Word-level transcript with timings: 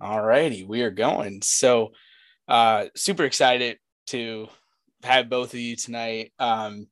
All 0.00 0.22
righty, 0.22 0.64
we 0.64 0.82
are 0.82 0.90
going. 0.90 1.42
So, 1.42 1.92
uh, 2.48 2.86
super 2.96 3.24
excited 3.24 3.78
to 4.08 4.48
have 5.02 5.28
both 5.28 5.52
of 5.52 5.60
you 5.60 5.76
tonight. 5.76 6.32
Um, 6.38 6.86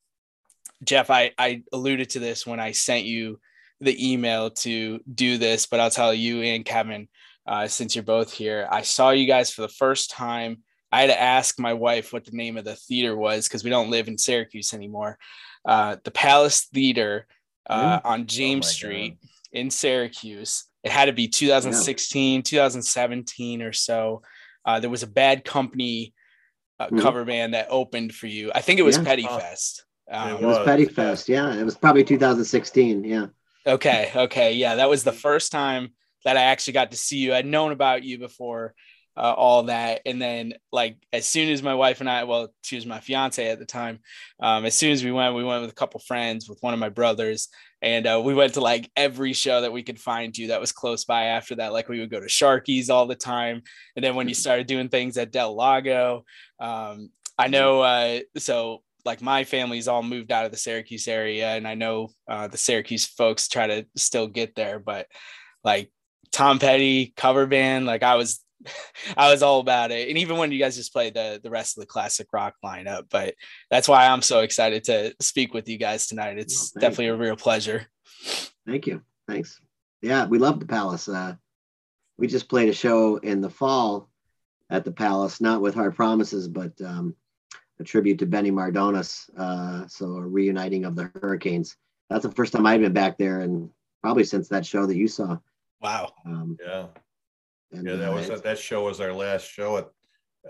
Jeff, 0.84 1.10
I, 1.10 1.32
I 1.38 1.62
alluded 1.72 2.10
to 2.10 2.20
this 2.20 2.46
when 2.46 2.60
I 2.60 2.72
sent 2.72 3.04
you 3.04 3.40
the 3.80 4.12
email 4.12 4.50
to 4.50 5.00
do 5.12 5.38
this, 5.38 5.66
but 5.66 5.80
I'll 5.80 5.90
tell 5.90 6.12
you 6.12 6.42
and 6.42 6.64
Kevin, 6.64 7.08
uh, 7.46 7.66
since 7.66 7.94
you're 7.94 8.04
both 8.04 8.32
here, 8.32 8.68
I 8.70 8.82
saw 8.82 9.10
you 9.10 9.26
guys 9.26 9.50
for 9.50 9.62
the 9.62 9.68
first 9.68 10.10
time. 10.10 10.58
I 10.92 11.00
had 11.00 11.08
to 11.08 11.20
ask 11.20 11.58
my 11.58 11.74
wife 11.74 12.12
what 12.12 12.24
the 12.24 12.36
name 12.36 12.56
of 12.56 12.64
the 12.64 12.76
theater 12.76 13.16
was 13.16 13.48
because 13.48 13.64
we 13.64 13.70
don't 13.70 13.90
live 13.90 14.08
in 14.08 14.18
Syracuse 14.18 14.74
anymore. 14.74 15.18
Uh, 15.64 15.96
the 16.04 16.10
Palace 16.10 16.66
Theater 16.72 17.26
uh, 17.68 18.00
on 18.04 18.26
James 18.26 18.66
oh 18.66 18.70
Street 18.70 19.18
God. 19.20 19.28
in 19.52 19.70
Syracuse. 19.70 20.64
It 20.84 20.90
had 20.90 21.06
to 21.06 21.12
be 21.12 21.28
2016, 21.28 22.36
yeah. 22.36 22.42
2017 22.42 23.62
or 23.62 23.72
so. 23.72 24.22
Uh, 24.64 24.80
there 24.80 24.90
was 24.90 25.02
a 25.02 25.08
Bad 25.08 25.44
Company 25.44 26.14
uh, 26.78 26.86
mm-hmm. 26.86 27.00
cover 27.00 27.24
band 27.24 27.54
that 27.54 27.68
opened 27.70 28.14
for 28.14 28.26
you. 28.26 28.52
I 28.54 28.60
think 28.60 28.78
it 28.78 28.84
was 28.84 28.96
yeah. 28.96 29.04
Petty 29.04 29.22
Fest. 29.24 29.84
Um, 30.10 30.42
it 30.42 30.42
was 30.42 30.64
Petty 30.64 30.86
Fest. 30.86 31.28
Yeah, 31.28 31.54
it 31.54 31.64
was 31.64 31.76
probably 31.76 32.04
2016. 32.04 33.04
Yeah. 33.04 33.26
Okay. 33.66 34.10
Okay. 34.14 34.54
Yeah, 34.54 34.76
that 34.76 34.88
was 34.88 35.04
the 35.04 35.12
first 35.12 35.52
time 35.52 35.90
that 36.24 36.36
I 36.36 36.42
actually 36.42 36.74
got 36.74 36.92
to 36.92 36.96
see 36.96 37.18
you. 37.18 37.34
I'd 37.34 37.46
known 37.46 37.72
about 37.72 38.02
you 38.02 38.18
before 38.18 38.74
uh, 39.16 39.32
all 39.32 39.64
that. 39.64 40.02
And 40.06 40.22
then, 40.22 40.54
like, 40.72 40.96
as 41.12 41.26
soon 41.26 41.50
as 41.50 41.62
my 41.62 41.74
wife 41.74 42.00
and 42.00 42.08
I, 42.08 42.24
well, 42.24 42.54
she 42.62 42.76
was 42.76 42.86
my 42.86 43.00
fiance 43.00 43.46
at 43.46 43.58
the 43.58 43.66
time. 43.66 43.98
Um, 44.40 44.64
as 44.64 44.76
soon 44.76 44.92
as 44.92 45.04
we 45.04 45.12
went, 45.12 45.34
we 45.34 45.44
went 45.44 45.62
with 45.62 45.70
a 45.70 45.74
couple 45.74 46.00
friends 46.00 46.48
with 46.48 46.62
one 46.62 46.72
of 46.72 46.80
my 46.80 46.88
brothers, 46.88 47.48
and 47.80 48.06
uh, 48.06 48.20
we 48.22 48.34
went 48.34 48.54
to 48.54 48.60
like 48.60 48.90
every 48.96 49.32
show 49.32 49.60
that 49.60 49.72
we 49.72 49.82
could 49.82 50.00
find 50.00 50.36
you 50.36 50.48
that 50.48 50.60
was 50.60 50.72
close 50.72 51.04
by. 51.04 51.24
After 51.24 51.56
that, 51.56 51.72
like, 51.72 51.88
we 51.88 52.00
would 52.00 52.10
go 52.10 52.20
to 52.20 52.26
Sharky's 52.26 52.90
all 52.90 53.06
the 53.06 53.14
time. 53.14 53.62
And 53.94 54.04
then 54.04 54.14
when 54.14 54.28
you 54.28 54.34
started 54.34 54.66
doing 54.66 54.88
things 54.88 55.16
at 55.16 55.30
Del 55.30 55.54
Lago, 55.54 56.24
um, 56.58 57.10
I 57.38 57.48
know. 57.48 57.82
Uh, 57.82 58.20
so 58.36 58.82
like 59.04 59.22
my 59.22 59.44
family's 59.44 59.88
all 59.88 60.02
moved 60.02 60.32
out 60.32 60.44
of 60.44 60.50
the 60.50 60.58
Syracuse 60.58 61.08
area, 61.08 61.50
and 61.54 61.66
I 61.66 61.74
know 61.74 62.10
uh, 62.28 62.48
the 62.48 62.58
Syracuse 62.58 63.06
folks 63.06 63.48
try 63.48 63.66
to 63.66 63.86
still 63.96 64.26
get 64.26 64.54
there, 64.54 64.78
but 64.78 65.06
like 65.64 65.90
Tom 66.32 66.58
Petty 66.58 67.14
cover 67.16 67.46
band, 67.46 67.86
like 67.86 68.02
I 68.02 68.16
was 68.16 68.40
I 69.16 69.30
was 69.30 69.42
all 69.42 69.60
about 69.60 69.90
it. 69.90 70.08
And 70.08 70.18
even 70.18 70.36
when 70.36 70.52
you 70.52 70.58
guys 70.58 70.76
just 70.76 70.92
played 70.92 71.14
the 71.14 71.40
the 71.42 71.50
rest 71.50 71.76
of 71.76 71.82
the 71.82 71.86
classic 71.86 72.28
rock 72.32 72.54
lineup, 72.64 73.04
but 73.10 73.34
that's 73.70 73.88
why 73.88 74.06
I'm 74.06 74.22
so 74.22 74.40
excited 74.40 74.84
to 74.84 75.14
speak 75.20 75.54
with 75.54 75.68
you 75.68 75.78
guys 75.78 76.06
tonight. 76.06 76.38
It's 76.38 76.72
well, 76.74 76.80
definitely 76.80 77.06
you. 77.06 77.14
a 77.14 77.18
real 77.18 77.36
pleasure. 77.36 77.86
Thank 78.66 78.86
you. 78.86 79.02
Thanks. 79.26 79.60
Yeah, 80.02 80.26
we 80.26 80.38
love 80.38 80.60
the 80.60 80.66
Palace. 80.66 81.08
Uh, 81.08 81.34
we 82.16 82.26
just 82.26 82.48
played 82.48 82.68
a 82.68 82.74
show 82.74 83.16
in 83.16 83.40
the 83.40 83.50
fall 83.50 84.08
at 84.70 84.84
the 84.84 84.92
Palace, 84.92 85.40
not 85.40 85.60
with 85.60 85.74
Hard 85.74 85.96
Promises, 85.96 86.48
but 86.48 86.72
um, 86.80 87.14
a 87.80 87.84
tribute 87.84 88.18
to 88.18 88.26
Benny 88.26 88.50
Mardones. 88.50 89.30
Uh, 89.36 89.86
so 89.88 90.06
a 90.06 90.26
reuniting 90.26 90.84
of 90.84 90.96
the 90.96 91.10
Hurricanes. 91.20 91.76
That's 92.10 92.24
the 92.24 92.32
first 92.32 92.52
time 92.52 92.66
I've 92.66 92.80
been 92.80 92.92
back 92.92 93.18
there, 93.18 93.40
and 93.40 93.70
probably 94.02 94.24
since 94.24 94.48
that 94.48 94.66
show 94.66 94.86
that 94.86 94.96
you 94.96 95.08
saw. 95.08 95.38
Wow. 95.80 96.12
Um, 96.26 96.58
yeah. 96.64 96.86
And, 97.72 97.86
yeah, 97.86 97.96
that 97.96 98.12
was 98.12 98.40
that 98.42 98.58
show 98.58 98.84
was 98.84 99.00
our 99.00 99.12
last 99.12 99.46
show 99.46 99.76
at 99.76 99.88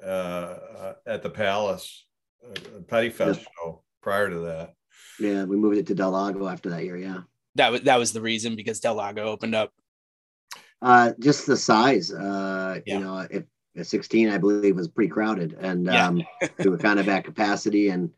uh, 0.02 0.94
at 1.06 1.22
the 1.22 1.30
Palace, 1.30 2.06
uh, 2.44 2.80
Petty 2.86 3.10
Fest 3.10 3.40
yeah. 3.40 3.46
show. 3.58 3.82
Prior 4.00 4.30
to 4.30 4.38
that, 4.38 4.74
yeah, 5.18 5.44
we 5.44 5.56
moved 5.56 5.78
it 5.78 5.86
to 5.88 5.94
Del 5.94 6.12
Lago 6.12 6.46
after 6.46 6.70
that 6.70 6.84
year. 6.84 6.96
Yeah, 6.96 7.20
that 7.56 7.72
was 7.72 7.82
that 7.82 7.98
was 7.98 8.12
the 8.12 8.20
reason 8.20 8.54
because 8.54 8.80
Del 8.80 8.94
Lago 8.94 9.24
opened 9.24 9.54
up. 9.54 9.72
Uh, 10.80 11.12
just 11.18 11.46
the 11.46 11.56
size. 11.56 12.12
Uh, 12.12 12.78
yeah. 12.86 12.94
you 12.94 13.04
know, 13.04 13.26
if 13.28 13.44
16, 13.82 14.28
I 14.28 14.38
believe, 14.38 14.76
was 14.76 14.88
pretty 14.88 15.10
crowded, 15.10 15.56
and 15.60 15.86
yeah. 15.86 16.06
um, 16.06 16.22
we 16.58 16.70
were 16.70 16.78
kind 16.78 16.98
of 16.98 17.08
at 17.08 17.24
capacity. 17.24 17.88
And 17.88 18.10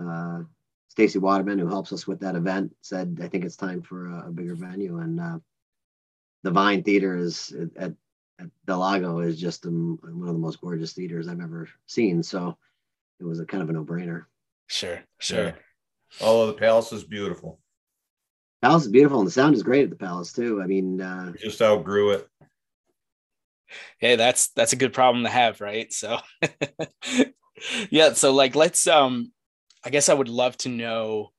uh, 0.00 0.40
Stacy 0.88 1.18
Waterman, 1.18 1.58
who 1.58 1.68
helps 1.68 1.92
us 1.92 2.06
with 2.06 2.20
that 2.20 2.36
event, 2.36 2.74
said, 2.80 3.18
"I 3.22 3.28
think 3.28 3.44
it's 3.44 3.56
time 3.56 3.82
for 3.82 4.06
a, 4.06 4.28
a 4.28 4.30
bigger 4.30 4.54
venue." 4.54 4.98
And 4.98 5.20
uh, 5.20 5.38
the 6.42 6.50
Vine 6.50 6.82
Theater 6.82 7.16
is 7.16 7.54
at 7.76 7.92
at 8.40 8.46
Del 8.66 8.78
Lago 8.78 9.20
is 9.20 9.38
just 9.38 9.66
um, 9.66 9.98
one 10.02 10.28
of 10.28 10.34
the 10.34 10.40
most 10.40 10.60
gorgeous 10.60 10.92
theaters 10.92 11.28
I've 11.28 11.40
ever 11.40 11.68
seen. 11.86 12.22
So 12.22 12.56
it 13.18 13.24
was 13.24 13.40
a 13.40 13.46
kind 13.46 13.62
of 13.62 13.70
a 13.70 13.72
no 13.72 13.84
brainer. 13.84 14.24
Sure, 14.66 15.00
sure. 15.18 15.44
Yeah. 15.44 15.52
Oh, 16.20 16.46
the 16.46 16.54
palace 16.54 16.92
is 16.92 17.04
beautiful. 17.04 17.60
Palace 18.62 18.84
is 18.84 18.90
beautiful, 18.90 19.18
and 19.18 19.26
the 19.26 19.32
sound 19.32 19.54
is 19.54 19.62
great 19.62 19.84
at 19.84 19.90
the 19.90 19.96
palace 19.96 20.32
too. 20.32 20.60
I 20.62 20.66
mean, 20.66 21.00
uh, 21.00 21.32
just 21.38 21.62
outgrew 21.62 22.10
it. 22.10 22.28
Hey, 23.98 24.16
that's 24.16 24.48
that's 24.48 24.72
a 24.72 24.76
good 24.76 24.92
problem 24.92 25.24
to 25.24 25.30
have, 25.30 25.60
right? 25.60 25.92
So, 25.92 26.18
yeah. 27.90 28.12
So, 28.12 28.32
like, 28.32 28.54
let's. 28.54 28.86
Um, 28.86 29.32
I 29.82 29.90
guess 29.90 30.08
I 30.08 30.14
would 30.14 30.28
love 30.28 30.56
to 30.58 30.68
know 30.68 31.30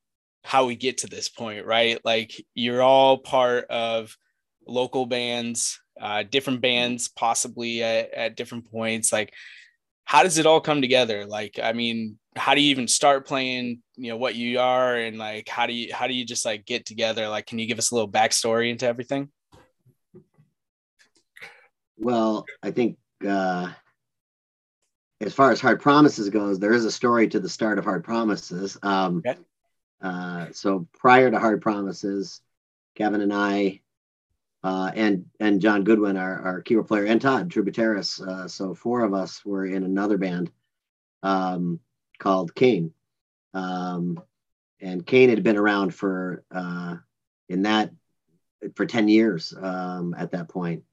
how 0.43 0.65
we 0.65 0.75
get 0.75 0.99
to 0.99 1.07
this 1.07 1.29
point, 1.29 1.65
right? 1.65 1.99
Like, 2.03 2.31
you're 2.55 2.81
all 2.81 3.19
part 3.19 3.65
of 3.65 4.17
local 4.67 5.05
bands 5.05 5.79
uh, 6.01 6.23
different 6.23 6.61
bands 6.61 7.07
possibly 7.07 7.83
at, 7.83 8.13
at 8.13 8.35
different 8.35 8.69
points. 8.71 9.13
Like 9.13 9.33
how 10.03 10.23
does 10.23 10.37
it 10.37 10.45
all 10.45 10.59
come 10.59 10.81
together? 10.81 11.25
Like 11.25 11.59
i 11.61 11.73
mean 11.73 12.17
how 12.35 12.55
do 12.55 12.61
you 12.61 12.69
even 12.69 12.87
start 12.87 13.27
playing 13.27 13.81
you 13.95 14.09
know 14.09 14.17
what 14.17 14.35
you 14.35 14.59
are? 14.59 14.95
And 14.95 15.17
like 15.17 15.47
how 15.47 15.67
do 15.67 15.73
you 15.73 15.93
how 15.93 16.07
do 16.07 16.13
you 16.13 16.25
just 16.25 16.45
like 16.45 16.65
get 16.65 16.85
together? 16.85 17.27
Like 17.29 17.45
can 17.45 17.59
you 17.59 17.67
give 17.67 17.77
us 17.77 17.91
a 17.91 17.95
little 17.95 18.09
backstory 18.09 18.71
into 18.71 18.87
everything? 18.87 19.29
Well 21.97 22.45
i 22.63 22.71
think 22.71 22.97
uh 23.27 23.71
as 25.21 25.35
far 25.35 25.51
as 25.51 25.61
hard 25.61 25.79
promises 25.79 26.29
goes 26.29 26.57
there 26.57 26.73
is 26.73 26.83
a 26.83 26.91
story 26.91 27.27
to 27.27 27.39
the 27.39 27.49
start 27.49 27.77
of 27.77 27.85
hard 27.85 28.03
promises. 28.03 28.77
Um 28.81 29.17
okay. 29.25 29.37
uh 30.01 30.47
so 30.51 30.87
prior 30.97 31.29
to 31.29 31.39
hard 31.39 31.61
promises 31.61 32.41
kevin 32.95 33.21
and 33.21 33.31
i 33.31 33.79
uh, 34.63 34.91
and 34.95 35.25
and 35.39 35.61
John 35.61 35.83
Goodwin, 35.83 36.17
our, 36.17 36.39
our 36.41 36.61
keyboard 36.61 36.87
player, 36.87 37.05
and 37.05 37.21
Todd 37.21 37.49
Tributaris. 37.49 38.21
Uh, 38.21 38.47
so 38.47 38.73
four 38.73 39.03
of 39.03 39.13
us 39.13 39.43
were 39.43 39.65
in 39.65 39.83
another 39.83 40.17
band 40.17 40.51
um, 41.23 41.79
called 42.19 42.53
Kane, 42.53 42.93
um, 43.53 44.21
and 44.79 45.05
Kane 45.05 45.29
had 45.29 45.43
been 45.43 45.57
around 45.57 45.93
for 45.95 46.43
uh, 46.51 46.95
in 47.49 47.63
that 47.63 47.91
for 48.75 48.85
ten 48.85 49.07
years 49.07 49.53
um, 49.59 50.15
at 50.17 50.31
that 50.31 50.49
point. 50.49 50.83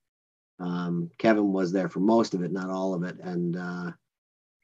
Um, 0.61 1.11
Kevin 1.19 1.53
was 1.53 1.71
there 1.71 1.89
for 1.89 2.01
most 2.01 2.35
of 2.35 2.43
it, 2.43 2.51
not 2.51 2.71
all 2.71 2.95
of 2.95 3.05
it, 3.05 3.19
and 3.21 3.57
uh, 3.57 3.93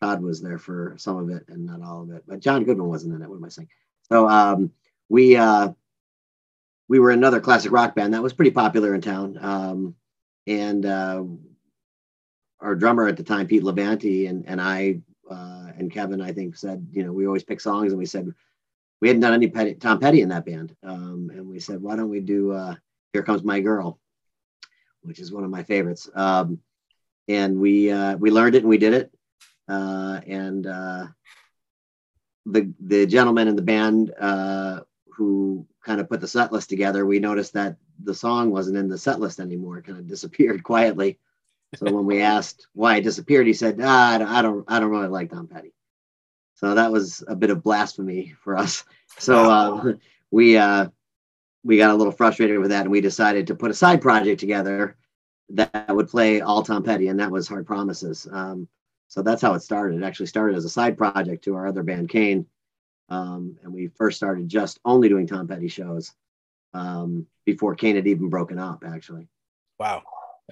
Todd 0.00 0.22
was 0.22 0.40
there 0.40 0.58
for 0.58 0.94
some 0.98 1.16
of 1.18 1.30
it 1.30 1.44
and 1.48 1.66
not 1.66 1.82
all 1.82 2.02
of 2.02 2.10
it. 2.10 2.24
But 2.26 2.40
John 2.40 2.64
Goodwin 2.64 2.88
wasn't 2.88 3.14
in 3.14 3.22
it. 3.22 3.28
What 3.28 3.36
am 3.36 3.44
I 3.44 3.48
saying? 3.48 3.68
So 4.10 4.28
um, 4.28 4.72
we 5.08 5.36
uh, 5.36 5.70
we 6.88 6.98
were 6.98 7.10
another 7.10 7.40
classic 7.40 7.72
rock 7.72 7.94
band 7.94 8.14
that 8.14 8.22
was 8.22 8.32
pretty 8.32 8.50
popular 8.50 8.94
in 8.94 9.00
town. 9.00 9.38
Um, 9.40 9.94
and 10.46 10.84
uh, 10.84 11.24
our 12.60 12.74
drummer 12.74 13.08
at 13.08 13.16
the 13.16 13.22
time, 13.22 13.46
Pete 13.46 13.62
Levanti, 13.62 14.28
and, 14.28 14.46
and 14.46 14.60
I 14.60 15.00
uh, 15.30 15.72
and 15.78 15.90
Kevin, 15.90 16.20
I 16.20 16.32
think, 16.32 16.56
said, 16.56 16.86
you 16.92 17.02
know, 17.02 17.12
we 17.12 17.26
always 17.26 17.44
pick 17.44 17.60
songs, 17.60 17.92
and 17.92 17.98
we 17.98 18.06
said 18.06 18.32
we 19.00 19.08
hadn't 19.08 19.22
done 19.22 19.32
any 19.34 19.48
Petty, 19.48 19.74
Tom 19.74 19.98
Petty 19.98 20.20
in 20.20 20.28
that 20.28 20.44
band, 20.44 20.76
um, 20.82 21.30
and 21.34 21.48
we 21.48 21.60
said, 21.60 21.80
why 21.80 21.96
don't 21.96 22.10
we 22.10 22.20
do 22.20 22.52
uh, 22.52 22.74
"Here 23.12 23.22
Comes 23.22 23.42
My 23.42 23.60
Girl," 23.60 23.98
which 25.02 25.18
is 25.18 25.32
one 25.32 25.44
of 25.44 25.50
my 25.50 25.62
favorites. 25.62 26.08
Um, 26.14 26.60
and 27.28 27.58
we 27.58 27.90
uh, 27.90 28.16
we 28.16 28.30
learned 28.30 28.54
it 28.54 28.58
and 28.62 28.68
we 28.68 28.78
did 28.78 28.92
it, 28.92 29.14
uh, 29.68 30.20
and 30.26 30.66
uh, 30.66 31.06
the 32.44 32.72
the 32.80 33.06
gentleman 33.06 33.48
in 33.48 33.56
the 33.56 33.62
band 33.62 34.12
who 35.16 35.66
kind 35.84 36.00
of 36.00 36.08
put 36.08 36.20
the 36.20 36.28
set 36.28 36.52
list 36.52 36.68
together, 36.68 37.06
we 37.06 37.18
noticed 37.18 37.52
that 37.52 37.76
the 38.02 38.14
song 38.14 38.50
wasn't 38.50 38.76
in 38.76 38.88
the 38.88 38.98
set 38.98 39.20
list 39.20 39.38
anymore. 39.38 39.78
It 39.78 39.86
kind 39.86 39.98
of 39.98 40.08
disappeared 40.08 40.62
quietly. 40.64 41.18
So 41.76 41.92
when 41.92 42.06
we 42.06 42.22
asked 42.22 42.68
why 42.72 42.96
it 42.96 43.02
disappeared, 43.02 43.46
he 43.46 43.52
said, 43.52 43.80
ah, 43.82 44.14
I, 44.14 44.18
don't, 44.18 44.28
I 44.28 44.42
don't, 44.42 44.64
I 44.68 44.80
don't 44.80 44.90
really 44.90 45.08
like 45.08 45.30
Tom 45.30 45.48
Petty. 45.48 45.74
So 46.54 46.74
that 46.74 46.92
was 46.92 47.22
a 47.26 47.34
bit 47.34 47.50
of 47.50 47.62
blasphemy 47.62 48.34
for 48.42 48.56
us. 48.56 48.84
So 49.18 49.50
uh, 49.50 49.92
we 50.30 50.56
uh, 50.56 50.88
we 51.64 51.78
got 51.78 51.90
a 51.90 51.94
little 51.94 52.12
frustrated 52.12 52.58
with 52.58 52.70
that, 52.70 52.82
and 52.82 52.90
we 52.90 53.00
decided 53.00 53.46
to 53.48 53.54
put 53.54 53.70
a 53.70 53.74
side 53.74 54.00
project 54.00 54.38
together 54.38 54.96
that 55.50 55.94
would 55.94 56.08
play 56.08 56.40
all 56.40 56.62
Tom 56.62 56.82
Petty, 56.82 57.08
and 57.08 57.18
that 57.20 57.30
was 57.30 57.48
Hard 57.48 57.66
Promises. 57.66 58.26
Um, 58.30 58.68
so 59.08 59.22
that's 59.22 59.42
how 59.42 59.54
it 59.54 59.60
started. 59.60 60.00
It 60.00 60.04
actually 60.04 60.26
started 60.26 60.56
as 60.56 60.64
a 60.64 60.70
side 60.70 60.96
project 60.96 61.44
to 61.44 61.54
our 61.54 61.66
other 61.66 61.82
band, 61.82 62.08
Kane, 62.08 62.46
um, 63.08 63.56
and 63.62 63.72
we 63.72 63.88
first 63.88 64.16
started 64.16 64.48
just 64.48 64.80
only 64.84 65.08
doing 65.08 65.26
Tom 65.26 65.46
Petty 65.46 65.68
shows 65.68 66.12
um, 66.72 67.26
before 67.44 67.74
Kane 67.74 67.96
had 67.96 68.06
even 68.06 68.28
broken 68.28 68.58
up, 68.58 68.84
actually. 68.86 69.28
Wow. 69.78 70.02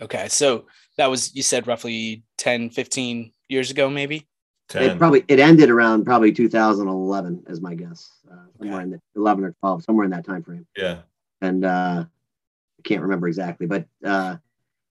Okay. 0.00 0.28
So 0.28 0.66
that 0.96 1.10
was, 1.10 1.34
you 1.34 1.43
said 1.43 1.66
roughly 1.66 2.22
10, 2.38 2.70
15 2.70 3.32
years 3.49 3.70
ago, 3.70 3.90
maybe? 3.90 4.26
10. 4.69 4.82
It 4.82 4.99
probably, 4.99 5.25
it 5.28 5.38
ended 5.38 5.70
around 5.70 6.04
probably 6.04 6.32
2011 6.32 7.44
as 7.49 7.60
my 7.60 7.75
guess, 7.75 8.10
uh, 8.31 8.37
somewhere 8.58 8.76
okay. 8.76 8.84
in 8.84 8.90
the 8.90 9.00
11 9.16 9.44
or 9.44 9.55
12, 9.60 9.84
somewhere 9.84 10.05
in 10.05 10.10
that 10.12 10.25
time 10.25 10.43
frame. 10.43 10.66
Yeah. 10.76 10.98
And 11.40 11.64
uh, 11.64 12.05
I 12.06 12.82
can't 12.82 13.02
remember 13.02 13.28
exactly, 13.28 13.66
but 13.66 13.87
uh, 14.05 14.37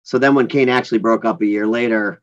so 0.03 0.19
then 0.19 0.35
when 0.35 0.47
Kane 0.49 0.69
actually 0.69 0.99
broke 0.99 1.25
up 1.25 1.41
a 1.41 1.47
year 1.47 1.67
later, 1.67 2.23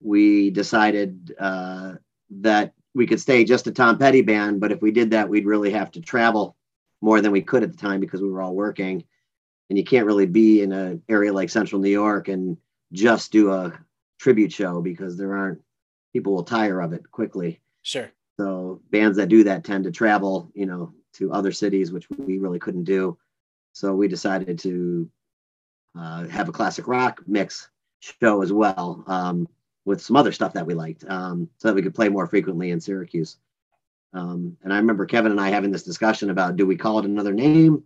we 0.00 0.50
decided 0.50 1.34
uh, 1.38 1.94
that 2.30 2.72
we 2.94 3.06
could 3.06 3.20
stay 3.20 3.44
just 3.44 3.66
a 3.66 3.72
Tom 3.72 3.98
Petty 3.98 4.22
band, 4.22 4.60
but 4.60 4.72
if 4.72 4.82
we 4.82 4.90
did 4.90 5.10
that, 5.10 5.28
we'd 5.28 5.46
really 5.46 5.70
have 5.70 5.90
to 5.92 6.00
travel 6.00 6.56
more 7.00 7.20
than 7.20 7.32
we 7.32 7.42
could 7.42 7.62
at 7.62 7.70
the 7.70 7.78
time 7.78 8.00
because 8.00 8.20
we 8.20 8.30
were 8.30 8.42
all 8.42 8.54
working. 8.54 9.04
And 9.68 9.78
you 9.78 9.84
can't 9.84 10.06
really 10.06 10.26
be 10.26 10.62
in 10.62 10.72
an 10.72 11.02
area 11.08 11.32
like 11.32 11.48
Central 11.48 11.80
New 11.80 11.90
York 11.90 12.28
and 12.28 12.56
just 12.92 13.30
do 13.30 13.52
a 13.52 13.72
tribute 14.18 14.52
show 14.52 14.80
because 14.80 15.16
there 15.16 15.36
aren't 15.36 15.60
people 16.12 16.34
will 16.34 16.42
tire 16.42 16.80
of 16.80 16.92
it 16.92 17.08
quickly. 17.10 17.60
Sure. 17.82 18.10
So 18.38 18.80
bands 18.90 19.16
that 19.16 19.28
do 19.28 19.44
that 19.44 19.64
tend 19.64 19.84
to 19.84 19.92
travel, 19.92 20.50
you 20.54 20.66
know, 20.66 20.92
to 21.14 21.32
other 21.32 21.52
cities, 21.52 21.92
which 21.92 22.08
we 22.10 22.38
really 22.38 22.58
couldn't 22.58 22.84
do. 22.84 23.16
So 23.72 23.94
we 23.94 24.08
decided 24.08 24.58
to 24.60 25.08
uh, 25.96 26.26
have 26.26 26.48
a 26.48 26.52
classic 26.52 26.88
rock 26.88 27.22
mix 27.26 27.68
show 28.00 28.42
as 28.42 28.52
well 28.52 29.04
um, 29.06 29.46
with 29.90 30.00
some 30.00 30.14
other 30.14 30.30
stuff 30.30 30.52
that 30.52 30.66
we 30.66 30.72
liked 30.72 31.04
um, 31.08 31.50
so 31.58 31.66
that 31.66 31.74
we 31.74 31.82
could 31.82 31.96
play 31.96 32.08
more 32.08 32.28
frequently 32.28 32.70
in 32.70 32.80
Syracuse. 32.80 33.36
Um, 34.12 34.56
and 34.62 34.72
I 34.72 34.76
remember 34.76 35.04
Kevin 35.04 35.32
and 35.32 35.40
I 35.40 35.48
having 35.48 35.72
this 35.72 35.82
discussion 35.82 36.30
about 36.30 36.54
do 36.54 36.64
we 36.64 36.76
call 36.76 37.00
it 37.00 37.06
another 37.06 37.34
name? 37.34 37.82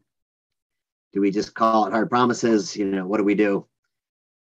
Do 1.14 1.22
we 1.22 1.30
just 1.30 1.54
call 1.54 1.86
it 1.86 1.92
Hard 1.92 2.10
Promises? 2.10 2.76
You 2.76 2.84
know, 2.84 3.06
what 3.06 3.16
do 3.16 3.24
we 3.24 3.34
do? 3.34 3.66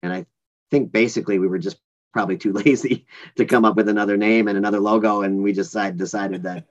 And 0.03 0.13
I 0.13 0.27
think 0.73 0.91
basically 0.91 1.39
we 1.39 1.47
were 1.47 1.61
just 1.61 1.79
probably 2.13 2.37
too 2.37 2.53
lazy 2.65 3.07
to 3.37 3.45
come 3.45 3.65
up 3.65 3.77
with 3.77 3.89
another 3.89 4.17
name 4.17 4.49
and 4.49 4.59
another 4.59 4.81
logo. 4.81 5.23
And 5.23 5.41
we 5.41 5.53
just 5.53 5.71
decided, 5.71 5.99
decided 5.99 6.43
that 6.43 6.67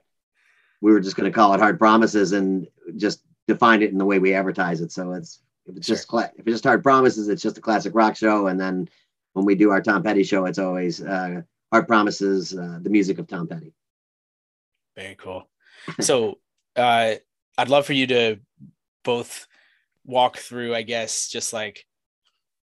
we 0.82 0.92
were 0.92 1.00
just 1.00 1.16
going 1.16 1.30
to 1.30 1.34
call 1.34 1.54
it 1.54 1.60
Hard 1.60 1.78
Promises 1.78 2.32
and 2.32 2.68
just 2.96 3.22
define 3.48 3.80
it 3.80 3.92
in 3.92 3.98
the 3.98 4.04
way 4.04 4.18
we 4.18 4.34
advertise 4.34 4.82
it. 4.82 4.92
So 4.92 5.12
it's 5.12 5.40
if 5.64 5.74
it's 5.74 5.86
just 5.86 6.12
if 6.12 6.30
it's 6.36 6.50
just 6.50 6.64
Hard 6.64 6.82
Promises, 6.82 7.28
it's 7.28 7.42
just 7.42 7.56
a 7.56 7.62
classic 7.62 7.94
rock 7.94 8.14
show. 8.14 8.48
And 8.48 8.60
then 8.60 8.90
when 9.32 9.44
we 9.44 9.54
do 9.54 9.70
our 9.70 9.80
Tom 9.80 10.02
Petty 10.02 10.24
show, 10.24 10.44
it's 10.46 10.58
always 10.58 11.02
uh, 11.02 11.42
Hard 11.70 11.86
Promises, 11.88 12.56
uh, 12.56 12.78
the 12.82 12.90
music 12.90 13.18
of 13.18 13.26
Tom 13.26 13.48
Petty. 13.48 13.72
Very 14.96 15.14
cool. 15.14 15.48
So 16.00 16.38
uh, 16.76 17.14
I'd 17.58 17.68
love 17.68 17.86
for 17.86 17.94
you 17.94 18.06
to 18.08 18.36
both 19.04 19.46
walk 20.04 20.38
through, 20.38 20.74
I 20.74 20.82
guess, 20.82 21.28
just 21.28 21.52
like 21.52 21.84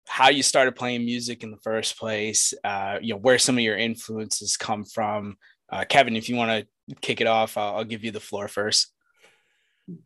how 0.07 0.29
you 0.29 0.43
started 0.43 0.75
playing 0.75 1.05
music 1.05 1.43
in 1.43 1.51
the 1.51 1.57
first 1.57 1.97
place, 1.97 2.53
uh, 2.63 2.99
you 3.01 3.13
know, 3.13 3.19
where 3.19 3.39
some 3.39 3.57
of 3.57 3.63
your 3.63 3.77
influences 3.77 4.57
come 4.57 4.83
from. 4.83 5.37
Uh, 5.69 5.83
Kevin, 5.87 6.15
if 6.15 6.29
you 6.29 6.35
want 6.35 6.51
to 6.51 6.95
kick 7.01 7.21
it 7.21 7.27
off, 7.27 7.57
I'll, 7.57 7.77
I'll, 7.77 7.83
give 7.83 8.03
you 8.03 8.11
the 8.11 8.19
floor 8.19 8.47
first. 8.47 8.93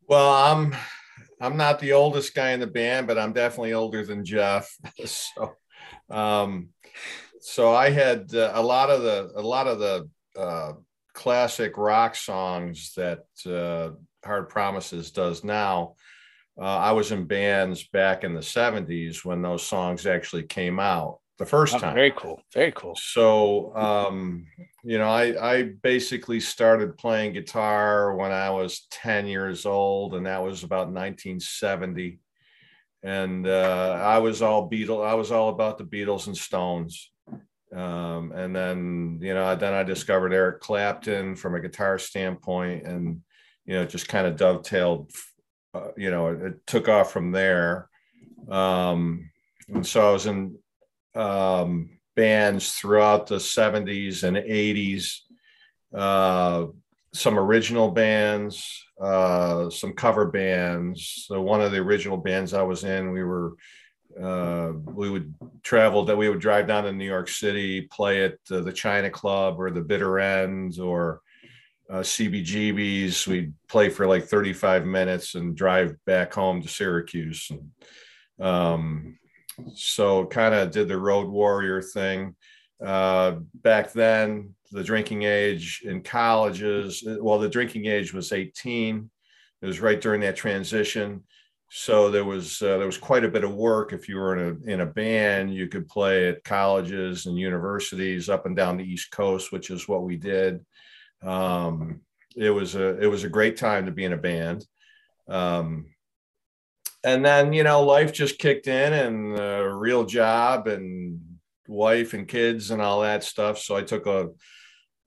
Well, 0.08 0.32
I'm 0.34 0.76
I'm 1.42 1.58
not 1.58 1.80
the 1.80 1.94
oldest 1.94 2.34
guy 2.34 2.52
in 2.52 2.60
the 2.60 2.68
band, 2.68 3.08
but 3.08 3.18
I'm 3.18 3.34
definitely 3.34 3.74
older 3.74 4.06
than 4.06 4.26
Jeff. 4.26 4.74
so, 5.06 5.56
um, 6.10 6.70
so 7.42 7.74
I 7.74 7.90
had 7.90 8.34
uh, 8.34 8.52
a 8.54 8.62
lot 8.62 8.90
of 8.90 9.02
the 9.02 9.32
a 9.36 9.42
lot 9.42 9.68
of 9.68 9.80
the 9.80 10.10
uh, 10.38 10.74
classic 11.14 11.78
rock 11.78 12.16
songs 12.16 12.94
that 12.96 13.26
uh, 13.46 13.92
Hard 14.26 14.50
Promises 14.50 15.12
does 15.12 15.44
now 15.44 15.96
uh, 16.60 16.78
I 16.78 16.92
was 16.92 17.12
in 17.12 17.24
bands 17.24 17.88
back 17.88 18.24
in 18.24 18.34
the 18.34 18.42
70s 18.42 19.24
when 19.24 19.42
those 19.42 19.66
songs 19.66 20.06
actually 20.06 20.44
came 20.44 20.78
out 20.78 21.20
the 21.38 21.46
first 21.46 21.74
oh, 21.76 21.80
time. 21.80 21.94
Very 21.94 22.12
cool. 22.12 22.42
Very 22.54 22.74
cool. 22.74 22.96
So, 22.98 23.74
um, 23.78 24.46
you 24.84 24.98
know, 24.98 25.10
I, 25.10 25.54
I 25.58 25.64
basically 25.82 26.42
started 26.42 26.98
playing 26.98 27.34
guitar 27.34 28.14
when 28.14 28.34
I 28.34 28.50
was 28.50 28.88
10 28.92 29.28
years 29.28 29.66
old, 29.66 30.16
and 30.16 30.26
that 30.26 30.44
was 30.44 30.64
about 30.64 30.88
1970. 30.88 32.20
And 33.04 33.48
uh, 33.48 33.98
I 34.02 34.20
was 34.20 34.42
all 34.42 34.70
Beatles. 34.70 35.06
I 35.06 35.14
was 35.14 35.32
all 35.32 35.50
about 35.50 35.78
the 35.78 35.86
Beatles 35.86 36.28
and 36.28 36.38
Stones. 36.38 37.12
Um, 37.74 38.32
and 38.34 38.56
then, 38.56 39.20
you 39.22 39.34
know, 39.34 39.56
then 39.56 39.74
I 39.74 39.84
discovered 39.84 40.34
Eric 40.34 40.60
Clapton 40.60 41.36
from 41.36 41.56
a 41.56 41.62
guitar 41.62 42.00
standpoint, 42.00 42.86
and 42.86 43.22
you 43.66 43.76
know, 43.76 43.86
just 43.86 44.08
kind 44.08 44.26
of 44.26 44.36
dovetailed 44.36 45.12
uh, 45.74 45.90
you 45.96 46.10
know, 46.10 46.28
it, 46.30 46.42
it, 46.42 46.68
took 46.68 46.88
off 46.88 47.12
from 47.12 47.32
there. 47.32 47.90
Um, 48.50 49.30
and 49.68 49.86
so 49.86 50.10
I 50.10 50.12
was 50.12 50.26
in 50.26 50.58
um, 51.16 52.00
bands 52.16 52.72
throughout 52.72 53.28
the 53.28 53.36
70s 53.36 54.24
and 54.24 54.38
80s, 54.38 55.20
uh, 55.94 56.68
some 57.14 57.40
original 57.40 57.90
bands, 57.90 58.86
uh, 59.02 59.70
some 59.70 59.94
cover 59.94 60.28
bands. 60.28 61.26
So 61.28 61.42
one 61.42 61.62
of 61.62 61.72
the 61.72 61.80
original 61.80 62.18
bands 62.18 62.54
I 62.54 62.62
was 62.62 62.84
in, 62.84 63.12
we 63.12 63.24
were 63.24 63.54
uh, 64.22 64.74
we 64.86 65.10
would 65.10 65.34
travel 65.64 66.04
that 66.06 66.18
we 66.18 66.30
would 66.30 66.40
drive 66.40 66.68
down 66.68 66.84
to 66.84 66.92
New 66.92 67.06
York 67.06 67.30
City, 67.30 67.82
play 67.82 68.26
at 68.26 68.38
uh, 68.52 68.60
the 68.62 68.74
China 68.74 69.10
Club 69.10 69.60
or 69.60 69.70
the 69.70 69.82
Bitter 69.82 70.20
End 70.20 70.80
or 70.80 71.22
uh, 71.90 72.00
CBGBs. 72.00 73.28
We'd 73.28 73.54
play 73.68 73.90
for 73.90 74.08
like 74.08 74.26
35 74.26 74.86
minutes 74.86 75.36
and 75.36 75.56
drive 75.56 75.96
back 76.06 76.34
home 76.34 76.62
to 76.62 76.68
Syracuse. 76.68 77.52
And, 77.52 78.46
um, 78.46 79.20
so 79.76 80.26
kind 80.26 80.56
of 80.56 80.72
did 80.72 80.88
the 80.88 80.98
road 80.98 81.28
warrior 81.28 81.82
thing. 81.82 82.36
Uh, 82.84 83.38
back 83.54 83.92
then, 83.94 84.56
the 84.72 84.84
drinking 84.84 85.24
age 85.24 85.82
in 85.84 86.02
colleges, 86.02 87.04
well, 87.20 87.40
the 87.40 87.50
drinking 87.50 87.86
age 87.86 88.14
was 88.14 88.32
18. 88.32 89.10
It 89.62 89.66
was 89.66 89.80
right 89.80 90.00
during 90.00 90.22
that 90.22 90.36
transition. 90.36 91.24
So 91.72 92.10
there 92.10 92.26
was 92.26 92.62
uh, 92.62 92.78
there 92.78 92.88
was 92.88 92.98
quite 92.98 93.24
a 93.24 93.30
bit 93.30 93.44
of 93.44 93.54
work. 93.54 93.94
If 93.94 94.10
you 94.10 94.18
were 94.18 94.36
in 94.36 94.60
a 94.66 94.72
in 94.72 94.82
a 94.82 94.86
band, 94.86 95.54
you 95.54 95.68
could 95.68 95.88
play 95.88 96.30
at 96.30 96.44
colleges 96.44 97.28
and 97.28 97.38
universities 97.38 98.28
up 98.28 98.48
and 98.48 98.56
down 98.56 98.78
the 98.78 98.84
East 98.84 99.12
Coast, 99.12 99.52
which 99.52 99.70
is 99.70 99.88
what 99.88 100.04
we 100.04 100.18
did. 100.18 100.66
Um, 101.22 102.02
it 102.36 102.50
was 102.50 102.74
a 102.74 103.00
it 103.00 103.06
was 103.06 103.24
a 103.24 103.30
great 103.30 103.58
time 103.58 103.86
to 103.86 103.92
be 103.92 104.04
in 104.04 104.14
a 104.14 104.18
band. 104.18 104.66
Um, 105.28 105.94
and 107.04 107.24
then 107.24 107.54
you 107.54 107.64
know 107.64 107.84
life 107.84 108.14
just 108.14 108.40
kicked 108.40 108.68
in 108.68 108.94
and 108.94 109.40
a 109.40 109.72
real 109.72 110.06
job 110.06 110.68
and 110.68 111.22
wife 111.68 112.14
and 112.14 112.28
kids 112.28 112.72
and 112.72 112.82
all 112.82 113.02
that 113.02 113.24
stuff. 113.24 113.60
So 113.60 113.76
I 113.76 113.84
took 113.84 114.08
a 114.08 114.30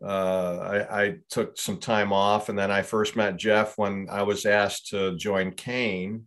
uh, 0.04 0.58
I, 0.90 1.02
I, 1.02 1.16
took 1.30 1.56
some 1.56 1.78
time 1.78 2.12
off, 2.12 2.48
and 2.48 2.58
then 2.58 2.70
I 2.72 2.82
first 2.82 3.14
met 3.14 3.36
Jeff 3.36 3.78
when 3.78 4.08
I 4.10 4.22
was 4.22 4.46
asked 4.46 4.88
to 4.88 5.16
join 5.16 5.52
Kane. 5.52 6.26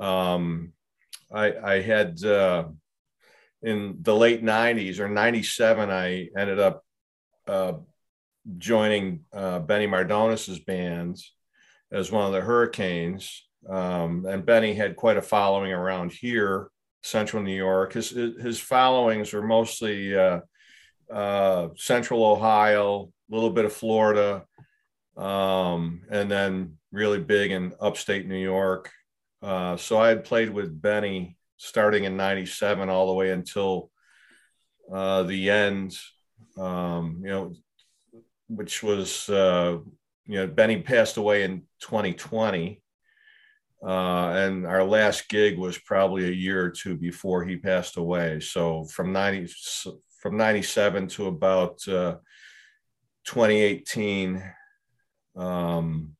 Um, 0.00 0.72
I, 1.30 1.54
I, 1.54 1.80
had 1.82 2.22
uh, 2.24 2.64
in 3.62 3.98
the 4.00 4.16
late 4.16 4.42
'90s 4.42 5.00
or 5.00 5.08
'97, 5.08 5.90
I 5.90 6.28
ended 6.36 6.58
up 6.58 6.82
uh, 7.46 7.74
joining 8.56 9.24
uh, 9.34 9.58
Benny 9.58 9.86
Mardones's 9.86 10.60
band 10.60 11.18
as 11.92 12.10
one 12.10 12.24
of 12.26 12.32
the 12.32 12.40
Hurricanes. 12.40 13.46
Um, 13.68 14.24
and 14.26 14.46
Benny 14.46 14.74
had 14.74 14.96
quite 14.96 15.18
a 15.18 15.22
following 15.22 15.72
around 15.72 16.12
here, 16.12 16.70
Central 17.02 17.42
New 17.42 17.56
York. 17.56 17.92
His 17.92 18.10
his 18.10 18.58
followings 18.58 19.34
were 19.34 19.42
mostly 19.42 20.14
uh, 21.12 21.68
Central 21.76 22.24
Ohio, 22.24 23.10
a 23.30 23.34
little 23.34 23.50
bit 23.50 23.64
of 23.64 23.72
Florida, 23.72 24.44
um, 25.16 26.02
and 26.10 26.30
then 26.30 26.76
really 26.92 27.20
big 27.20 27.50
in 27.50 27.72
upstate 27.80 28.26
New 28.26 28.42
York. 28.42 28.90
Uh, 29.42 29.76
so 29.76 29.98
I 29.98 30.08
had 30.08 30.24
played 30.24 30.50
with 30.50 30.80
Benny 30.80 31.36
starting 31.56 32.04
in 32.04 32.16
'97 32.16 32.88
all 32.88 33.08
the 33.08 33.14
way 33.14 33.30
until 33.30 33.90
uh, 34.92 35.22
the 35.24 35.50
end. 35.50 35.96
Um, 36.56 37.20
you 37.22 37.30
know, 37.30 37.52
which 38.48 38.82
was 38.82 39.28
uh, 39.28 39.78
you 40.26 40.34
know 40.34 40.46
Benny 40.46 40.80
passed 40.82 41.16
away 41.16 41.44
in 41.44 41.62
2020, 41.80 42.82
uh, 43.84 43.86
and 43.86 44.66
our 44.66 44.84
last 44.84 45.28
gig 45.28 45.58
was 45.58 45.78
probably 45.78 46.26
a 46.26 46.32
year 46.32 46.64
or 46.64 46.70
two 46.70 46.96
before 46.96 47.44
he 47.44 47.56
passed 47.56 47.96
away. 47.96 48.40
So 48.40 48.84
from 48.84 49.12
90 49.12 49.48
from 50.24 50.38
97 50.38 51.06
to 51.08 51.26
about 51.26 51.86
uh, 51.86 52.16
2018. 53.26 54.42
Um, 55.36 56.16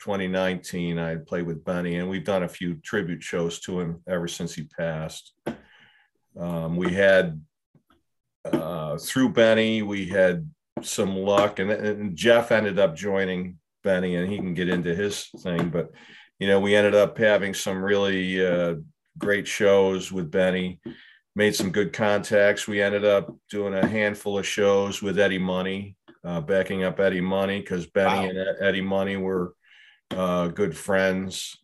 2019, 0.00 1.00
I 1.00 1.16
played 1.16 1.44
with 1.44 1.64
Benny, 1.64 1.96
and 1.96 2.08
we've 2.08 2.24
done 2.24 2.44
a 2.44 2.48
few 2.48 2.76
tribute 2.76 3.20
shows 3.20 3.58
to 3.62 3.80
him 3.80 4.02
ever 4.06 4.28
since 4.28 4.54
he 4.54 4.62
passed. 4.62 5.34
Um, 6.38 6.76
we 6.76 6.92
had 6.92 7.42
uh, 8.44 8.96
through 8.98 9.30
Benny, 9.30 9.82
we 9.82 10.06
had 10.06 10.48
some 10.82 11.16
luck, 11.16 11.58
and, 11.58 11.72
and 11.72 12.14
Jeff 12.16 12.52
ended 12.52 12.78
up 12.78 12.94
joining 12.94 13.58
Benny, 13.82 14.14
and 14.14 14.30
he 14.30 14.36
can 14.36 14.54
get 14.54 14.68
into 14.68 14.94
his 14.94 15.28
thing. 15.40 15.70
But 15.70 15.90
you 16.38 16.46
know, 16.46 16.60
we 16.60 16.76
ended 16.76 16.94
up 16.94 17.18
having 17.18 17.52
some 17.52 17.82
really 17.82 18.46
uh, 18.46 18.76
great 19.18 19.48
shows 19.48 20.12
with 20.12 20.30
Benny. 20.30 20.78
Made 21.38 21.54
some 21.54 21.70
good 21.70 21.92
contacts. 21.92 22.66
We 22.66 22.82
ended 22.82 23.04
up 23.04 23.32
doing 23.48 23.72
a 23.72 23.86
handful 23.86 24.40
of 24.40 24.44
shows 24.44 25.00
with 25.00 25.20
Eddie 25.20 25.38
Money, 25.38 25.94
uh, 26.24 26.40
backing 26.40 26.82
up 26.82 26.98
Eddie 26.98 27.20
Money 27.20 27.60
because 27.60 27.86
Benny 27.86 28.26
wow. 28.26 28.28
and 28.28 28.56
Eddie 28.60 28.80
Money 28.80 29.16
were 29.16 29.54
uh, 30.10 30.48
good 30.48 30.76
friends. 30.76 31.56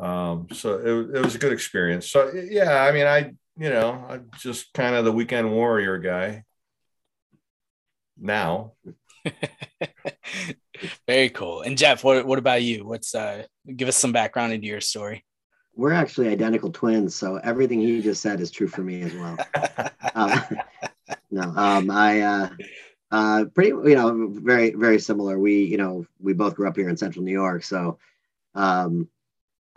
Um, 0.00 0.48
so 0.52 0.74
it, 0.74 1.18
it 1.18 1.24
was 1.24 1.36
a 1.36 1.38
good 1.38 1.52
experience. 1.52 2.10
So 2.10 2.32
yeah, 2.34 2.82
I 2.82 2.90
mean, 2.90 3.06
I 3.06 3.32
you 3.56 3.70
know, 3.70 4.04
I'm 4.08 4.28
just 4.40 4.74
kind 4.74 4.96
of 4.96 5.04
the 5.04 5.12
weekend 5.12 5.52
warrior 5.52 5.98
guy 5.98 6.42
now. 8.18 8.72
Very 11.06 11.28
cool. 11.28 11.60
And 11.62 11.78
Jeff, 11.78 12.02
what, 12.02 12.26
what 12.26 12.40
about 12.40 12.64
you? 12.64 12.84
What's 12.84 13.14
uh 13.14 13.44
give 13.76 13.86
us 13.86 13.96
some 13.96 14.10
background 14.10 14.52
into 14.52 14.66
your 14.66 14.80
story? 14.80 15.24
We're 15.74 15.92
actually 15.92 16.28
identical 16.28 16.70
twins, 16.70 17.14
so 17.14 17.36
everything 17.36 17.80
he 17.80 18.02
just 18.02 18.20
said 18.20 18.40
is 18.40 18.50
true 18.50 18.68
for 18.68 18.82
me 18.82 19.02
as 19.02 19.14
well. 19.14 19.38
uh, 20.14 20.40
no, 21.30 21.42
um, 21.42 21.90
I 21.90 22.20
uh, 22.20 22.48
uh, 23.10 23.44
pretty, 23.54 23.70
you 23.70 23.94
know, 23.94 24.28
very, 24.28 24.70
very 24.70 24.98
similar. 24.98 25.38
We, 25.38 25.64
you 25.64 25.78
know, 25.78 26.06
we 26.20 26.34
both 26.34 26.54
grew 26.54 26.68
up 26.68 26.76
here 26.76 26.88
in 26.88 26.96
Central 26.96 27.24
New 27.24 27.32
York, 27.32 27.62
so 27.62 27.98
um, 28.54 29.08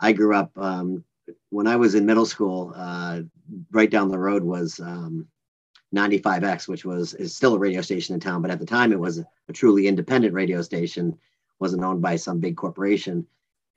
I 0.00 0.12
grew 0.12 0.34
up 0.34 0.56
um, 0.56 1.04
when 1.50 1.66
I 1.66 1.76
was 1.76 1.94
in 1.94 2.06
middle 2.06 2.26
school. 2.26 2.72
Uh, 2.74 3.22
right 3.70 3.90
down 3.90 4.08
the 4.08 4.18
road 4.18 4.42
was 4.42 4.80
um, 4.80 5.28
95X, 5.94 6.68
which 6.68 6.84
was 6.84 7.14
is 7.14 7.34
still 7.34 7.54
a 7.54 7.58
radio 7.58 7.80
station 7.80 8.14
in 8.14 8.20
town, 8.20 8.42
but 8.42 8.50
at 8.50 8.58
the 8.58 8.66
time 8.66 8.92
it 8.92 8.98
was 8.98 9.18
a 9.18 9.52
truly 9.52 9.86
independent 9.86 10.34
radio 10.34 10.62
station, 10.62 11.18
wasn't 11.58 11.84
owned 11.84 12.02
by 12.02 12.16
some 12.16 12.40
big 12.40 12.56
corporation, 12.56 13.26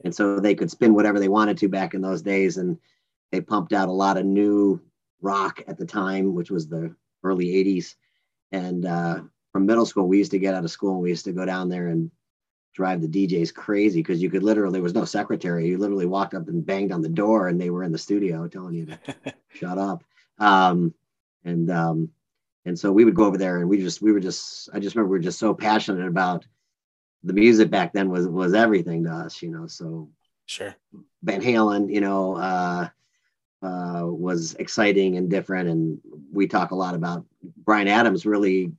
and 0.04 0.14
so 0.14 0.40
they 0.40 0.56
could 0.56 0.72
spin 0.72 0.94
whatever 0.94 1.20
they 1.20 1.28
wanted 1.28 1.58
to 1.58 1.70
back 1.70 1.94
in 1.94 2.02
those 2.02 2.22
days, 2.22 2.58
and 2.58 2.78
they 3.32 3.42
pumped 3.42 3.74
out 3.74 3.90
a 3.90 3.94
lot 3.94 4.18
of 4.18 4.26
new 4.26 4.82
rock 5.22 5.62
at 5.68 5.78
the 5.78 5.86
time, 5.86 6.34
which 6.34 6.52
was 6.52 6.68
the 6.68 6.96
early 7.24 7.48
80s, 7.48 7.96
and 8.52 8.86
uh, 8.86 9.22
from 9.52 9.66
middle 9.66 9.86
school 9.86 10.08
we 10.08 10.18
used 10.18 10.32
to 10.32 10.40
get 10.40 10.54
out 10.54 10.64
of 10.64 10.72
school 10.72 10.94
and 10.94 11.02
we 11.02 11.10
used 11.10 11.26
to 11.26 11.32
go 11.32 11.46
down 11.46 11.70
there 11.70 11.88
and 11.88 12.12
drive 12.74 13.02
the 13.02 13.08
DJs 13.08 13.54
crazy 13.54 14.00
because 14.02 14.22
you 14.22 14.30
could 14.30 14.44
literally 14.44 14.74
there 14.74 14.84
was 14.84 14.94
no 14.94 15.06
secretary. 15.06 15.68
You 15.68 15.78
literally 15.78 16.06
walked 16.06 16.34
up 16.34 16.48
and 16.48 16.66
banged 16.66 16.92
on 16.92 17.02
the 17.02 17.10
door 17.10 17.48
and 17.48 17.60
they 17.60 17.70
were 17.70 17.84
in 17.84 17.92
the 17.92 17.98
studio 17.98 18.48
telling 18.48 18.76
you 18.76 18.86
to 18.86 19.00
shut 19.50 19.78
up. 19.78 20.04
Um, 20.38 20.94
and 21.44 21.70
um, 21.70 22.10
and 22.66 22.78
so 22.78 22.92
we 22.92 23.06
would 23.06 23.16
go 23.16 23.26
over 23.26 23.38
there 23.38 23.58
and 23.58 23.70
we 23.70 23.80
just 23.80 24.02
we 24.02 24.12
were 24.12 24.20
just 24.20 24.70
I 24.74 24.80
just 24.80 24.96
remember 24.96 25.12
we 25.12 25.18
were 25.18 25.24
just 25.24 25.40
so 25.40 25.54
passionate 25.54 26.08
about 26.08 26.46
the 27.24 27.34
music 27.34 27.70
back 27.70 27.94
then 27.94 28.10
was 28.10 28.28
was 28.28 28.54
everything 28.54 29.04
to 29.04 29.12
us, 29.12 29.42
you 29.42 29.50
know. 29.50 29.68
So 29.68 30.10
sure, 30.46 30.76
Van 31.24 31.42
Halen, 31.42 31.94
you 31.94 32.02
know, 32.02 32.38
uh, 32.38 32.90
uh, 33.62 34.04
was 34.06 34.56
exciting 34.56 35.18
and 35.18 35.30
different, 35.30 35.70
and 35.70 36.00
we 36.32 36.48
talk 36.48 36.72
a 36.72 36.76
lot 36.76 36.96
about 36.96 37.26
Bryan 37.64 37.88
Adams. 37.88 38.26
Really 38.26 38.72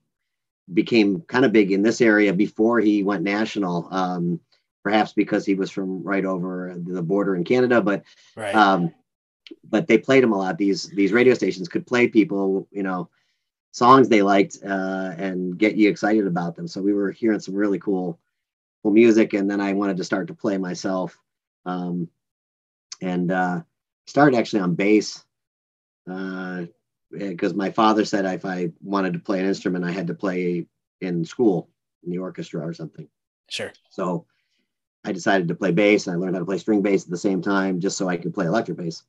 became 0.72 1.20
kind 1.22 1.44
of 1.44 1.52
big 1.52 1.72
in 1.72 1.82
this 1.82 2.00
area 2.00 2.32
before 2.32 2.80
he 2.80 3.02
went 3.02 3.22
national. 3.22 3.88
Um, 3.90 4.40
perhaps 4.82 5.12
because 5.12 5.44
he 5.44 5.54
was 5.54 5.70
from 5.70 6.02
right 6.02 6.24
over 6.24 6.74
the 6.76 7.02
border 7.02 7.36
in 7.36 7.44
Canada, 7.44 7.82
but 7.82 8.02
right. 8.36 8.54
um, 8.54 8.92
but 9.68 9.86
they 9.86 9.98
played 9.98 10.24
him 10.24 10.32
a 10.32 10.38
lot. 10.38 10.56
These 10.56 10.88
these 10.90 11.12
radio 11.12 11.34
stations 11.34 11.68
could 11.68 11.86
play 11.86 12.08
people, 12.08 12.66
you 12.70 12.82
know, 12.82 13.10
songs 13.72 14.08
they 14.08 14.22
liked 14.22 14.58
uh, 14.64 15.12
and 15.18 15.58
get 15.58 15.76
you 15.76 15.90
excited 15.90 16.26
about 16.26 16.56
them. 16.56 16.66
So 16.66 16.80
we 16.80 16.94
were 16.94 17.10
hearing 17.10 17.40
some 17.40 17.54
really 17.54 17.78
cool 17.78 18.18
cool 18.18 18.18
music, 18.84 19.34
and 19.34 19.50
then 19.50 19.60
I 19.60 19.74
wanted 19.74 19.98
to 19.98 20.04
start 20.04 20.28
to 20.28 20.34
play 20.34 20.56
myself, 20.56 21.18
um, 21.66 22.08
and 23.02 23.30
uh, 23.30 23.60
started 24.06 24.36
actually 24.36 24.60
on 24.60 24.74
bass. 24.74 25.24
Uh, 26.10 26.64
because 27.10 27.54
my 27.54 27.70
father 27.70 28.04
said 28.04 28.24
if 28.24 28.44
I 28.44 28.70
wanted 28.82 29.12
to 29.14 29.18
play 29.18 29.40
an 29.40 29.46
instrument, 29.46 29.84
I 29.84 29.90
had 29.90 30.06
to 30.06 30.14
play 30.14 30.66
in 31.00 31.24
school 31.24 31.68
in 32.04 32.10
the 32.10 32.18
orchestra 32.18 32.64
or 32.64 32.72
something. 32.72 33.08
Sure. 33.48 33.72
So 33.90 34.26
I 35.04 35.12
decided 35.12 35.48
to 35.48 35.54
play 35.54 35.72
bass 35.72 36.06
and 36.06 36.14
I 36.14 36.18
learned 36.18 36.36
how 36.36 36.40
to 36.40 36.46
play 36.46 36.58
string 36.58 36.82
bass 36.82 37.04
at 37.04 37.10
the 37.10 37.16
same 37.16 37.42
time 37.42 37.80
just 37.80 37.98
so 37.98 38.08
I 38.08 38.16
could 38.16 38.34
play 38.34 38.46
electric 38.46 38.78
bass 38.78 39.02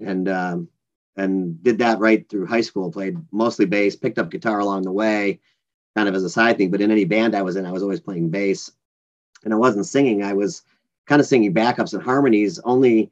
and 0.00 0.28
um, 0.28 0.68
and 1.16 1.62
did 1.62 1.78
that 1.78 1.98
right 1.98 2.28
through 2.28 2.46
high 2.46 2.60
school. 2.60 2.92
Played 2.92 3.16
mostly 3.32 3.66
bass, 3.66 3.96
picked 3.96 4.18
up 4.18 4.30
guitar 4.30 4.58
along 4.58 4.82
the 4.82 4.92
way, 4.92 5.40
kind 5.98 6.08
of 6.08 6.14
as 6.14 6.22
a 6.22 6.30
side 6.30 6.56
thing. 6.56 6.70
But 6.70 6.80
in 6.80 6.92
any 6.92 7.04
band 7.04 7.34
I 7.34 7.42
was 7.42 7.56
in, 7.56 7.66
I 7.66 7.72
was 7.72 7.82
always 7.82 7.98
playing 8.00 8.30
bass, 8.30 8.70
and 9.44 9.52
I 9.52 9.56
wasn't 9.56 9.86
singing. 9.86 10.22
I 10.22 10.32
was 10.32 10.62
kind 11.06 11.20
of 11.20 11.26
singing 11.26 11.52
backups 11.52 11.92
and 11.92 12.02
harmonies 12.02 12.60
only 12.60 13.10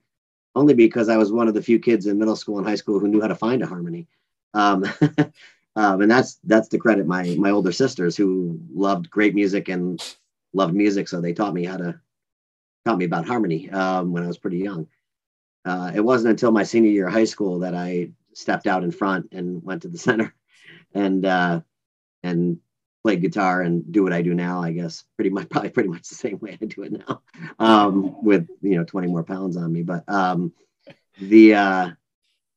only 0.55 0.73
because 0.73 1.09
I 1.09 1.17
was 1.17 1.33
one 1.33 1.49
of 1.49 1.55
the 1.55 1.63
few 1.63 1.79
kids 1.79 2.07
in 2.07 2.19
middle 2.19 2.37
school 2.37 2.59
and 2.59 2.67
high 2.67 2.77
school 2.77 3.01
who 3.01 3.09
knew 3.09 3.21
how 3.21 3.29
to 3.29 3.35
find 3.35 3.61
a 3.63 3.67
harmony. 3.67 4.07
Um, 4.55 4.85
um, 5.77 6.01
and 6.01 6.11
that's 6.11 6.39
that's 6.45 6.69
to 6.69 6.79
credit 6.79 7.07
my 7.07 7.35
my 7.39 7.51
older 7.51 7.73
sisters 7.73 8.17
who 8.17 8.61
loved 8.73 9.11
great 9.11 9.35
music 9.35 9.69
and 9.69 10.17
loved 10.53 10.75
music, 10.75 11.09
so 11.09 11.21
they 11.21 11.33
taught 11.33 11.55
me 11.55 11.65
how 11.65 11.77
to 11.79 12.01
taught 12.85 12.99
me 12.99 13.05
about 13.05 13.27
harmony 13.27 13.69
um, 13.71 14.13
when 14.13 14.23
I 14.23 14.29
was 14.29 14.39
pretty 14.39 14.59
young 14.59 14.87
uh, 15.67 15.91
it 15.93 16.01
wasn't 16.01 16.31
until 16.31 16.53
my 16.53 16.63
senior 16.63 16.91
year 16.91 17.09
of 17.09 17.13
high 17.13 17.25
school 17.25 17.59
that 17.59 17.75
I 17.75 18.11
stepped 18.33 18.69
out 18.69 18.85
in 18.85 18.93
front 18.93 19.33
and 19.33 19.63
went 19.65 19.83
to 19.83 19.89
the 19.89 19.99
center 20.07 20.33
and 20.95 21.27
uh, 21.27 21.61
and 22.23 22.59
played 23.07 23.23
guitar 23.23 23.63
and 23.63 23.93
do 23.93 24.03
what 24.03 24.13
I 24.13 24.21
do 24.21 24.35
now. 24.35 24.61
I 24.61 24.73
guess 24.73 25.05
pretty 25.15 25.31
much 25.31 25.49
probably 25.51 25.71
pretty 25.71 25.89
much 25.89 26.09
the 26.09 26.17
same 26.17 26.41
way 26.41 26.59
I 26.61 26.65
do 26.65 26.83
it 26.83 26.93
now, 27.07 27.23
um, 27.61 28.21
with 28.25 28.49
you 28.63 28.77
know 28.77 28.85
20 28.85 29.07
more 29.07 29.23
pounds 29.23 29.57
on 29.57 29.73
me. 29.73 29.83
But 29.83 30.03
um, 30.09 30.53
the 31.21 31.55
uh, 31.55 31.91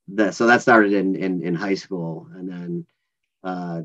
the 0.08 0.32
so 0.32 0.48
that 0.48 0.64
started 0.64 0.94
in 0.94 1.16
in, 1.16 1.44
in 1.44 1.54
high 1.54 1.76
school 1.76 2.28
and 2.34 2.50
then 2.50 2.86
uh, 3.44 3.82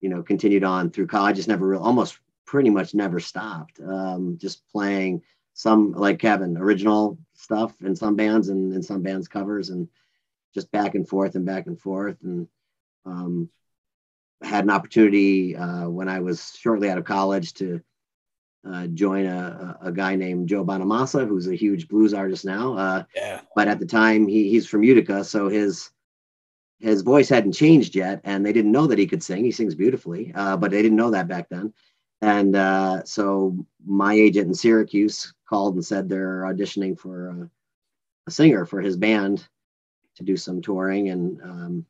you 0.00 0.08
know 0.08 0.22
continued 0.22 0.64
on 0.64 0.90
through 0.90 1.08
college. 1.08 1.36
Just 1.36 1.48
never 1.48 1.66
real 1.66 1.82
almost 1.82 2.18
pretty 2.46 2.70
much 2.70 2.94
never 2.94 3.20
stopped. 3.20 3.78
Um, 3.78 4.38
just 4.40 4.66
playing 4.70 5.20
some 5.52 5.92
like 5.92 6.18
Kevin 6.18 6.56
original 6.56 7.18
stuff 7.34 7.74
in 7.82 7.94
some 7.94 8.16
bands 8.16 8.48
and 8.48 8.72
in 8.72 8.82
some 8.82 9.02
bands 9.02 9.28
covers 9.28 9.68
and 9.68 9.86
just 10.54 10.72
back 10.72 10.94
and 10.94 11.06
forth 11.06 11.34
and 11.34 11.44
back 11.44 11.66
and 11.66 11.78
forth 11.78 12.16
and 12.22 12.48
um, 13.04 13.50
had 14.42 14.64
an 14.64 14.70
opportunity 14.70 15.56
uh, 15.56 15.88
when 15.88 16.08
I 16.08 16.20
was 16.20 16.56
shortly 16.56 16.90
out 16.90 16.98
of 16.98 17.04
college 17.04 17.54
to 17.54 17.80
uh, 18.70 18.86
join 18.88 19.26
a, 19.26 19.78
a, 19.82 19.92
guy 19.92 20.16
named 20.16 20.48
Joe 20.48 20.64
Bonamassa, 20.64 21.26
who's 21.26 21.46
a 21.46 21.54
huge 21.54 21.88
blues 21.88 22.12
artist 22.12 22.44
now. 22.44 22.76
Uh, 22.76 23.04
yeah. 23.14 23.40
But 23.54 23.68
at 23.68 23.78
the 23.78 23.86
time, 23.86 24.26
he, 24.26 24.50
he's 24.50 24.66
from 24.66 24.82
Utica, 24.82 25.24
so 25.24 25.48
his 25.48 25.90
his 26.78 27.02
voice 27.02 27.28
hadn't 27.28 27.52
changed 27.52 27.94
yet, 27.94 28.20
and 28.24 28.44
they 28.44 28.52
didn't 28.52 28.72
know 28.72 28.86
that 28.86 28.98
he 28.98 29.06
could 29.06 29.22
sing. 29.22 29.44
He 29.44 29.50
sings 29.50 29.74
beautifully, 29.74 30.32
uh, 30.34 30.58
but 30.58 30.70
they 30.70 30.82
didn't 30.82 30.98
know 30.98 31.10
that 31.10 31.28
back 31.28 31.48
then. 31.48 31.72
And 32.20 32.54
uh, 32.54 33.04
so 33.04 33.66
my 33.86 34.12
agent 34.14 34.48
in 34.48 34.54
Syracuse 34.54 35.32
called 35.48 35.74
and 35.74 35.84
said 35.84 36.08
they're 36.08 36.42
auditioning 36.42 36.98
for 36.98 37.28
a, 37.28 37.50
a 38.26 38.30
singer 38.30 38.66
for 38.66 38.80
his 38.80 38.96
band 38.96 39.46
to 40.16 40.22
do 40.22 40.36
some 40.36 40.60
touring. 40.60 41.08
And 41.08 41.40
um, 41.42 41.86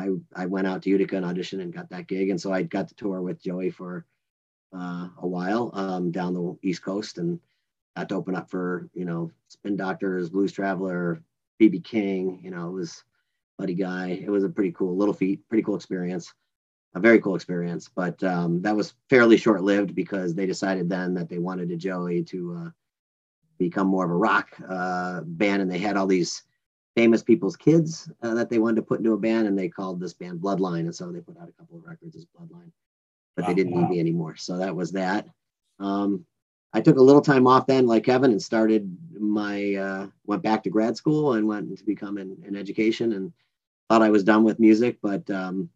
I, 0.00 0.42
I 0.42 0.46
went 0.46 0.66
out 0.66 0.82
to 0.82 0.90
Utica 0.90 1.16
and 1.16 1.26
auditioned 1.26 1.60
and 1.60 1.72
got 1.72 1.90
that 1.90 2.06
gig. 2.06 2.30
And 2.30 2.40
so 2.40 2.52
I 2.52 2.62
got 2.62 2.88
to 2.88 2.94
tour 2.94 3.20
with 3.22 3.42
Joey 3.42 3.70
for 3.70 4.06
uh, 4.74 5.08
a 5.18 5.26
while 5.26 5.70
um, 5.74 6.10
down 6.10 6.34
the 6.34 6.56
East 6.62 6.82
Coast 6.82 7.18
and 7.18 7.40
got 7.96 8.08
to 8.08 8.14
open 8.14 8.34
up 8.34 8.50
for, 8.50 8.88
you 8.94 9.04
know, 9.04 9.30
Spin 9.48 9.76
Doctors, 9.76 10.30
Blues 10.30 10.52
Traveler, 10.52 11.22
BB 11.60 11.84
King, 11.84 12.40
you 12.42 12.50
know, 12.50 12.68
it 12.68 12.72
was 12.72 13.04
Buddy 13.58 13.74
Guy. 13.74 14.20
It 14.24 14.30
was 14.30 14.44
a 14.44 14.48
pretty 14.48 14.72
cool 14.72 14.96
little 14.96 15.14
feat, 15.14 15.46
pretty 15.48 15.62
cool 15.62 15.76
experience 15.76 16.32
a 16.94 17.00
very 17.00 17.20
cool 17.20 17.34
experience. 17.34 17.88
But 17.88 18.22
um, 18.22 18.62
that 18.62 18.76
was 18.76 18.94
fairly 19.08 19.36
short 19.36 19.62
lived 19.62 19.94
because 19.94 20.34
they 20.34 20.46
decided 20.46 20.88
then 20.88 21.14
that 21.14 21.28
they 21.28 21.38
wanted 21.38 21.70
a 21.70 21.76
Joey 21.76 22.24
to 22.24 22.54
uh, 22.58 22.70
become 23.58 23.86
more 23.86 24.04
of 24.04 24.10
a 24.10 24.14
rock 24.14 24.48
uh, 24.68 25.20
band, 25.22 25.62
and 25.62 25.70
they 25.70 25.78
had 25.78 25.96
all 25.96 26.06
these 26.06 26.42
famous 26.96 27.22
people's 27.22 27.56
kids 27.56 28.10
uh, 28.22 28.34
that 28.34 28.50
they 28.50 28.58
wanted 28.58 28.76
to 28.76 28.82
put 28.82 28.98
into 28.98 29.12
a 29.12 29.18
band, 29.18 29.46
and 29.46 29.58
they 29.58 29.68
called 29.68 30.00
this 30.00 30.14
band 30.14 30.40
Bloodline, 30.40 30.80
and 30.80 30.94
so 30.94 31.10
they 31.10 31.20
put 31.20 31.38
out 31.38 31.48
a 31.48 31.52
couple 31.52 31.78
of 31.78 31.84
records 31.84 32.16
as 32.16 32.26
Bloodline, 32.26 32.72
but 33.36 33.42
wow, 33.42 33.48
they 33.48 33.54
didn't 33.54 33.72
wow. 33.72 33.82
need 33.82 33.90
me 33.90 34.00
anymore. 34.00 34.36
So 34.36 34.58
that 34.58 34.74
was 34.74 34.92
that. 34.92 35.26
Um, 35.78 36.24
I 36.72 36.80
took 36.80 36.98
a 36.98 37.02
little 37.02 37.22
time 37.22 37.46
off 37.46 37.66
then, 37.66 37.86
like 37.86 38.04
Kevin, 38.04 38.30
and 38.30 38.42
started 38.42 38.96
my 39.18 39.74
uh, 39.74 40.06
went 40.26 40.42
back 40.42 40.62
to 40.64 40.70
grad 40.70 40.96
school 40.96 41.34
and 41.34 41.46
went 41.46 41.76
to 41.76 41.84
become 41.84 42.18
in, 42.18 42.36
in 42.46 42.56
education, 42.56 43.12
and 43.12 43.32
thought 43.88 44.02
I 44.02 44.10
was 44.10 44.22
done 44.22 44.44
with 44.44 44.60
music, 44.60 44.98
but 45.02 45.28
um, 45.30 45.68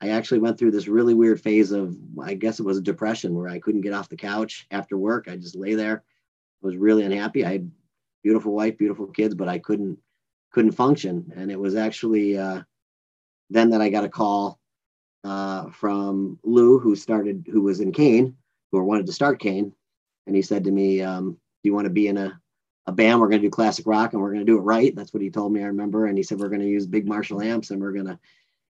I 0.00 0.10
actually 0.10 0.38
went 0.38 0.58
through 0.58 0.70
this 0.70 0.86
really 0.86 1.14
weird 1.14 1.40
phase 1.40 1.72
of, 1.72 1.96
I 2.22 2.34
guess 2.34 2.60
it 2.60 2.66
was 2.66 2.78
a 2.78 2.82
depression 2.82 3.34
where 3.34 3.48
I 3.48 3.58
couldn't 3.58 3.80
get 3.80 3.92
off 3.92 4.08
the 4.08 4.16
couch 4.16 4.66
after 4.70 4.96
work. 4.96 5.26
I 5.28 5.36
just 5.36 5.56
lay 5.56 5.74
there. 5.74 6.04
Was 6.60 6.76
really 6.76 7.04
unhappy. 7.04 7.44
I 7.44 7.52
had 7.52 7.70
beautiful 8.22 8.52
wife, 8.52 8.78
beautiful 8.78 9.06
kids, 9.06 9.34
but 9.34 9.48
I 9.48 9.58
couldn't 9.58 9.98
couldn't 10.52 10.72
function. 10.72 11.32
And 11.36 11.50
it 11.50 11.58
was 11.58 11.74
actually 11.74 12.38
uh, 12.38 12.62
then 13.50 13.70
that 13.70 13.80
I 13.80 13.88
got 13.88 14.04
a 14.04 14.08
call 14.08 14.58
uh, 15.24 15.70
from 15.70 16.38
Lou, 16.42 16.78
who 16.78 16.96
started, 16.96 17.46
who 17.50 17.62
was 17.62 17.80
in 17.80 17.92
Kane, 17.92 18.36
who 18.70 18.82
wanted 18.82 19.06
to 19.06 19.12
start 19.12 19.40
Kane, 19.40 19.72
and 20.26 20.36
he 20.36 20.42
said 20.42 20.64
to 20.64 20.70
me, 20.70 21.02
um, 21.02 21.32
"Do 21.32 21.68
you 21.68 21.74
want 21.74 21.86
to 21.86 21.92
be 21.92 22.08
in 22.08 22.16
a 22.16 22.40
a 22.86 22.92
band? 22.92 23.20
We're 23.20 23.28
going 23.28 23.42
to 23.42 23.46
do 23.46 23.50
classic 23.50 23.86
rock, 23.86 24.12
and 24.12 24.22
we're 24.22 24.32
going 24.32 24.44
to 24.44 24.50
do 24.52 24.58
it 24.58 24.62
right." 24.62 24.94
That's 24.94 25.12
what 25.12 25.22
he 25.22 25.30
told 25.30 25.52
me. 25.52 25.62
I 25.62 25.66
remember, 25.66 26.06
and 26.06 26.16
he 26.16 26.22
said 26.22 26.38
we're 26.38 26.48
going 26.48 26.60
to 26.60 26.68
use 26.68 26.86
big 26.86 27.06
Marshall 27.06 27.42
amps, 27.42 27.70
and 27.70 27.80
we're 27.80 27.92
going 27.92 28.06
to 28.06 28.18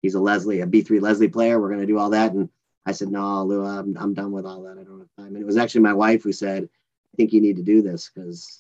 he's 0.01 0.15
a 0.15 0.19
Leslie, 0.19 0.61
a 0.61 0.67
B3 0.67 1.01
Leslie 1.01 1.27
player. 1.27 1.59
We're 1.59 1.69
going 1.69 1.81
to 1.81 1.87
do 1.87 1.97
all 1.97 2.09
that. 2.11 2.33
And 2.33 2.49
I 2.85 2.91
said, 2.91 3.09
no, 3.09 3.43
Lou, 3.43 3.63
I'm, 3.63 3.95
I'm 3.97 4.13
done 4.13 4.31
with 4.31 4.45
all 4.45 4.63
that. 4.63 4.77
I 4.77 4.83
don't 4.83 4.99
have 4.99 5.15
time. 5.17 5.35
And 5.35 5.37
it 5.37 5.45
was 5.45 5.57
actually 5.57 5.81
my 5.81 5.93
wife 5.93 6.23
who 6.23 6.33
said, 6.33 6.63
I 6.63 7.15
think 7.15 7.33
you 7.33 7.41
need 7.41 7.57
to 7.57 7.63
do 7.63 7.81
this 7.81 8.09
because 8.13 8.59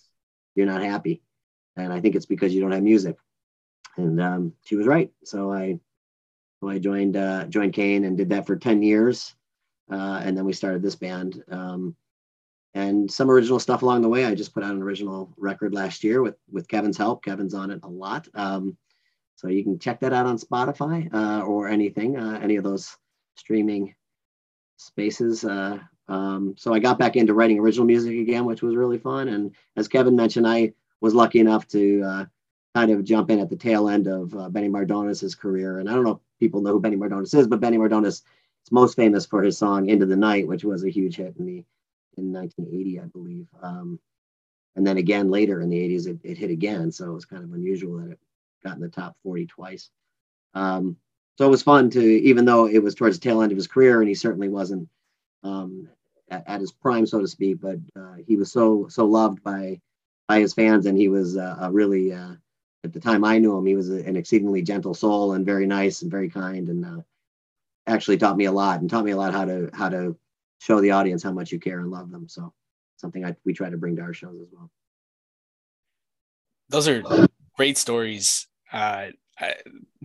you're 0.55 0.67
not 0.67 0.83
happy, 0.83 1.21
and 1.77 1.91
I 1.91 1.99
think 1.99 2.15
it's 2.15 2.25
because 2.25 2.53
you 2.53 2.61
don't 2.61 2.71
have 2.71 2.83
music." 2.83 3.17
And 3.97 4.21
um, 4.21 4.53
she 4.65 4.75
was 4.75 4.87
right. 4.87 5.11
So 5.23 5.51
I 5.51 5.79
so 6.59 6.69
I 6.69 6.79
joined 6.79 7.17
uh, 7.17 7.45
joined 7.45 7.73
Kane 7.73 8.05
and 8.05 8.17
did 8.17 8.29
that 8.29 8.47
for 8.47 8.55
ten 8.55 8.81
years, 8.81 9.35
uh, 9.91 10.21
and 10.23 10.37
then 10.37 10.45
we 10.45 10.53
started 10.53 10.81
this 10.81 10.95
band. 10.95 11.43
Um, 11.49 11.95
and 12.73 13.11
some 13.11 13.29
original 13.29 13.59
stuff 13.59 13.81
along 13.81 14.01
the 14.01 14.09
way. 14.09 14.25
I 14.25 14.33
just 14.33 14.53
put 14.53 14.63
out 14.63 14.73
an 14.73 14.81
original 14.81 15.33
record 15.37 15.73
last 15.73 16.03
year 16.03 16.21
with 16.21 16.35
with 16.51 16.67
Kevin's 16.67 16.97
help. 16.97 17.23
Kevin's 17.23 17.53
on 17.53 17.71
it 17.71 17.81
a 17.83 17.89
lot. 17.89 18.27
Um, 18.33 18.77
so 19.35 19.47
you 19.47 19.63
can 19.63 19.79
check 19.79 19.99
that 20.01 20.13
out 20.13 20.27
on 20.27 20.37
Spotify 20.37 21.11
uh, 21.11 21.41
or 21.41 21.67
anything, 21.67 22.15
uh, 22.15 22.39
any 22.43 22.57
of 22.57 22.63
those 22.63 22.95
streaming 23.35 23.95
spaces. 24.77 25.43
Uh, 25.43 25.79
um, 26.07 26.53
so 26.57 26.73
I 26.73 26.79
got 26.79 26.99
back 26.99 27.15
into 27.15 27.33
writing 27.33 27.57
original 27.57 27.87
music 27.87 28.19
again, 28.19 28.45
which 28.45 28.61
was 28.61 28.75
really 28.75 28.99
fun. 28.99 29.29
And 29.29 29.55
as 29.75 29.87
Kevin 29.87 30.15
mentioned, 30.15 30.47
I 30.47 30.73
was 31.01 31.13
lucky 31.13 31.39
enough 31.39 31.67
to 31.69 32.01
uh, 32.03 32.25
kind 32.75 32.91
of 32.91 33.03
jump 33.03 33.29
in 33.29 33.39
at 33.39 33.49
the 33.49 33.55
tail 33.55 33.89
end 33.89 34.07
of 34.07 34.35
uh, 34.35 34.49
Benny 34.49 34.69
Mardones's 34.69 35.35
career. 35.35 35.79
And 35.79 35.89
I 35.89 35.93
don't 35.93 36.03
know 36.03 36.11
if 36.11 36.39
people 36.39 36.61
know 36.61 36.71
who 36.71 36.79
Benny 36.79 36.95
Mardones 36.95 37.35
is, 37.35 37.47
but 37.47 37.59
Benny 37.59 37.77
Mardones 37.77 38.07
is 38.07 38.23
most 38.71 38.95
famous 38.95 39.25
for 39.25 39.43
his 39.43 39.57
song 39.57 39.89
"Into 39.89 40.05
the 40.05 40.15
Night," 40.15 40.47
which 40.47 40.63
was 40.63 40.83
a 40.83 40.89
huge 40.89 41.17
hit 41.17 41.35
in 41.37 41.45
the 41.45 41.63
in 42.17 42.31
1980, 42.31 42.99
I 42.99 43.05
believe. 43.05 43.47
Um, 43.61 43.99
and 44.75 44.85
then 44.85 44.97
again 44.97 45.29
later 45.29 45.61
in 45.61 45.69
the 45.69 45.77
80s, 45.77 46.07
it, 46.07 46.19
it, 46.23 46.37
hit 46.37 46.51
again. 46.51 46.91
So 46.91 47.09
it 47.09 47.13
was 47.13 47.25
kind 47.25 47.43
of 47.43 47.53
unusual 47.53 47.97
that 47.97 48.11
it 48.11 48.19
got 48.63 48.75
in 48.75 48.81
the 48.81 48.89
top 48.89 49.15
40 49.23 49.47
twice. 49.47 49.89
Um, 50.53 50.97
so 51.37 51.47
it 51.47 51.51
was 51.51 51.63
fun 51.63 51.89
to, 51.91 52.01
even 52.01 52.45
though 52.45 52.67
it 52.67 52.83
was 52.83 52.95
towards 52.95 53.17
the 53.17 53.23
tail 53.23 53.41
end 53.41 53.51
of 53.51 53.57
his 53.57 53.67
career, 53.67 53.99
and 53.99 54.07
he 54.07 54.15
certainly 54.15 54.49
wasn't 54.49 54.87
um, 55.43 55.89
at, 56.29 56.47
at, 56.47 56.61
his 56.61 56.71
prime, 56.71 57.05
so 57.05 57.19
to 57.19 57.27
speak, 57.27 57.59
but 57.61 57.79
uh, 57.95 58.15
he 58.27 58.35
was 58.35 58.51
so 58.51 58.87
so 58.89 59.05
loved 59.05 59.41
by 59.43 59.79
by 60.31 60.39
his 60.39 60.53
fans, 60.53 60.85
and 60.85 60.97
he 60.97 61.09
was 61.09 61.35
uh, 61.35 61.57
a 61.59 61.69
really 61.69 62.13
uh, 62.13 62.35
at 62.85 62.93
the 62.93 63.01
time 63.01 63.25
I 63.25 63.37
knew 63.37 63.57
him, 63.57 63.65
he 63.65 63.75
was 63.75 63.89
an 63.89 64.15
exceedingly 64.15 64.61
gentle 64.61 64.93
soul 64.93 65.33
and 65.33 65.45
very 65.45 65.67
nice 65.67 66.03
and 66.03 66.09
very 66.09 66.29
kind, 66.29 66.69
and 66.69 66.85
uh, 66.85 67.01
actually 67.85 68.15
taught 68.15 68.37
me 68.37 68.45
a 68.45 68.51
lot 68.51 68.79
and 68.79 68.89
taught 68.89 69.03
me 69.03 69.11
a 69.11 69.17
lot 69.17 69.33
how 69.33 69.43
to 69.43 69.69
how 69.73 69.89
to 69.89 70.15
show 70.59 70.79
the 70.79 70.91
audience 70.91 71.21
how 71.21 71.33
much 71.33 71.51
you 71.51 71.59
care 71.59 71.79
and 71.81 71.91
love 71.91 72.09
them. 72.11 72.29
So 72.29 72.53
something 72.95 73.25
I, 73.25 73.35
we 73.43 73.51
try 73.51 73.69
to 73.69 73.75
bring 73.75 73.97
to 73.97 74.03
our 74.03 74.13
shows 74.13 74.39
as 74.41 74.47
well. 74.53 74.71
Those 76.69 76.87
are 76.87 77.27
great 77.57 77.77
stories. 77.77 78.47
Uh, 78.71 79.07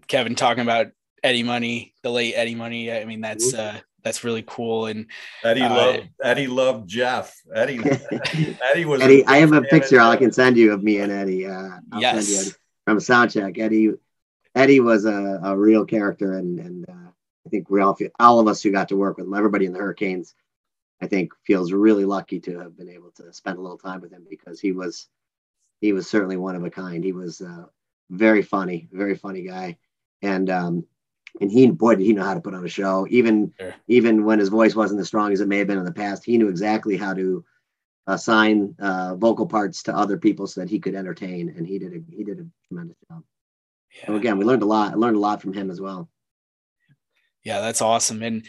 Kevin 0.08 0.34
talking 0.34 0.62
about 0.62 0.88
Eddie 1.22 1.44
Money, 1.44 1.94
the 2.02 2.10
late 2.10 2.34
Eddie 2.34 2.56
Money. 2.56 2.90
I 2.90 3.04
mean, 3.04 3.20
that's 3.20 3.54
uh, 3.54 3.78
that's 4.06 4.22
really 4.22 4.44
cool. 4.46 4.86
And 4.86 5.06
Eddie 5.42 5.62
uh, 5.62 5.74
loved 5.74 6.08
Eddie 6.22 6.46
loved 6.46 6.88
Jeff. 6.88 7.42
Eddie 7.52 7.80
Eddie 8.62 8.84
was. 8.84 9.02
Eddie, 9.02 9.26
I 9.26 9.38
have 9.38 9.52
a 9.52 9.62
picture 9.62 9.98
I 9.98 10.14
can 10.14 10.30
send 10.30 10.56
you 10.56 10.72
of 10.72 10.84
me 10.84 11.00
and 11.00 11.10
Eddie. 11.10 11.44
Uh, 11.48 11.70
I'll 11.90 12.00
yes. 12.00 12.28
send 12.28 12.46
you 12.46 12.52
from 12.84 12.98
soundcheck. 12.98 13.58
Eddie 13.58 13.94
Eddie 14.54 14.78
was 14.78 15.06
a, 15.06 15.40
a 15.42 15.56
real 15.56 15.84
character, 15.84 16.34
and 16.34 16.60
and 16.60 16.88
uh, 16.88 17.10
I 17.46 17.48
think 17.48 17.68
we 17.68 17.80
all 17.80 17.96
feel, 17.96 18.10
all 18.20 18.38
of 18.38 18.46
us 18.46 18.62
who 18.62 18.70
got 18.70 18.90
to 18.90 18.96
work 18.96 19.16
with 19.16 19.26
him, 19.26 19.34
everybody 19.34 19.66
in 19.66 19.72
the 19.72 19.80
Hurricanes, 19.80 20.36
I 21.02 21.08
think 21.08 21.32
feels 21.44 21.72
really 21.72 22.04
lucky 22.04 22.38
to 22.40 22.60
have 22.60 22.76
been 22.76 22.88
able 22.88 23.10
to 23.16 23.32
spend 23.32 23.58
a 23.58 23.60
little 23.60 23.76
time 23.76 24.00
with 24.00 24.12
him 24.12 24.24
because 24.30 24.60
he 24.60 24.70
was 24.70 25.08
he 25.80 25.92
was 25.92 26.08
certainly 26.08 26.36
one 26.36 26.54
of 26.54 26.64
a 26.64 26.70
kind. 26.70 27.02
He 27.02 27.10
was 27.10 27.40
uh, 27.40 27.64
very 28.08 28.42
funny, 28.42 28.86
very 28.92 29.16
funny 29.16 29.42
guy, 29.42 29.78
and 30.22 30.48
um, 30.48 30.86
and 31.40 31.50
he 31.50 31.70
boy 31.70 31.94
did 31.96 32.04
he 32.04 32.12
know 32.12 32.24
how 32.24 32.34
to 32.34 32.40
put 32.40 32.54
on 32.54 32.64
a 32.64 32.68
show. 32.68 33.06
Even 33.10 33.52
sure. 33.58 33.74
even 33.88 34.24
when 34.24 34.38
his 34.38 34.48
voice 34.48 34.74
wasn't 34.74 35.00
as 35.00 35.06
strong 35.06 35.32
as 35.32 35.40
it 35.40 35.48
may 35.48 35.58
have 35.58 35.66
been 35.66 35.78
in 35.78 35.84
the 35.84 35.92
past, 35.92 36.24
he 36.24 36.38
knew 36.38 36.48
exactly 36.48 36.96
how 36.96 37.14
to 37.14 37.44
assign 38.06 38.74
uh, 38.78 39.16
vocal 39.16 39.46
parts 39.46 39.82
to 39.84 39.96
other 39.96 40.16
people 40.16 40.46
so 40.46 40.60
that 40.60 40.70
he 40.70 40.78
could 40.78 40.94
entertain, 40.94 41.54
and 41.56 41.66
he 41.66 41.78
did 41.78 41.92
a 41.92 42.00
he 42.10 42.24
did 42.24 42.40
a 42.40 42.46
tremendous 42.68 42.96
job. 43.10 43.22
Yeah. 43.98 44.06
So 44.06 44.14
again, 44.16 44.38
we 44.38 44.44
learned 44.44 44.62
a 44.62 44.66
lot. 44.66 44.92
I 44.92 44.96
learned 44.96 45.16
a 45.16 45.20
lot 45.20 45.42
from 45.42 45.52
him 45.52 45.70
as 45.70 45.80
well. 45.80 46.08
Yeah, 47.44 47.60
that's 47.60 47.80
awesome. 47.80 48.22
And 48.22 48.46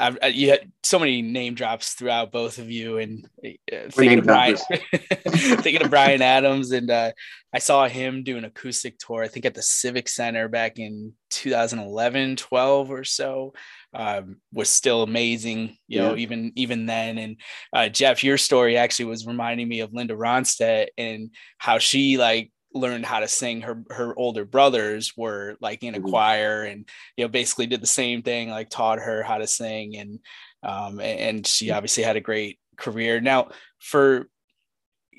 I've, 0.00 0.18
I, 0.22 0.26
you 0.28 0.50
had 0.50 0.72
so 0.82 0.98
many 0.98 1.22
name 1.22 1.54
drops 1.54 1.92
throughout 1.94 2.32
both 2.32 2.58
of 2.58 2.70
you, 2.70 2.98
and 2.98 3.28
uh, 3.44 3.50
thinking, 3.90 4.20
of 4.20 4.24
Bryan, 4.24 4.56
thinking 4.56 5.82
of 5.82 5.90
Bryan 5.90 6.22
Adams, 6.22 6.72
and 6.72 6.90
uh, 6.90 7.12
I 7.52 7.58
saw 7.58 7.86
him 7.86 8.22
do 8.22 8.38
an 8.38 8.44
acoustic 8.44 8.98
tour. 8.98 9.22
I 9.22 9.28
think 9.28 9.44
at 9.44 9.54
the 9.54 9.62
Civic 9.62 10.08
Center 10.08 10.48
back 10.48 10.78
in 10.78 11.12
2011, 11.30 12.36
12 12.36 12.90
or 12.90 13.04
so. 13.04 13.52
Um, 13.92 14.36
was 14.52 14.70
still 14.70 15.02
amazing, 15.02 15.76
you 15.88 16.00
yeah. 16.00 16.10
know, 16.10 16.16
even 16.16 16.52
even 16.54 16.86
then. 16.86 17.18
And 17.18 17.40
uh, 17.72 17.88
Jeff, 17.88 18.22
your 18.22 18.38
story 18.38 18.76
actually 18.76 19.06
was 19.06 19.26
reminding 19.26 19.66
me 19.66 19.80
of 19.80 19.92
Linda 19.92 20.14
Ronstadt 20.14 20.90
and 20.96 21.30
how 21.58 21.78
she 21.78 22.16
like 22.16 22.52
learned 22.72 23.04
how 23.04 23.20
to 23.20 23.28
sing 23.28 23.60
her 23.62 23.82
her 23.90 24.16
older 24.16 24.44
brothers 24.44 25.16
were 25.16 25.56
like 25.60 25.82
in 25.82 25.94
a 25.94 25.98
mm-hmm. 25.98 26.08
choir 26.08 26.62
and 26.62 26.88
you 27.16 27.24
know 27.24 27.28
basically 27.28 27.66
did 27.66 27.80
the 27.80 27.86
same 27.86 28.22
thing 28.22 28.48
like 28.48 28.70
taught 28.70 29.00
her 29.00 29.22
how 29.22 29.38
to 29.38 29.46
sing 29.46 29.96
and 29.96 30.20
um 30.62 31.00
and 31.00 31.46
she 31.46 31.66
mm-hmm. 31.66 31.76
obviously 31.76 32.02
had 32.02 32.16
a 32.16 32.20
great 32.20 32.58
career 32.76 33.20
now 33.20 33.48
for 33.80 34.28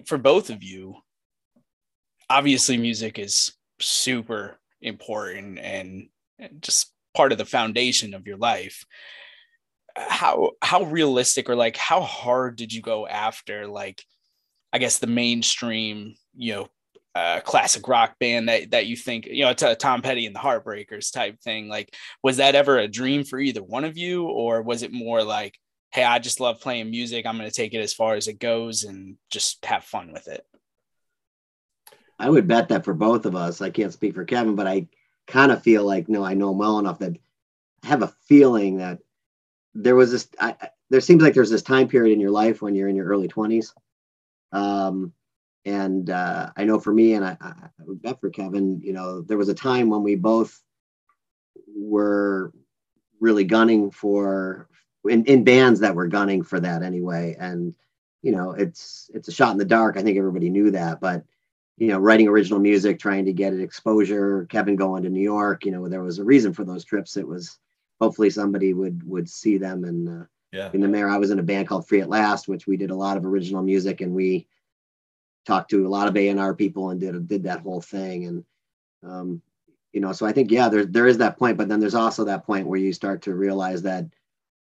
for 0.06 0.18
both 0.18 0.50
of 0.50 0.64
you 0.64 0.96
obviously 2.30 2.78
music 2.78 3.20
is 3.20 3.52
super 3.80 4.58
important 4.82 5.60
and 5.60 6.08
just 6.62 6.94
part 7.14 7.32
of 7.32 7.38
the 7.38 7.46
foundation 7.46 8.14
of 8.14 8.26
your 8.26 8.38
life 8.38 8.86
how 9.96 10.52
how 10.62 10.84
realistic 10.84 11.50
or 11.50 11.56
like 11.56 11.76
how 11.76 12.02
hard 12.02 12.56
did 12.56 12.72
you 12.72 12.82
go 12.82 13.06
after 13.06 13.68
like 13.68 14.02
i 14.72 14.78
guess 14.78 15.00
the 15.00 15.08
mainstream 15.08 16.16
you 16.34 16.54
know 16.54 16.70
uh, 17.14 17.42
classic 17.42 17.88
rock 17.88 18.18
band 18.20 18.48
that 18.48 18.72
that 18.72 18.86
you 18.86 18.96
think 18.96 19.26
you 19.26 19.44
know 19.44 19.54
to 19.54 19.76
Tom 19.76 20.02
Petty 20.02 20.26
and 20.26 20.36
the 20.36 20.40
Heartbreakers 20.40 21.12
type 21.12 21.40
thing 21.42 21.68
like 21.68 21.94
was 22.24 22.38
that 22.38 22.56
ever 22.56 22.78
a 22.78 22.88
dream 22.88 23.24
for 23.24 23.40
either 23.40 23.62
one 23.62 23.84
of 23.84 23.98
you? 23.98 24.26
Or 24.26 24.62
was 24.62 24.82
it 24.82 24.94
more 24.94 25.24
like 25.24 25.58
hey 25.92 26.04
I 26.04 26.20
just 26.20 26.40
love 26.40 26.62
playing 26.62 26.90
music. 26.90 27.26
I'm 27.26 27.38
going 27.38 27.50
to 27.50 27.56
take 27.56 27.74
it 27.74 27.82
as 27.82 27.94
far 27.94 28.16
as 28.16 28.28
it 28.28 28.40
goes 28.40 28.86
and 28.86 29.18
just 29.30 29.66
have 29.66 29.84
fun 29.84 30.14
with 30.14 30.28
it? 30.30 30.46
I 32.18 32.30
would 32.30 32.48
bet 32.48 32.70
that 32.70 32.86
for 32.86 32.94
both 32.94 33.26
of 33.26 33.36
us 33.36 33.62
I 33.62 33.72
can't 33.72 33.94
speak 33.94 34.16
for 34.16 34.24
Kevin 34.24 34.56
but 34.56 34.68
I 34.68 34.88
kind 35.28 35.52
of 35.52 35.62
feel 35.62 35.84
like 35.84 36.08
no 36.08 36.24
I 36.24 36.34
know 36.34 36.52
him 36.52 36.60
well 36.60 36.80
enough 36.80 37.00
that 37.00 37.18
I 37.84 37.88
have 37.88 38.04
a 38.04 38.14
feeling 38.28 38.78
that 38.78 39.00
there 39.74 39.96
was 39.96 40.12
this 40.12 40.30
I, 40.40 40.56
there 40.90 41.02
seems 41.02 41.22
like 41.22 41.34
there's 41.34 41.50
this 41.50 41.62
time 41.62 41.90
period 41.90 42.14
in 42.14 42.22
your 42.22 42.32
life 42.32 42.62
when 42.62 42.74
you're 42.74 42.88
in 42.88 42.96
your 42.96 43.08
early 43.08 43.28
20s 43.28 43.74
um 44.54 45.14
and 45.66 46.10
uh, 46.10 46.52
I 46.56 46.64
know 46.64 46.80
for 46.80 46.94
me, 46.94 47.14
and 47.14 47.24
I, 47.24 47.38
I 47.40 47.54
would 47.80 48.02
bet 48.02 48.20
for 48.20 48.30
Kevin, 48.30 48.82
you 48.84 48.94
know, 48.94 49.22
there 49.22 49.38
was 49.38 49.50
a 49.50 49.54
time 49.54 49.90
when 49.90 50.04
we 50.04 50.16
both 50.16 50.60
were 51.76 52.52
really 53.20 53.44
gunning 53.44 53.92
for 53.92 54.68
in, 55.08 55.26
in 55.26 55.44
bands 55.44 55.80
that 55.80 55.96
were 55.96 56.08
gunning 56.08 56.44
for 56.44 56.60
that 56.60 56.84
anyway. 56.84 57.36
And 57.40 57.76
you 58.22 58.32
know, 58.32 58.52
it's 58.52 59.10
it's 59.14 59.28
a 59.28 59.32
shot 59.32 59.52
in 59.52 59.58
the 59.58 59.66
dark. 59.66 59.98
I 59.98 60.04
think 60.04 60.18
everybody 60.18 60.50
knew 60.50 60.72
that, 60.72 61.00
but 61.00 61.24
you 61.78 61.88
know, 61.88 61.98
writing 61.98 62.28
original 62.28 62.60
music, 62.60 63.00
trying 63.00 63.26
to 63.26 63.34
get 63.34 63.54
it 63.54 63.62
exposure. 63.62 64.46
Kevin 64.50 64.76
going 64.76 65.04
to 65.04 65.10
New 65.10 65.22
York, 65.22 65.66
you 65.66 65.72
know, 65.72 65.88
there 65.88 66.04
was 66.04 66.20
a 66.20 66.24
reason 66.24 66.54
for 66.54 66.64
those 66.64 66.86
trips. 66.86 67.18
It 67.18 67.28
was 67.28 67.58
hopefully 68.00 68.30
somebody 68.30 68.74
would 68.74 69.08
would 69.08 69.30
see 69.30 69.58
them 69.58 69.84
and 69.84 70.10
uh, 70.10 70.26
yeah. 70.52 70.70
in 70.74 70.82
the 70.82 70.88
mayor. 70.88 71.10
I 71.10 71.18
was 71.18 71.32
in 71.32 71.40
a 71.40 71.44
band 71.44 71.68
called 71.68 71.88
Free 71.88 72.02
at 72.02 72.10
Last, 72.10 72.48
which 72.48 72.68
we 72.68 72.78
did 72.78 72.92
a 72.92 72.96
lot 72.96 73.18
of 73.18 73.26
original 73.26 73.64
music, 73.64 74.02
and 74.02 74.14
we 74.14 74.48
talked 75.46 75.70
to 75.72 75.86
a 75.86 75.90
lot 75.90 76.08
of 76.08 76.16
A&R 76.16 76.54
people 76.54 76.90
and 76.90 77.00
did 77.00 77.28
did 77.28 77.44
that 77.44 77.62
whole 77.62 77.82
thing. 77.82 78.26
And 78.26 78.46
um, 79.04 79.42
you 79.92 80.02
know, 80.02 80.12
so 80.12 80.26
I 80.26 80.32
think 80.32 80.52
yeah, 80.52 80.70
there 80.70 80.86
there 80.86 81.08
is 81.08 81.18
that 81.20 81.38
point, 81.38 81.58
but 81.58 81.68
then 81.68 81.80
there's 81.80 81.96
also 81.96 82.26
that 82.26 82.46
point 82.46 82.68
where 82.68 82.80
you 82.80 82.94
start 82.94 83.24
to 83.24 83.34
realize 83.34 83.82
that 83.84 84.06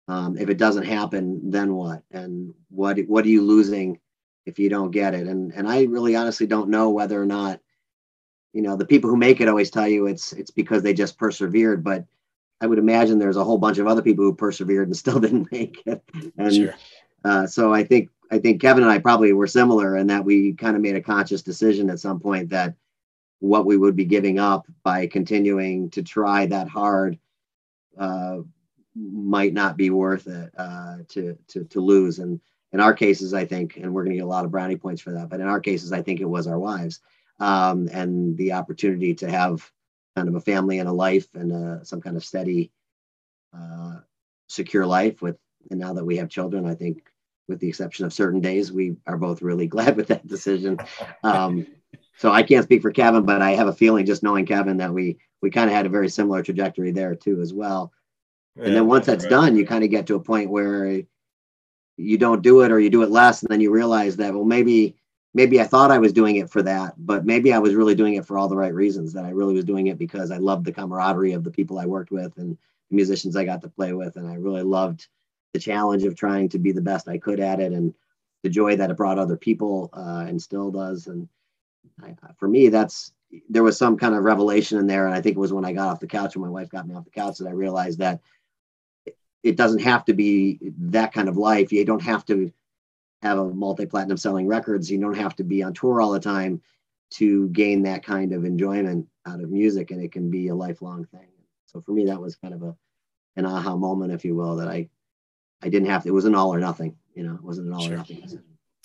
um, 0.07 0.37
if 0.37 0.49
it 0.49 0.57
doesn't 0.57 0.85
happen, 0.85 1.51
then 1.51 1.73
what? 1.73 2.03
And 2.11 2.53
what 2.69 2.97
what 3.07 3.25
are 3.25 3.29
you 3.29 3.41
losing 3.43 3.99
if 4.45 4.59
you 4.59 4.69
don't 4.69 4.91
get 4.91 5.13
it? 5.13 5.27
And 5.27 5.53
and 5.53 5.67
I 5.67 5.83
really 5.83 6.15
honestly 6.15 6.47
don't 6.47 6.69
know 6.69 6.89
whether 6.89 7.21
or 7.21 7.25
not 7.25 7.59
you 8.53 8.61
know 8.61 8.75
the 8.75 8.85
people 8.85 9.09
who 9.09 9.17
make 9.17 9.41
it 9.41 9.47
always 9.47 9.69
tell 9.69 9.87
you 9.87 10.07
it's 10.07 10.33
it's 10.33 10.51
because 10.51 10.83
they 10.83 10.93
just 10.93 11.17
persevered, 11.17 11.83
but 11.83 12.05
I 12.59 12.67
would 12.67 12.79
imagine 12.79 13.19
there's 13.19 13.37
a 13.37 13.43
whole 13.43 13.57
bunch 13.57 13.79
of 13.79 13.87
other 13.87 14.01
people 14.01 14.23
who 14.23 14.35
persevered 14.35 14.87
and 14.87 14.97
still 14.97 15.19
didn't 15.19 15.51
make 15.51 15.81
it. 15.85 16.03
And 16.37 16.53
sure. 16.53 16.75
uh, 17.23 17.47
so 17.47 17.73
I 17.73 17.83
think 17.83 18.09
I 18.31 18.39
think 18.39 18.61
Kevin 18.61 18.83
and 18.83 18.91
I 18.91 18.97
probably 18.97 19.33
were 19.33 19.47
similar 19.47 19.97
in 19.97 20.07
that 20.07 20.23
we 20.23 20.53
kind 20.53 20.75
of 20.75 20.81
made 20.81 20.95
a 20.95 21.01
conscious 21.01 21.41
decision 21.41 21.89
at 21.89 21.99
some 21.99 22.19
point 22.19 22.49
that 22.49 22.75
what 23.39 23.65
we 23.65 23.75
would 23.75 23.95
be 23.95 24.05
giving 24.05 24.39
up 24.39 24.65
by 24.83 25.05
continuing 25.05 25.89
to 25.89 26.01
try 26.01 26.45
that 26.45 26.69
hard 26.69 27.19
uh, 27.97 28.37
might 28.95 29.53
not 29.53 29.75
be 29.75 29.89
worth 29.89 30.27
it 30.27 30.51
uh, 30.57 30.97
to, 31.09 31.37
to 31.47 31.65
to 31.65 31.81
lose. 31.81 32.19
And 32.19 32.39
in 32.71 32.79
our 32.79 32.93
cases, 32.93 33.33
I 33.33 33.45
think, 33.45 33.77
and 33.77 33.93
we're 33.93 34.03
going 34.03 34.15
to 34.15 34.19
get 34.19 34.25
a 34.25 34.29
lot 34.29 34.45
of 34.45 34.51
brownie 34.51 34.77
points 34.77 35.01
for 35.01 35.11
that. 35.11 35.29
But 35.29 35.41
in 35.41 35.47
our 35.47 35.59
cases, 35.59 35.91
I 35.91 36.01
think 36.01 36.21
it 36.21 36.25
was 36.29 36.47
our 36.47 36.59
wives 36.59 37.01
um, 37.39 37.89
and 37.91 38.37
the 38.37 38.53
opportunity 38.53 39.13
to 39.15 39.29
have 39.29 39.69
kind 40.15 40.29
of 40.29 40.35
a 40.35 40.41
family 40.41 40.79
and 40.79 40.87
a 40.87 40.93
life 40.93 41.27
and 41.35 41.51
a, 41.51 41.85
some 41.85 42.01
kind 42.01 42.15
of 42.15 42.23
steady, 42.23 42.71
uh, 43.53 43.99
secure 44.47 44.85
life 44.85 45.21
with. 45.21 45.37
And 45.69 45.79
now 45.79 45.93
that 45.93 46.05
we 46.05 46.17
have 46.17 46.29
children, 46.29 46.65
I 46.65 46.75
think 46.75 47.10
with 47.51 47.59
the 47.59 47.67
exception 47.67 48.05
of 48.05 48.13
certain 48.13 48.39
days, 48.39 48.71
we 48.71 48.95
are 49.05 49.17
both 49.17 49.43
really 49.43 49.67
glad 49.75 49.95
with 49.95 50.07
that 50.07 50.25
decision. 50.25 50.79
Um, 51.23 51.67
so 52.17 52.31
I 52.31 52.41
can't 52.41 52.63
speak 52.63 52.81
for 52.81 52.91
Kevin, 52.91 53.23
but 53.23 53.41
I 53.41 53.51
have 53.51 53.67
a 53.67 53.73
feeling 53.73 54.05
just 54.05 54.23
knowing 54.23 54.45
Kevin 54.45 54.77
that 54.77 54.93
we 54.93 55.17
we 55.41 55.49
kind 55.49 55.69
of 55.69 55.75
had 55.75 55.85
a 55.85 55.89
very 55.89 56.09
similar 56.09 56.41
trajectory 56.43 56.91
there 56.91 57.15
too 57.15 57.41
as 57.41 57.53
well. 57.53 57.91
Yeah, 58.55 58.65
and 58.65 58.75
then 58.75 58.87
once 58.87 59.05
that's 59.05 59.25
right. 59.25 59.29
done, 59.29 59.55
you 59.55 59.65
kind 59.65 59.83
of 59.83 59.89
get 59.89 60.07
to 60.07 60.15
a 60.15 60.19
point 60.19 60.49
where 60.49 61.01
you 61.97 62.17
don't 62.17 62.41
do 62.41 62.61
it 62.61 62.71
or 62.71 62.79
you 62.79 62.89
do 62.89 63.03
it 63.03 63.11
less, 63.11 63.41
and 63.41 63.51
then 63.51 63.61
you 63.61 63.71
realize 63.71 64.17
that 64.17 64.33
well 64.33 64.45
maybe 64.45 64.95
maybe 65.33 65.59
I 65.59 65.65
thought 65.65 65.91
I 65.91 65.97
was 65.97 66.13
doing 66.13 66.35
it 66.37 66.49
for 66.49 66.61
that, 66.63 66.93
but 66.97 67.25
maybe 67.25 67.53
I 67.53 67.59
was 67.59 67.75
really 67.75 67.95
doing 67.95 68.15
it 68.15 68.25
for 68.25 68.37
all 68.37 68.47
the 68.47 68.57
right 68.57 68.73
reasons. 68.73 69.13
That 69.13 69.25
I 69.25 69.31
really 69.31 69.53
was 69.53 69.65
doing 69.65 69.87
it 69.87 69.97
because 69.97 70.31
I 70.31 70.37
loved 70.37 70.65
the 70.65 70.73
camaraderie 70.73 71.33
of 71.33 71.43
the 71.43 71.51
people 71.51 71.79
I 71.79 71.85
worked 71.85 72.11
with 72.11 72.37
and 72.37 72.57
the 72.89 72.95
musicians 72.95 73.35
I 73.35 73.45
got 73.45 73.61
to 73.61 73.69
play 73.69 73.93
with, 73.93 74.15
and 74.15 74.27
I 74.27 74.35
really 74.35 74.63
loved 74.63 75.07
the 75.53 75.59
challenge 75.59 76.03
of 76.03 76.15
trying 76.15 76.49
to 76.49 76.59
be 76.59 76.71
the 76.71 76.81
best 76.81 77.07
I 77.07 77.17
could 77.17 77.39
at 77.39 77.59
it, 77.59 77.73
and 77.73 77.93
the 78.43 78.49
joy 78.49 78.75
that 78.75 78.89
it 78.89 78.97
brought 78.97 79.19
other 79.19 79.37
people 79.37 79.89
uh, 79.93 80.25
and 80.27 80.41
still 80.41 80.71
does. 80.71 81.07
And 81.07 81.27
I, 82.01 82.15
for 82.37 82.47
me, 82.47 82.69
that's 82.69 83.13
there 83.49 83.63
was 83.63 83.77
some 83.77 83.97
kind 83.97 84.15
of 84.15 84.23
revelation 84.23 84.77
in 84.77 84.87
there, 84.87 85.05
and 85.05 85.15
I 85.15 85.21
think 85.21 85.35
it 85.35 85.39
was 85.39 85.53
when 85.53 85.65
I 85.65 85.73
got 85.73 85.89
off 85.89 85.99
the 85.99 86.07
couch 86.07 86.35
and 86.35 86.43
my 86.43 86.49
wife 86.49 86.69
got 86.69 86.87
me 86.87 86.95
off 86.95 87.05
the 87.05 87.11
couch 87.11 87.37
that 87.37 87.47
I 87.47 87.51
realized 87.51 87.99
that 87.99 88.21
it 89.43 89.55
doesn't 89.55 89.81
have 89.81 90.05
to 90.05 90.13
be 90.13 90.59
that 90.77 91.13
kind 91.13 91.27
of 91.27 91.37
life. 91.37 91.71
You 91.71 91.85
don't 91.85 92.03
have 92.03 92.25
to 92.25 92.51
have 93.21 93.37
a 93.37 93.53
multi-platinum 93.53 94.17
selling 94.17 94.47
records. 94.47 94.91
You 94.91 94.99
don't 94.99 95.17
have 95.17 95.35
to 95.37 95.43
be 95.43 95.63
on 95.63 95.73
tour 95.73 96.01
all 96.01 96.11
the 96.11 96.19
time 96.19 96.61
to 97.11 97.49
gain 97.49 97.83
that 97.83 98.03
kind 98.03 98.33
of 98.33 98.45
enjoyment 98.45 99.07
out 99.25 99.41
of 99.41 99.49
music, 99.49 99.91
and 99.91 100.01
it 100.01 100.11
can 100.11 100.29
be 100.29 100.47
a 100.47 100.55
lifelong 100.55 101.05
thing. 101.05 101.27
So 101.65 101.81
for 101.81 101.91
me, 101.91 102.05
that 102.05 102.19
was 102.19 102.35
kind 102.35 102.53
of 102.53 102.63
a 102.63 102.75
an 103.37 103.45
aha 103.45 103.77
moment, 103.77 104.11
if 104.11 104.25
you 104.25 104.35
will, 104.35 104.57
that 104.57 104.67
I 104.67 104.89
I 105.61 105.69
didn't 105.69 105.89
have 105.89 106.03
to. 106.03 106.09
It 106.09 106.13
was 106.13 106.25
an 106.25 106.35
all 106.35 106.53
or 106.53 106.59
nothing. 106.59 106.95
You 107.13 107.23
know, 107.23 107.35
it 107.35 107.43
wasn't 107.43 107.67
an 107.67 107.73
all 107.73 107.81
sure. 107.81 107.93
or 107.93 107.97
nothing. 107.97 108.41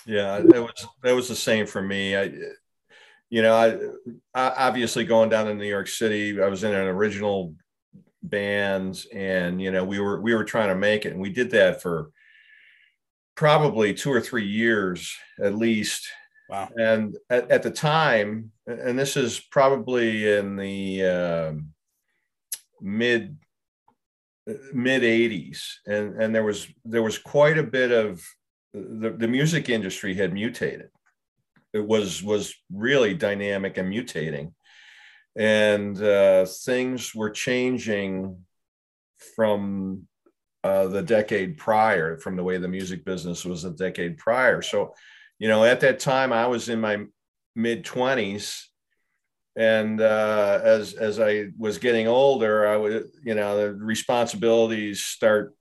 Yeah, 0.06 0.40
that 0.40 0.62
was 0.62 0.86
that 1.02 1.14
was 1.14 1.28
the 1.28 1.36
same 1.36 1.66
for 1.66 1.82
me. 1.82 2.16
I, 2.16 2.32
you 3.28 3.42
know, 3.42 3.54
I, 3.54 3.76
I 4.34 4.66
obviously 4.66 5.04
going 5.04 5.30
down 5.30 5.46
to 5.46 5.54
New 5.54 5.66
York 5.66 5.88
City, 5.88 6.40
I 6.40 6.46
was 6.46 6.62
in 6.62 6.72
an 6.72 6.86
original 6.86 7.54
bands, 8.22 9.06
and 9.12 9.60
you 9.60 9.70
know, 9.70 9.84
we 9.84 9.98
were 9.98 10.20
we 10.20 10.34
were 10.34 10.44
trying 10.44 10.68
to 10.68 10.76
make 10.76 11.06
it, 11.06 11.12
and 11.12 11.20
we 11.20 11.30
did 11.30 11.50
that 11.52 11.82
for 11.82 12.10
probably 13.34 13.94
two 13.94 14.12
or 14.12 14.20
three 14.20 14.46
years 14.46 15.14
at 15.40 15.54
least. 15.54 16.08
Wow. 16.48 16.68
And 16.76 17.16
at, 17.28 17.50
at 17.50 17.62
the 17.64 17.72
time, 17.72 18.52
and 18.66 18.98
this 18.98 19.16
is 19.16 19.40
probably 19.50 20.32
in 20.32 20.56
the 20.56 21.04
uh, 21.04 21.52
mid 22.80 23.36
mid 24.72 25.02
80s 25.02 25.78
and 25.86 26.22
and 26.22 26.34
there 26.34 26.44
was 26.44 26.68
there 26.84 27.02
was 27.02 27.18
quite 27.18 27.58
a 27.58 27.64
bit 27.64 27.90
of 27.90 28.22
the, 28.72 29.10
the 29.10 29.28
music 29.28 29.68
industry 29.68 30.14
had 30.14 30.32
mutated. 30.32 30.90
It 31.72 31.86
was 31.86 32.22
was 32.22 32.54
really 32.72 33.14
dynamic 33.14 33.76
and 33.76 33.92
mutating. 33.92 34.52
And 35.36 36.00
uh, 36.02 36.46
things 36.46 37.14
were 37.14 37.30
changing 37.30 38.38
from 39.34 40.06
uh, 40.64 40.86
the 40.88 41.02
decade 41.02 41.58
prior 41.58 42.16
from 42.18 42.36
the 42.36 42.42
way 42.42 42.58
the 42.58 42.68
music 42.68 43.04
business 43.04 43.44
was 43.44 43.64
a 43.64 43.70
decade 43.70 44.16
prior. 44.16 44.62
So 44.62 44.94
you 45.38 45.48
know 45.48 45.64
at 45.64 45.80
that 45.80 45.98
time 45.98 46.32
i 46.32 46.46
was 46.46 46.68
in 46.68 46.80
my 46.80 47.04
mid 47.54 47.84
20s 47.84 48.64
and 49.56 50.00
uh, 50.00 50.60
as 50.62 50.92
as 50.94 51.18
I 51.18 51.48
was 51.58 51.78
getting 51.78 52.06
older, 52.06 52.66
I 52.66 52.76
would 52.76 53.08
you 53.24 53.34
know 53.34 53.56
the 53.56 53.72
responsibilities 53.72 55.02
start 55.02 55.54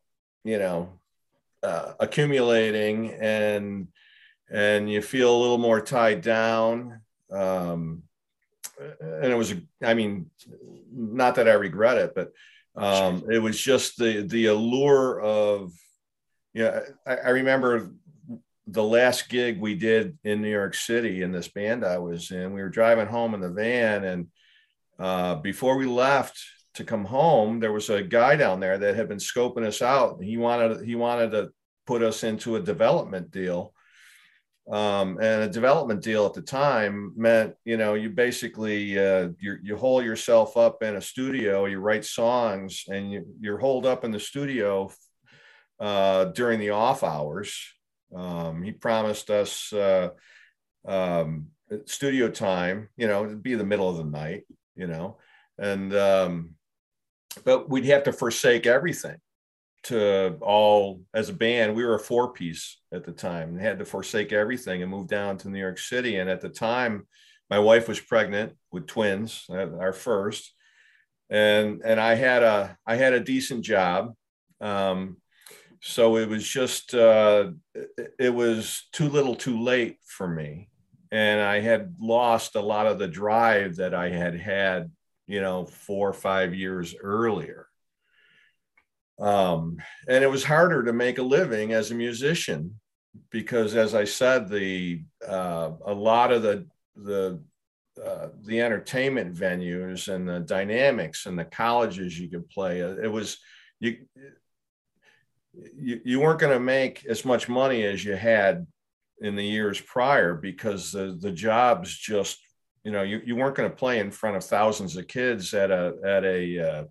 you 0.43 0.59
know 0.59 0.99
uh, 1.63 1.93
accumulating 1.99 3.11
and 3.13 3.87
and 4.51 4.91
you 4.91 5.01
feel 5.01 5.35
a 5.35 5.41
little 5.41 5.57
more 5.57 5.81
tied 5.81 6.21
down. 6.21 7.01
Um, 7.31 8.03
and 8.79 9.31
it 9.31 9.37
was 9.37 9.53
I 9.81 9.93
mean 9.93 10.29
not 10.91 11.35
that 11.35 11.47
I 11.47 11.53
regret 11.53 11.97
it, 11.97 12.13
but 12.13 12.33
um, 12.75 13.23
it 13.31 13.39
was 13.39 13.59
just 13.59 13.97
the 13.97 14.21
the 14.21 14.47
allure 14.47 15.21
of 15.21 15.71
yeah. 16.53 16.63
You 16.63 16.71
know, 16.71 16.83
I, 17.07 17.15
I 17.15 17.29
remember 17.29 17.91
the 18.67 18.83
last 18.83 19.29
gig 19.29 19.59
we 19.59 19.75
did 19.75 20.17
in 20.23 20.41
New 20.41 20.49
York 20.49 20.73
City 20.73 21.21
in 21.21 21.31
this 21.31 21.47
band 21.47 21.85
I 21.85 21.99
was 21.99 22.31
in, 22.31 22.53
we 22.53 22.61
were 22.61 22.69
driving 22.69 23.07
home 23.07 23.33
in 23.33 23.41
the 23.41 23.51
van, 23.51 24.03
and 24.03 24.27
uh, 24.97 25.35
before 25.35 25.77
we 25.77 25.85
left 25.85 26.43
to 26.75 26.83
come 26.83 27.05
home, 27.05 27.59
there 27.59 27.71
was 27.71 27.89
a 27.89 28.01
guy 28.01 28.35
down 28.35 28.59
there 28.59 28.77
that 28.77 28.95
had 28.95 29.07
been 29.07 29.19
scoping 29.19 29.65
us 29.65 29.81
out. 29.81 30.21
He 30.21 30.37
wanted 30.37 30.85
he 30.85 30.95
wanted 30.95 31.31
to 31.31 31.51
put 31.85 32.01
us 32.01 32.23
into 32.23 32.55
a 32.55 32.61
development 32.61 33.31
deal. 33.31 33.73
Um, 34.71 35.19
and 35.21 35.43
a 35.43 35.47
development 35.47 36.01
deal 36.01 36.25
at 36.25 36.33
the 36.33 36.41
time 36.41 37.13
meant, 37.15 37.53
you 37.65 37.77
know, 37.77 37.93
you 37.93 38.09
basically 38.09 38.97
uh, 38.97 39.29
you 39.39 39.57
you 39.61 39.77
hole 39.77 40.01
yourself 40.01 40.57
up 40.57 40.81
in 40.81 40.95
a 40.95 41.01
studio, 41.01 41.65
you 41.65 41.79
write 41.79 42.03
songs, 42.03 42.85
and 42.89 43.11
you, 43.11 43.25
you're 43.39 43.59
holed 43.59 43.85
up 43.85 44.03
in 44.03 44.11
the 44.11 44.19
studio 44.19 44.91
uh, 45.79 46.25
during 46.25 46.59
the 46.59 46.71
off 46.71 47.03
hours 47.03 47.74
um, 48.13 48.63
he 48.63 48.71
promised 48.71 49.29
us 49.29 49.71
uh, 49.73 50.09
um, 50.87 51.47
studio 51.85 52.29
time, 52.29 52.89
you 52.97 53.07
know, 53.07 53.25
it'd 53.25 53.43
be 53.43 53.55
the 53.55 53.63
middle 53.65 53.89
of 53.89 53.97
the 53.97 54.03
night, 54.03 54.43
you 54.75 54.87
know, 54.87 55.17
and 55.57 55.93
um, 55.95 56.55
but 57.43 57.69
we'd 57.69 57.85
have 57.85 58.03
to 58.03 58.13
forsake 58.13 58.65
everything 58.65 59.17
to 59.83 60.37
all 60.41 61.01
as 61.13 61.29
a 61.29 61.33
band. 61.33 61.75
We 61.75 61.85
were 61.85 61.95
a 61.95 61.99
four 61.99 62.33
piece 62.33 62.79
at 62.91 63.03
the 63.03 63.11
time 63.11 63.49
and 63.49 63.61
had 63.61 63.79
to 63.79 63.85
forsake 63.85 64.31
everything 64.31 64.81
and 64.81 64.89
move 64.91 65.07
down 65.07 65.37
to 65.39 65.49
New 65.49 65.59
York 65.59 65.77
City. 65.77 66.17
And 66.17 66.29
at 66.29 66.41
the 66.41 66.49
time, 66.49 67.07
my 67.51 67.59
wife 67.59 67.87
was 67.87 67.99
pregnant 67.99 68.53
with 68.71 68.87
twins, 68.87 69.45
uh, 69.49 69.77
our 69.77 69.93
first, 69.93 70.53
and 71.29 71.81
and 71.83 71.99
I 71.99 72.15
had 72.15 72.43
a 72.43 72.77
I 72.85 72.95
had 72.95 73.13
a 73.13 73.19
decent 73.19 73.63
job. 73.63 74.13
Um, 74.61 75.17
so 75.81 76.17
it 76.17 76.29
was 76.29 76.47
just 76.47 76.93
uh, 76.93 77.51
it 78.19 78.33
was 78.33 78.87
too 78.91 79.09
little 79.09 79.35
too 79.35 79.61
late 79.61 79.97
for 80.05 80.27
me. 80.27 80.69
And 81.11 81.39
i 81.41 81.59
had 81.59 81.95
lost 81.99 82.55
a 82.55 82.61
lot 82.61 82.87
of 82.87 82.99
the 82.99 83.07
drive 83.07 83.77
that 83.77 83.93
i 83.93 84.09
had 84.09 84.35
had 84.35 84.91
you 85.27 85.39
know 85.39 85.65
four 85.65 86.09
or 86.09 86.13
five 86.13 86.53
years 86.53 86.95
earlier. 87.01 87.67
Um, 89.17 89.77
and 90.09 90.25
it 90.25 90.29
was 90.29 90.43
harder 90.43 90.83
to 90.83 90.91
make 90.91 91.19
a 91.19 91.23
living 91.23 91.71
as 91.71 91.89
a 91.89 91.95
musician 91.95 92.79
because 93.29 93.75
as 93.75 93.95
i 93.95 94.03
said 94.03 94.49
the 94.49 95.01
uh, 95.25 95.71
a 95.85 95.93
lot 95.93 96.31
of 96.31 96.41
the 96.41 96.67
the 96.95 97.39
uh, 98.03 98.27
the 98.43 98.61
entertainment 98.61 99.33
venues 99.33 100.13
and 100.13 100.27
the 100.27 100.41
dynamics 100.41 101.27
and 101.27 101.39
the 101.39 101.45
colleges 101.45 102.19
you 102.19 102.29
could 102.29 102.49
play 102.49 102.79
it 102.79 103.09
was 103.09 103.37
you 103.79 103.97
you, 105.77 106.01
you 106.03 106.19
weren't 106.19 106.39
going 106.39 106.53
to 106.53 106.59
make 106.59 107.05
as 107.05 107.25
much 107.25 107.49
money 107.49 107.83
as 107.83 108.03
you 108.03 108.15
had 108.15 108.65
in 109.21 109.35
the 109.35 109.45
years 109.45 109.79
prior 109.79 110.33
because 110.33 110.91
the, 110.91 111.17
the 111.19 111.31
jobs 111.31 111.95
just 111.95 112.39
you 112.83 112.91
know 112.91 113.01
you, 113.01 113.21
you 113.25 113.35
weren't 113.35 113.55
going 113.55 113.69
to 113.69 113.75
play 113.75 113.99
in 113.99 114.11
front 114.11 114.35
of 114.35 114.43
thousands 114.43 114.97
of 114.97 115.07
kids 115.07 115.53
at 115.53 115.71
a 115.71 115.93
at 116.05 116.23
a 116.25 116.59
uh, 116.59 116.83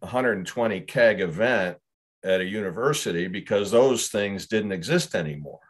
120 0.00 0.80
keg 0.82 1.20
event 1.20 1.76
at 2.24 2.40
a 2.40 2.44
university 2.44 3.28
because 3.28 3.70
those 3.70 4.08
things 4.08 4.46
didn't 4.46 4.72
exist 4.72 5.14
anymore 5.14 5.60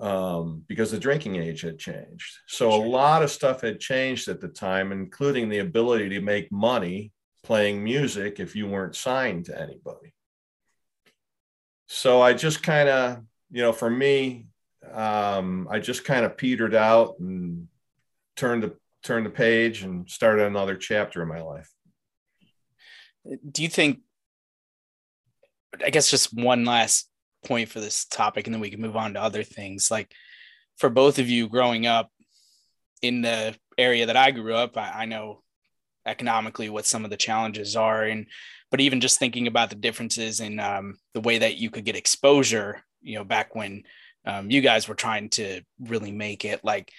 um, 0.00 0.64
because 0.68 0.90
the 0.90 0.98
drinking 0.98 1.36
age 1.36 1.60
had 1.60 1.78
changed. 1.78 2.38
So 2.46 2.72
a 2.72 2.86
lot 2.86 3.22
of 3.22 3.30
stuff 3.30 3.60
had 3.60 3.80
changed 3.80 4.28
at 4.28 4.40
the 4.40 4.48
time 4.48 4.92
including 4.92 5.48
the 5.48 5.58
ability 5.58 6.08
to 6.10 6.20
make 6.20 6.50
money 6.50 7.12
playing 7.42 7.82
music 7.82 8.40
if 8.40 8.56
you 8.56 8.66
weren't 8.66 8.96
signed 8.96 9.46
to 9.46 9.60
anybody 9.60 10.14
so 11.92 12.22
I 12.22 12.34
just 12.34 12.62
kind 12.62 12.88
of, 12.88 13.18
you 13.50 13.62
know, 13.62 13.72
for 13.72 13.90
me, 13.90 14.46
um, 14.92 15.66
I 15.68 15.80
just 15.80 16.04
kind 16.04 16.24
of 16.24 16.36
petered 16.36 16.72
out 16.72 17.16
and 17.18 17.66
turned 18.36 18.62
the 18.62 18.76
turned 19.02 19.26
the 19.26 19.30
page 19.30 19.82
and 19.82 20.08
started 20.08 20.46
another 20.46 20.76
chapter 20.76 21.20
in 21.20 21.26
my 21.26 21.40
life. 21.40 21.68
Do 23.50 23.64
you 23.64 23.68
think? 23.68 24.02
I 25.84 25.90
guess 25.90 26.08
just 26.08 26.32
one 26.32 26.64
last 26.64 27.10
point 27.44 27.68
for 27.68 27.80
this 27.80 28.04
topic, 28.04 28.46
and 28.46 28.54
then 28.54 28.60
we 28.60 28.70
can 28.70 28.80
move 28.80 28.96
on 28.96 29.14
to 29.14 29.22
other 29.22 29.42
things. 29.42 29.90
Like 29.90 30.12
for 30.78 30.90
both 30.90 31.18
of 31.18 31.28
you, 31.28 31.48
growing 31.48 31.86
up 31.86 32.08
in 33.02 33.20
the 33.22 33.56
area 33.76 34.06
that 34.06 34.16
I 34.16 34.30
grew 34.30 34.54
up, 34.54 34.78
I, 34.78 34.90
I 35.02 35.04
know 35.06 35.42
economically 36.06 36.70
what 36.70 36.86
some 36.86 37.04
of 37.04 37.10
the 37.10 37.16
challenges 37.16 37.74
are, 37.74 38.04
and 38.04 38.26
but 38.70 38.80
even 38.80 39.00
just 39.00 39.18
thinking 39.18 39.46
about 39.46 39.70
the 39.70 39.76
differences 39.76 40.40
in 40.40 40.60
um, 40.60 40.98
the 41.14 41.20
way 41.20 41.38
that 41.38 41.56
you 41.56 41.70
could 41.70 41.84
get 41.84 41.96
exposure, 41.96 42.82
you 43.02 43.16
know, 43.16 43.24
back 43.24 43.54
when 43.54 43.82
um, 44.24 44.50
you 44.50 44.60
guys 44.60 44.88
were 44.88 44.94
trying 44.94 45.28
to 45.30 45.62
really 45.80 46.12
make 46.12 46.44
it, 46.44 46.64
like, 46.64 46.92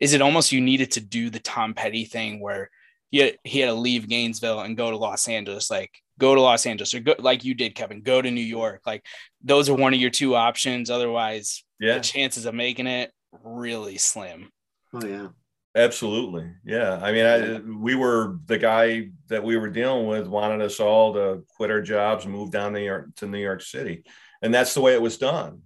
is 0.00 0.12
it 0.12 0.22
almost 0.22 0.52
you 0.52 0.60
needed 0.60 0.92
to 0.92 1.00
do 1.00 1.30
the 1.30 1.38
Tom 1.38 1.74
Petty 1.74 2.04
thing 2.04 2.40
where 2.40 2.70
he 3.10 3.18
had, 3.18 3.38
he 3.44 3.60
had 3.60 3.68
to 3.68 3.74
leave 3.74 4.08
Gainesville 4.08 4.60
and 4.60 4.76
go 4.76 4.90
to 4.90 4.96
Los 4.96 5.28
Angeles? 5.28 5.70
Like, 5.70 5.90
go 6.18 6.34
to 6.34 6.40
Los 6.40 6.66
Angeles 6.66 6.94
or 6.94 7.00
go 7.00 7.14
like 7.18 7.44
you 7.44 7.54
did, 7.54 7.74
Kevin, 7.74 8.02
go 8.02 8.20
to 8.22 8.30
New 8.30 8.40
York. 8.40 8.82
Like 8.86 9.04
those 9.42 9.68
are 9.68 9.74
one 9.74 9.94
of 9.94 10.00
your 10.00 10.10
two 10.10 10.34
options. 10.34 10.90
Otherwise, 10.90 11.64
yeah, 11.80 11.94
the 11.94 12.00
chances 12.00 12.46
of 12.46 12.54
making 12.54 12.86
it 12.86 13.12
really 13.42 13.98
slim. 13.98 14.50
Oh 14.92 15.04
yeah. 15.04 15.28
Absolutely. 15.76 16.50
Yeah. 16.64 17.00
I 17.02 17.12
mean, 17.12 17.26
I, 17.26 17.58
we 17.58 17.96
were 17.96 18.38
the 18.46 18.58
guy 18.58 19.10
that 19.28 19.42
we 19.42 19.56
were 19.56 19.68
dealing 19.68 20.06
with 20.06 20.28
wanted 20.28 20.60
us 20.60 20.78
all 20.78 21.14
to 21.14 21.44
quit 21.56 21.70
our 21.70 21.82
jobs 21.82 22.26
move 22.26 22.52
down 22.52 22.72
New 22.72 22.84
York 22.84 23.14
to 23.16 23.26
New 23.26 23.38
York 23.38 23.60
City. 23.60 24.04
And 24.40 24.54
that's 24.54 24.74
the 24.74 24.80
way 24.80 24.94
it 24.94 25.02
was 25.02 25.18
done, 25.18 25.62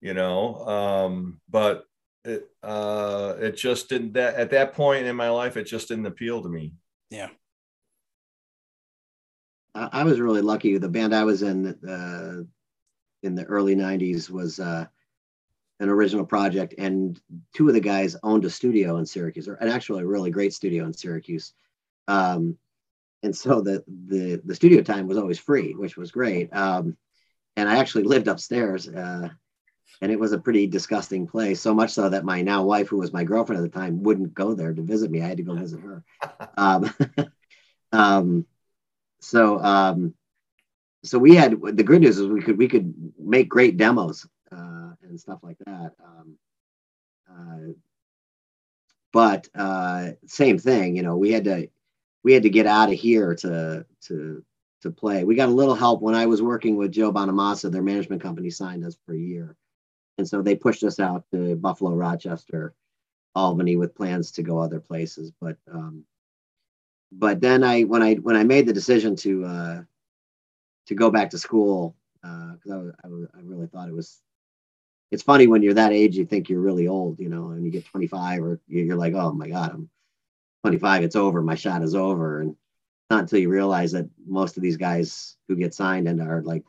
you 0.00 0.14
know? 0.14 0.54
Um, 0.66 1.40
but 1.48 1.84
it, 2.24 2.48
uh, 2.62 3.34
it 3.38 3.56
just 3.56 3.90
didn't 3.90 4.14
that 4.14 4.36
at 4.36 4.50
that 4.50 4.72
point 4.72 5.06
in 5.06 5.14
my 5.14 5.28
life, 5.28 5.56
it 5.56 5.64
just 5.64 5.88
didn't 5.88 6.06
appeal 6.06 6.42
to 6.42 6.48
me. 6.48 6.72
Yeah. 7.10 7.28
I 9.74 10.04
was 10.04 10.20
really 10.20 10.42
lucky. 10.42 10.76
The 10.78 10.88
band 10.88 11.14
I 11.14 11.24
was 11.24 11.42
in 11.42 11.66
uh, 11.88 12.42
in 13.22 13.34
the 13.34 13.44
early 13.44 13.76
'90s 13.76 14.28
was 14.28 14.58
uh, 14.58 14.86
an 15.80 15.88
original 15.88 16.26
project, 16.26 16.74
and 16.78 17.20
two 17.54 17.68
of 17.68 17.74
the 17.74 17.80
guys 17.80 18.16
owned 18.22 18.44
a 18.44 18.50
studio 18.50 18.96
in 18.96 19.06
Syracuse, 19.06 19.48
or 19.48 19.54
an 19.54 19.68
actually 19.68 20.02
a 20.02 20.06
really 20.06 20.30
great 20.30 20.52
studio 20.52 20.84
in 20.84 20.92
Syracuse. 20.92 21.52
Um, 22.08 22.58
and 23.22 23.36
so 23.36 23.60
the 23.60 23.84
the 23.86 24.40
the 24.44 24.54
studio 24.54 24.82
time 24.82 25.06
was 25.06 25.18
always 25.18 25.38
free, 25.38 25.74
which 25.74 25.96
was 25.96 26.10
great. 26.10 26.54
Um, 26.54 26.96
and 27.56 27.68
I 27.68 27.78
actually 27.78 28.04
lived 28.04 28.28
upstairs, 28.28 28.88
uh, 28.88 29.28
and 30.00 30.12
it 30.12 30.18
was 30.18 30.32
a 30.32 30.38
pretty 30.38 30.66
disgusting 30.66 31.26
place. 31.26 31.60
So 31.60 31.74
much 31.74 31.90
so 31.90 32.08
that 32.08 32.24
my 32.24 32.42
now 32.42 32.62
wife, 32.62 32.88
who 32.88 32.98
was 32.98 33.12
my 33.12 33.24
girlfriend 33.24 33.64
at 33.64 33.70
the 33.70 33.78
time, 33.78 34.02
wouldn't 34.02 34.34
go 34.34 34.54
there 34.54 34.72
to 34.72 34.82
visit 34.82 35.10
me. 35.10 35.22
I 35.22 35.26
had 35.26 35.38
to 35.38 35.42
go 35.42 35.54
visit 35.54 35.80
her. 35.80 36.04
Um, 36.56 36.94
um, 37.92 38.46
so 39.20 39.58
um, 39.60 40.14
so 41.04 41.18
we 41.18 41.34
had 41.34 41.60
the 41.60 41.82
good 41.82 42.00
news 42.00 42.18
is 42.18 42.26
we 42.26 42.42
could 42.42 42.58
we 42.58 42.68
could 42.68 42.94
make 43.18 43.48
great 43.48 43.76
demos 43.76 44.26
uh, 44.52 44.92
and 45.02 45.20
stuff 45.20 45.40
like 45.42 45.58
that. 45.66 45.92
Um, 46.04 46.38
uh, 47.30 47.72
but 49.12 49.48
uh, 49.54 50.10
same 50.26 50.58
thing, 50.58 50.96
you 50.96 51.02
know, 51.02 51.16
we 51.16 51.32
had 51.32 51.44
to 51.44 51.68
we 52.24 52.32
had 52.32 52.42
to 52.42 52.50
get 52.50 52.66
out 52.66 52.92
of 52.92 52.98
here 52.98 53.34
to 53.36 53.86
to 54.02 54.44
to 54.82 54.90
play. 54.90 55.24
We 55.24 55.34
got 55.34 55.48
a 55.48 55.52
little 55.52 55.74
help 55.74 56.02
when 56.02 56.14
I 56.14 56.26
was 56.26 56.42
working 56.42 56.76
with 56.76 56.92
Joe 56.92 57.12
Bonamassa. 57.12 57.70
Their 57.70 57.82
management 57.82 58.22
company 58.22 58.50
signed 58.50 58.84
us 58.84 58.96
for 59.06 59.14
a 59.14 59.18
year, 59.18 59.56
and 60.18 60.28
so 60.28 60.42
they 60.42 60.54
pushed 60.54 60.84
us 60.84 61.00
out 61.00 61.24
to 61.32 61.56
Buffalo, 61.56 61.94
Rochester, 61.94 62.74
Albany 63.34 63.76
with 63.76 63.94
plans 63.94 64.30
to 64.32 64.42
go 64.42 64.58
other 64.58 64.80
places. 64.80 65.32
But 65.40 65.56
um, 65.72 66.04
but 67.12 67.40
then 67.40 67.64
I 67.64 67.82
when 67.82 68.02
I 68.02 68.14
when 68.16 68.36
I 68.36 68.44
made 68.44 68.66
the 68.66 68.72
decision 68.72 69.16
to 69.16 69.44
uh, 69.44 69.82
to 70.86 70.94
go 70.94 71.10
back 71.10 71.30
to 71.30 71.38
school 71.38 71.96
because 72.22 72.70
uh, 72.70 72.92
I, 73.04 73.08
I, 73.08 73.38
I 73.38 73.42
really 73.42 73.66
thought 73.66 73.88
it 73.88 73.94
was. 73.94 74.20
It's 75.10 75.22
funny 75.22 75.46
when 75.46 75.62
you're 75.62 75.74
that 75.74 75.92
age, 75.92 76.16
you 76.16 76.26
think 76.26 76.48
you're 76.48 76.60
really 76.60 76.86
old, 76.86 77.18
you 77.18 77.28
know, 77.28 77.50
and 77.50 77.64
you 77.64 77.70
get 77.70 77.86
25 77.86 78.42
or 78.42 78.60
you're 78.68 78.96
like, 78.96 79.14
oh 79.14 79.32
my 79.32 79.48
god, 79.48 79.72
I'm 79.72 79.88
25, 80.64 81.04
it's 81.04 81.16
over, 81.16 81.40
my 81.42 81.54
shot 81.54 81.82
is 81.82 81.94
over, 81.94 82.40
and 82.40 82.56
not 83.10 83.20
until 83.20 83.38
you 83.38 83.48
realize 83.48 83.92
that 83.92 84.08
most 84.26 84.56
of 84.56 84.62
these 84.62 84.76
guys 84.76 85.36
who 85.48 85.56
get 85.56 85.74
signed 85.74 86.08
and 86.08 86.20
are 86.20 86.42
like 86.42 86.64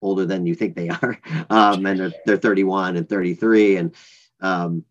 older 0.00 0.24
than 0.24 0.46
you 0.46 0.54
think 0.54 0.74
they 0.74 0.88
are, 0.88 1.20
um, 1.50 1.84
and 1.86 2.00
they're, 2.00 2.12
they're 2.26 2.36
31 2.36 2.96
and 2.96 3.08
33, 3.08 3.76
and 3.76 3.94
um, 4.40 4.84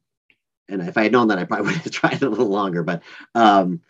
and 0.70 0.82
if 0.82 0.98
I 0.98 1.04
had 1.04 1.12
known 1.12 1.28
that, 1.28 1.40
I 1.40 1.46
probably 1.46 1.68
would 1.74 1.82
have 1.82 1.92
tried 1.92 2.22
a 2.22 2.30
little 2.30 2.48
longer, 2.48 2.84
but 2.84 3.04
um, 3.36 3.82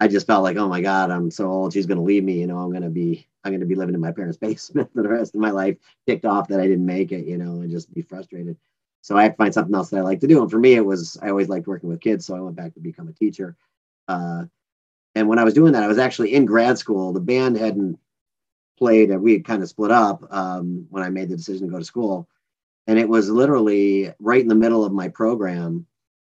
I 0.00 0.08
just 0.08 0.26
felt 0.26 0.42
like, 0.42 0.56
oh 0.56 0.68
my 0.68 0.80
God, 0.80 1.10
I'm 1.10 1.30
so 1.30 1.50
old. 1.50 1.72
She's 1.72 1.86
going 1.86 1.98
to 1.98 2.04
leave 2.04 2.24
me. 2.24 2.40
You 2.40 2.46
know, 2.46 2.58
I'm 2.58 2.70
going 2.70 2.82
to 2.82 2.90
be, 2.90 3.27
I'm 3.48 3.52
going 3.52 3.60
to 3.60 3.66
be 3.66 3.74
living 3.74 3.94
in 3.94 4.00
my 4.00 4.12
parents' 4.12 4.38
basement 4.40 4.92
for 4.92 5.02
the 5.02 5.08
rest 5.08 5.34
of 5.34 5.40
my 5.40 5.50
life, 5.50 5.76
ticked 6.06 6.24
off 6.24 6.48
that 6.48 6.60
I 6.60 6.66
didn't 6.66 6.86
make 6.86 7.12
it, 7.12 7.26
you 7.26 7.38
know, 7.38 7.62
and 7.62 7.70
just 7.70 7.92
be 7.92 8.02
frustrated. 8.02 8.56
So 9.00 9.16
I 9.16 9.22
had 9.22 9.32
to 9.32 9.36
find 9.36 9.54
something 9.54 9.74
else 9.74 9.90
that 9.90 9.98
I 9.98 10.02
like 10.02 10.20
to 10.20 10.26
do. 10.26 10.42
And 10.42 10.50
for 10.50 10.58
me, 10.58 10.74
it 10.74 10.84
was, 10.84 11.16
I 11.22 11.30
always 11.30 11.48
liked 11.48 11.66
working 11.66 11.88
with 11.88 12.00
kids. 12.00 12.26
So 12.26 12.36
I 12.36 12.40
went 12.40 12.56
back 12.56 12.74
to 12.74 12.80
become 12.80 13.08
a 13.08 13.12
teacher. 13.12 13.56
Uh, 14.06 14.44
and 15.14 15.28
when 15.28 15.38
I 15.38 15.44
was 15.44 15.54
doing 15.54 15.72
that, 15.72 15.82
I 15.82 15.88
was 15.88 15.98
actually 15.98 16.34
in 16.34 16.44
grad 16.44 16.78
school. 16.78 17.12
The 17.12 17.20
band 17.20 17.56
hadn't 17.56 17.98
played 18.76 19.10
and 19.10 19.22
we 19.22 19.32
had 19.32 19.44
kind 19.44 19.62
of 19.62 19.68
split 19.68 19.90
up 19.90 20.22
um, 20.32 20.86
when 20.90 21.02
I 21.02 21.10
made 21.10 21.28
the 21.28 21.36
decision 21.36 21.66
to 21.66 21.72
go 21.72 21.78
to 21.78 21.84
school. 21.84 22.28
And 22.86 22.98
it 22.98 23.08
was 23.08 23.28
literally 23.28 24.12
right 24.18 24.40
in 24.40 24.48
the 24.48 24.54
middle 24.54 24.84
of 24.84 24.92
my 24.92 25.08
program 25.08 25.86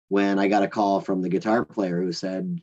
when 0.09 0.39
I 0.39 0.47
got 0.47 0.63
a 0.63 0.67
call 0.67 0.99
from 1.01 1.21
the 1.21 1.29
guitar 1.29 1.63
player 1.63 2.01
who 2.01 2.11
said, 2.11 2.61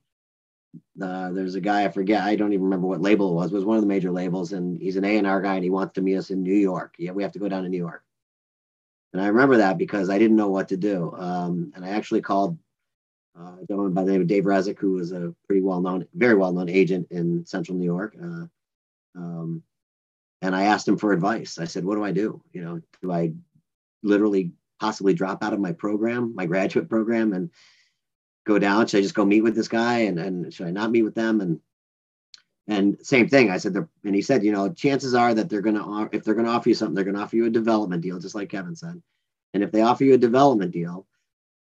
uh, 1.01 1.33
there's 1.33 1.55
a 1.55 1.61
guy 1.61 1.85
I 1.85 1.89
forget. 1.89 2.23
I 2.23 2.37
don't 2.37 2.53
even 2.53 2.65
remember 2.65 2.87
what 2.87 3.01
label 3.01 3.31
it 3.31 3.35
was. 3.35 3.53
Was 3.53 3.65
one 3.65 3.77
of 3.77 3.83
the 3.83 3.89
major 3.89 4.11
labels, 4.11 4.53
and 4.53 4.81
he's 4.81 4.97
an 4.97 5.05
A 5.05 5.17
and 5.17 5.27
R 5.27 5.41
guy, 5.41 5.55
and 5.55 5.65
he 5.65 5.71
wants 5.71 5.95
to 5.95 6.03
meet 6.03 6.17
us 6.17 6.31
in 6.31 6.43
New 6.43 6.55
York. 6.55 6.95
Yeah, 6.99 7.13
we 7.13 7.23
have 7.23 7.33
to 7.33 7.39
go 7.39 7.49
down 7.49 7.63
to 7.63 7.69
New 7.69 7.79
York. 7.79 8.03
And 9.13 9.23
I 9.23 9.29
remember 9.29 9.59
that 9.59 9.79
because 9.79 10.11
I 10.11 10.19
didn't 10.19 10.37
know 10.37 10.49
what 10.49 10.69
to 10.69 10.77
do. 10.77 11.15
Um, 11.17 11.73
and 11.75 11.85
I 11.85 11.91
actually 11.91 12.21
called 12.21 12.59
uh, 13.39 13.57
a 13.63 13.67
gentleman 13.67 13.95
by 13.95 14.05
the 14.05 14.13
name 14.13 14.21
of 14.21 14.27
Dave 14.27 14.45
Rezick, 14.45 14.79
who 14.79 14.93
was 14.93 15.13
a 15.13 15.35
pretty 15.47 15.63
well 15.63 15.81
known, 15.81 16.07
very 16.15 16.35
well 16.35 16.53
known 16.53 16.69
agent 16.69 17.09
in 17.11 17.47
Central 17.47 17.79
New 17.79 17.85
York. 17.85 18.15
Uh, 18.21 18.47
um, 19.15 19.63
and 20.43 20.55
I 20.55 20.65
asked 20.65 20.87
him 20.87 20.99
for 20.99 21.13
advice. 21.13 21.59
I 21.59 21.65
said, 21.65 21.85
"What 21.85 21.97
do 21.97 22.05
I 22.05 22.13
do? 22.13 22.43
You 22.53 22.63
know, 22.63 22.81
do 23.03 23.13
I 23.13 23.33
literally 24.03 24.53
possibly 24.81 25.15
drop 25.15 25.43
out 25.43 25.53
of 25.53 25.61
my 25.61 25.73
program, 25.73 26.35
my 26.35 26.47
graduate 26.47 26.89
program, 26.89 27.33
and 27.33 27.51
go 28.47 28.59
down? 28.59 28.87
Should 28.87 28.99
I 28.99 29.03
just 29.03 29.15
go 29.15 29.25
meet 29.25 29.43
with 29.43 29.55
this 29.55 29.69
guy 29.69 30.01
and, 30.01 30.19
and 30.19 30.55
should 30.55 30.67
I 30.67 30.71
not 30.71 30.91
meet 30.91 31.03
with 31.03 31.15
them? 31.15 31.41
And 31.41 31.61
and 32.69 32.99
same 33.07 33.29
thing. 33.29 33.51
I 33.51 33.59
said, 33.59 33.77
and 34.05 34.15
he 34.15 34.23
said, 34.23 34.43
you 34.45 34.51
know, 34.51 34.73
chances 34.73 35.15
are 35.15 35.33
that 35.35 35.49
they're 35.49 35.61
going 35.61 35.77
to, 35.77 36.09
if 36.11 36.25
they're 36.25 36.35
going 36.35 36.47
to 36.47 36.53
offer 36.53 36.69
you 36.69 36.75
something, 36.75 36.97
they're 36.97 37.05
going 37.05 37.15
to 37.15 37.23
offer 37.23 37.37
you 37.37 37.47
a 37.47 37.51
development 37.51 38.03
deal, 38.03 38.19
just 38.19 38.35
like 38.35 38.49
Kevin 38.49 38.75
said. 38.75 39.01
And 39.55 39.63
if 39.63 39.71
they 39.71 39.83
offer 39.83 40.03
you 40.03 40.15
a 40.15 40.19
development 40.19 40.73
deal, 40.73 41.07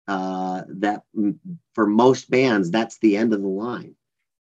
uh, 0.09 0.63
that 0.69 1.03
for 1.75 1.87
most 1.87 2.31
bands, 2.31 2.71
that's 2.71 2.99
the 2.99 3.19
end 3.19 3.35
of 3.35 3.43
the 3.43 3.49
line. 3.49 3.95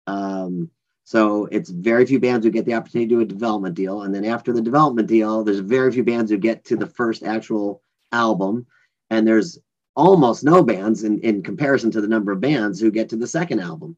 Um, 0.07 0.71
so 1.03 1.45
it's 1.51 1.69
very 1.69 2.05
few 2.05 2.19
bands 2.19 2.45
who 2.45 2.51
get 2.51 2.65
the 2.65 2.73
opportunity 2.75 3.09
to 3.09 3.15
do 3.15 3.21
a 3.21 3.25
development 3.25 3.75
deal. 3.75 4.03
And 4.03 4.15
then 4.15 4.25
after 4.25 4.53
the 4.53 4.61
development 4.61 5.07
deal, 5.07 5.43
there's 5.43 5.59
very 5.59 5.91
few 5.91 6.03
bands 6.03 6.31
who 6.31 6.37
get 6.37 6.63
to 6.65 6.77
the 6.77 6.87
first 6.87 7.23
actual 7.23 7.81
album. 8.11 8.67
And 9.09 9.27
there's 9.27 9.59
almost 9.97 10.43
no 10.43 10.63
bands 10.63 11.03
in, 11.03 11.19
in 11.21 11.41
comparison 11.41 11.89
to 11.91 11.99
the 11.99 12.07
number 12.07 12.31
of 12.31 12.39
bands 12.39 12.79
who 12.79 12.91
get 12.91 13.09
to 13.09 13.17
the 13.17 13.27
second 13.27 13.59
album. 13.59 13.97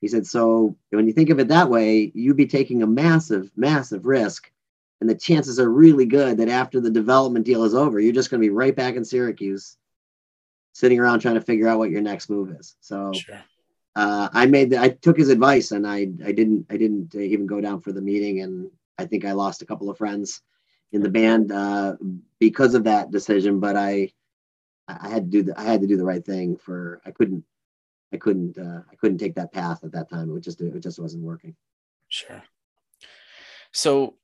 He 0.00 0.08
said, 0.08 0.26
so 0.26 0.76
when 0.90 1.06
you 1.06 1.12
think 1.12 1.30
of 1.30 1.38
it 1.38 1.48
that 1.48 1.70
way, 1.70 2.10
you'd 2.14 2.36
be 2.36 2.46
taking 2.46 2.82
a 2.82 2.86
massive, 2.86 3.52
massive 3.54 4.06
risk. 4.06 4.50
And 5.00 5.10
the 5.10 5.14
chances 5.14 5.60
are 5.60 5.68
really 5.68 6.06
good 6.06 6.38
that 6.38 6.48
after 6.48 6.80
the 6.80 6.90
development 6.90 7.44
deal 7.44 7.64
is 7.64 7.74
over, 7.74 8.00
you're 8.00 8.14
just 8.14 8.30
going 8.30 8.40
to 8.40 8.46
be 8.46 8.50
right 8.50 8.74
back 8.74 8.96
in 8.96 9.04
Syracuse, 9.04 9.76
sitting 10.72 10.98
around 10.98 11.20
trying 11.20 11.34
to 11.34 11.40
figure 11.42 11.68
out 11.68 11.78
what 11.78 11.90
your 11.90 12.00
next 12.00 12.30
move 12.30 12.50
is. 12.58 12.74
So 12.80 13.12
sure. 13.12 13.42
uh, 13.94 14.30
I 14.32 14.46
made, 14.46 14.70
the, 14.70 14.80
I 14.80 14.88
took 14.88 15.18
his 15.18 15.28
advice, 15.28 15.72
and 15.72 15.86
I, 15.86 16.08
I 16.24 16.32
didn't, 16.32 16.66
I 16.70 16.78
didn't 16.78 17.14
even 17.14 17.46
go 17.46 17.60
down 17.60 17.82
for 17.82 17.92
the 17.92 18.00
meeting, 18.00 18.40
and 18.40 18.70
I 18.98 19.04
think 19.04 19.26
I 19.26 19.32
lost 19.32 19.60
a 19.60 19.66
couple 19.66 19.90
of 19.90 19.98
friends 19.98 20.40
in 20.92 21.02
the 21.02 21.10
band 21.10 21.52
uh, 21.52 21.96
because 22.38 22.74
of 22.74 22.84
that 22.84 23.10
decision. 23.10 23.60
But 23.60 23.76
I, 23.76 24.12
I 24.88 25.08
had 25.08 25.24
to 25.24 25.30
do 25.30 25.42
the 25.42 25.58
I 25.58 25.64
had 25.64 25.80
to 25.80 25.86
do 25.86 25.96
the 25.96 26.04
right 26.04 26.24
thing 26.24 26.56
for 26.56 27.00
I 27.04 27.10
couldn't 27.10 27.44
I 28.12 28.16
couldn't 28.16 28.58
uh, 28.58 28.82
I 28.90 28.94
couldn't 28.96 29.18
take 29.18 29.34
that 29.34 29.52
path 29.52 29.84
at 29.84 29.92
that 29.92 30.08
time. 30.08 30.34
It 30.36 30.40
just 30.40 30.60
it 30.60 30.80
just 30.80 30.98
wasn't 30.98 31.24
working. 31.24 31.56
Sure. 32.08 32.42
So 33.72 34.14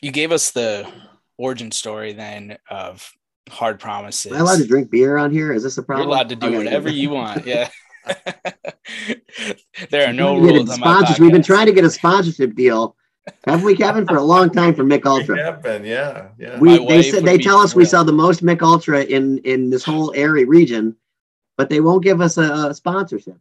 you 0.00 0.12
gave 0.12 0.32
us 0.32 0.50
the 0.50 0.90
origin 1.38 1.70
story 1.70 2.12
then 2.12 2.58
of 2.68 3.10
hard 3.48 3.80
promises. 3.80 4.32
Am 4.32 4.38
I 4.38 4.40
allowed 4.40 4.58
to 4.58 4.66
drink 4.66 4.90
beer 4.90 5.16
on 5.16 5.32
here? 5.32 5.52
Is 5.52 5.62
this 5.62 5.78
a 5.78 5.82
problem? 5.82 6.08
You're 6.08 6.14
allowed 6.14 6.28
to 6.28 6.36
do 6.36 6.46
okay. 6.48 6.58
whatever 6.58 6.90
you 6.90 7.10
want. 7.10 7.46
Yeah. 7.46 7.68
there 9.90 10.08
are 10.08 10.12
no 10.12 10.36
rules. 10.36 10.70
On 10.70 10.80
my 10.80 11.16
We've 11.20 11.32
been 11.32 11.42
trying 11.42 11.66
to 11.66 11.72
get 11.72 11.84
a 11.84 11.90
sponsorship 11.90 12.54
deal 12.54 12.96
have 13.44 13.62
we, 13.62 13.76
Kevin, 13.76 14.06
for 14.06 14.16
a 14.16 14.22
long 14.22 14.50
time 14.50 14.74
for 14.74 14.84
Mich 14.84 15.04
Ultra? 15.06 15.36
We 15.36 15.40
have 15.40 15.62
been, 15.62 15.84
yeah, 15.84 16.28
yeah. 16.38 16.58
We 16.58 16.84
they 16.86 17.02
said 17.02 17.24
they 17.24 17.38
tell 17.38 17.58
us 17.58 17.74
we 17.74 17.84
sell 17.84 18.04
the 18.04 18.12
most 18.12 18.42
Mich 18.42 18.62
Ultra 18.62 19.04
in 19.04 19.38
in 19.38 19.70
this 19.70 19.84
whole 19.84 20.12
area 20.16 20.46
region, 20.46 20.96
but 21.56 21.68
they 21.68 21.80
won't 21.80 22.02
give 22.02 22.20
us 22.20 22.36
a, 22.36 22.68
a 22.70 22.74
sponsorship. 22.74 23.38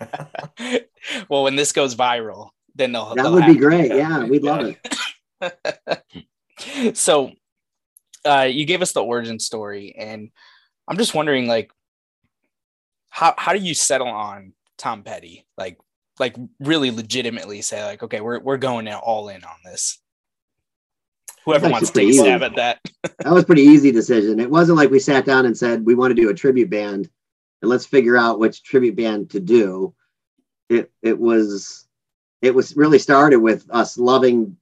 well, 1.28 1.44
when 1.44 1.54
this 1.56 1.72
goes 1.72 1.94
viral, 1.94 2.50
then 2.74 2.92
they'll 2.92 3.14
that 3.14 3.22
they'll 3.22 3.32
would 3.34 3.46
be 3.46 3.56
great. 3.56 3.92
It. 3.92 3.98
Yeah, 3.98 4.24
we'd 4.24 4.42
love 4.42 4.74
it. 5.40 6.96
so, 6.96 7.30
uh, 8.24 8.48
you 8.50 8.64
gave 8.64 8.82
us 8.82 8.92
the 8.92 9.04
origin 9.04 9.38
story, 9.38 9.94
and 9.96 10.30
I'm 10.88 10.96
just 10.96 11.14
wondering, 11.14 11.46
like, 11.46 11.70
how 13.10 13.34
how 13.36 13.52
do 13.52 13.60
you 13.60 13.74
settle 13.74 14.08
on 14.08 14.54
Tom 14.76 15.04
Petty? 15.04 15.46
Like, 15.56 15.78
like 16.18 16.36
really 16.60 16.90
legitimately 16.90 17.62
say 17.62 17.84
like, 17.84 18.02
okay, 18.02 18.20
we're 18.20 18.40
we're 18.40 18.56
going 18.56 18.88
all 18.88 19.28
in 19.28 19.42
on 19.44 19.56
this. 19.64 19.98
Whoever 21.44 21.68
wants 21.68 21.90
to 21.90 22.00
take 22.00 22.14
stab 22.14 22.42
at 22.42 22.56
that. 22.56 22.80
that 23.02 23.32
was 23.32 23.44
pretty 23.44 23.62
easy 23.62 23.92
decision. 23.92 24.40
It 24.40 24.50
wasn't 24.50 24.78
like 24.78 24.90
we 24.90 24.98
sat 24.98 25.26
down 25.26 25.44
and 25.44 25.56
said 25.56 25.84
we 25.84 25.94
want 25.94 26.10
to 26.14 26.20
do 26.20 26.30
a 26.30 26.34
tribute 26.34 26.70
band 26.70 27.10
and 27.60 27.70
let's 27.70 27.86
figure 27.86 28.16
out 28.16 28.38
which 28.38 28.62
tribute 28.62 28.96
band 28.96 29.30
to 29.30 29.40
do. 29.40 29.94
It 30.68 30.90
it 31.02 31.18
was 31.18 31.86
it 32.40 32.54
was 32.54 32.76
really 32.76 32.98
started 32.98 33.38
with 33.38 33.66
us 33.70 33.98
loving 33.98 34.56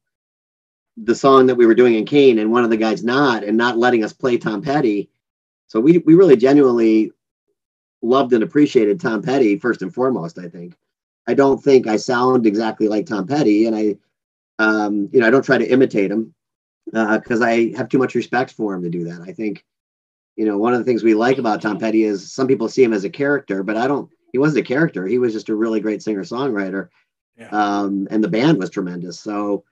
the 0.97 1.15
song 1.15 1.47
that 1.47 1.55
we 1.55 1.67
were 1.67 1.75
doing 1.75 1.95
in 1.95 2.05
Kane 2.05 2.39
and 2.39 2.53
one 2.53 2.65
of 2.65 2.71
the 2.71 2.77
guys 2.77 3.03
not 3.03 3.45
and 3.45 3.57
not 3.57 3.79
letting 3.79 4.05
us 4.05 4.13
play 4.13 4.37
Tom 4.37 4.63
Petty. 4.63 5.11
So 5.69 5.81
we 5.81 5.99
we 5.99 6.15
really 6.15 6.37
genuinely 6.37 7.13
loved 8.03 8.33
and 8.33 8.43
appreciated 8.43 9.01
Tom 9.01 9.23
Petty 9.23 9.59
first 9.59 9.83
and 9.83 9.95
foremost, 9.95 10.39
I 10.39 10.49
think. 10.49 10.77
I 11.27 11.35
don't 11.35 11.63
think 11.63 11.87
I 11.87 11.97
sound 11.97 12.47
exactly 12.47 12.89
like 12.89 13.07
Tom 13.07 13.27
Petty 13.27 13.67
and 13.67 13.77
I 13.77 13.97
um, 14.59 15.09
you 15.13 15.21
know, 15.21 15.27
I 15.27 15.31
don't 15.31 15.45
try 15.45 15.59
to 15.59 15.69
imitate 15.69 16.11
him 16.11 16.35
because 16.87 17.41
uh, 17.41 17.45
I 17.45 17.73
have 17.77 17.89
too 17.89 17.99
much 17.99 18.15
respect 18.15 18.53
for 18.53 18.75
him 18.75 18.83
to 18.83 18.91
do 18.91 19.05
that. 19.05 19.23
I 19.23 19.33
think, 19.33 19.65
you 20.37 20.45
know, 20.45 20.59
one 20.59 20.73
of 20.73 20.79
the 20.79 20.85
things 20.85 21.03
we 21.03 21.15
like 21.15 21.39
about 21.39 21.63
Tom 21.63 21.79
Petty 21.79 22.05
is 22.05 22.33
some 22.33 22.47
people 22.47 22.69
see 22.69 22.83
him 22.83 22.93
as 22.93 23.05
a 23.05 23.11
character, 23.11 23.63
but 23.63 23.77
I 23.77 23.87
don't. 23.87 24.11
He 24.33 24.39
wasn't 24.39 24.65
a 24.65 24.69
character. 24.69 25.07
He 25.07 25.19
was 25.19 25.33
just 25.33 25.51
a 25.51 25.55
really 25.55 25.81
great 25.81 26.03
singer 26.03 26.23
songwriter, 26.23 26.89
yeah. 27.37 27.49
um, 27.49 28.09
and 28.11 28.25
the 28.25 28.29
band 28.29 28.59
was 28.59 28.71
tremendous. 28.71 29.21
So 29.21 29.65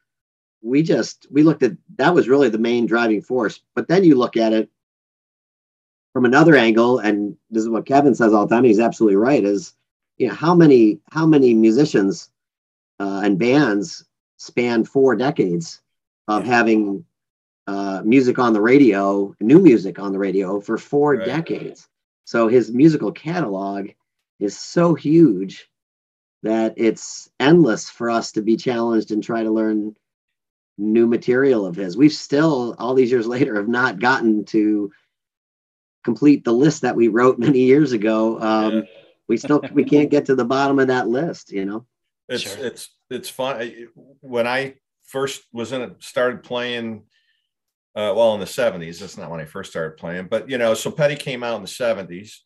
we 0.63 0.83
just 0.83 1.27
we 1.31 1.43
looked 1.43 1.63
at 1.63 1.73
that 1.97 2.15
was 2.15 2.29
really 2.29 2.51
the 2.51 2.59
main 2.59 2.85
driving 2.85 3.23
force. 3.23 3.61
But 3.75 3.89
then 3.89 4.05
you 4.05 4.17
look 4.17 4.37
at 4.37 4.53
it 4.53 4.69
from 6.13 6.27
another 6.27 6.57
angle, 6.57 6.99
and 6.99 7.37
this 7.51 7.63
is 7.63 7.71
what 7.71 7.87
Kevin 7.87 8.15
says 8.15 8.35
all 8.35 8.47
the 8.47 8.55
time. 8.55 8.65
He's 8.65 8.81
absolutely 8.81 9.17
right. 9.17 9.43
Is 9.43 9.75
you 10.21 10.29
know 10.29 10.35
how 10.35 10.55
many 10.55 11.01
how 11.11 11.27
many 11.27 11.55
musicians 11.55 12.29
uh, 13.01 13.23
and 13.25 13.39
bands 13.39 14.05
span 14.37 14.85
four 14.85 15.17
decades 15.17 15.81
of 16.29 16.45
yeah. 16.45 16.55
having 16.57 17.05
uh, 17.67 18.03
music 18.05 18.39
on 18.39 18.53
the 18.53 18.61
radio, 18.61 19.35
new 19.41 19.59
music 19.59 19.99
on 19.99 20.13
the 20.13 20.19
radio 20.19 20.61
for 20.61 20.77
four 20.77 21.15
right. 21.15 21.25
decades. 21.25 21.89
So 22.25 22.49
his 22.49 22.71
musical 22.71 23.13
catalog 23.13 23.89
is 24.39 24.59
so 24.59 24.95
huge 24.95 25.67
that 26.43 26.75
it's 26.77 27.31
endless 27.41 27.89
for 27.89 28.11
us 28.11 28.33
to 28.33 28.43
be 28.43 28.57
challenged 28.57 29.13
and 29.13 29.23
try 29.23 29.43
to 29.43 29.51
learn 29.51 29.97
new 30.77 31.07
material 31.07 31.65
of 31.65 31.77
his. 31.77 31.97
We've 31.97 32.13
still, 32.13 32.77
all 32.79 32.95
these 32.95 33.11
years 33.11 33.27
later, 33.27 33.57
have 33.57 33.69
not 33.69 34.01
gotten 34.01 34.45
to 34.47 34.93
complete 36.05 36.45
the 36.45 36.53
list 36.53 36.83
that 36.83 36.97
we 36.97 37.09
wrote 37.09 37.39
many 37.39 37.61
years 37.61 37.93
ago. 37.93 38.39
Um, 38.39 38.75
yeah. 38.75 38.83
We 39.31 39.37
still 39.37 39.63
we 39.73 39.85
can't 39.85 40.11
get 40.11 40.27
to 40.27 40.35
the 40.35 40.45
bottom 40.45 40.81
of 40.81 40.89
that 40.89 41.07
list, 41.07 41.53
you 41.53 41.65
know. 41.65 41.87
It's 42.29 42.43
sure. 42.43 42.67
it's 42.67 42.89
it's 43.11 43.29
fun. 43.29 43.87
When 44.21 44.47
I 44.49 44.75
first 45.07 45.43
was 45.53 45.71
in 45.71 45.83
it, 45.83 46.03
started 46.03 46.43
playing. 46.43 47.05
Uh, 47.95 48.15
well, 48.17 48.35
in 48.35 48.41
the 48.41 48.47
70s, 48.47 49.01
that's 49.01 49.17
not 49.17 49.31
when 49.31 49.41
I 49.41 49.45
first 49.45 49.71
started 49.71 49.97
playing, 49.97 50.29
but 50.29 50.49
you 50.49 50.59
know, 50.59 50.75
so 50.75 50.93
Petty 50.93 51.17
came 51.17 51.43
out 51.43 51.57
in 51.57 51.63
the 51.63 51.69
70s, 51.69 52.37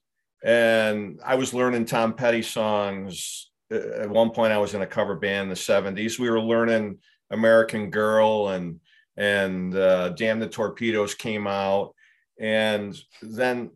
and 0.43 1.21
I 1.25 1.35
was 1.35 1.53
learning 1.53 1.85
Tom 1.85 2.15
Petty 2.15 2.41
songs. 2.43 3.51
At 3.71 4.09
one 4.09 4.31
point, 4.31 4.53
I 4.53 4.59
was 4.59 4.73
in 4.75 4.81
a 4.81 4.87
cover 4.87 5.17
band 5.17 5.45
in 5.45 5.49
the 5.49 5.55
70s. 5.55 6.19
We 6.19 6.31
were 6.31 6.41
learning 6.41 6.99
American 7.31 7.91
Girl 7.91 8.49
and 8.49 8.81
and 9.17 9.75
uh, 9.75 10.11
Damn 10.11 10.39
the 10.39 10.49
Torpedoes 10.49 11.15
came 11.15 11.47
out, 11.47 11.95
and 12.39 12.95
then 13.23 13.71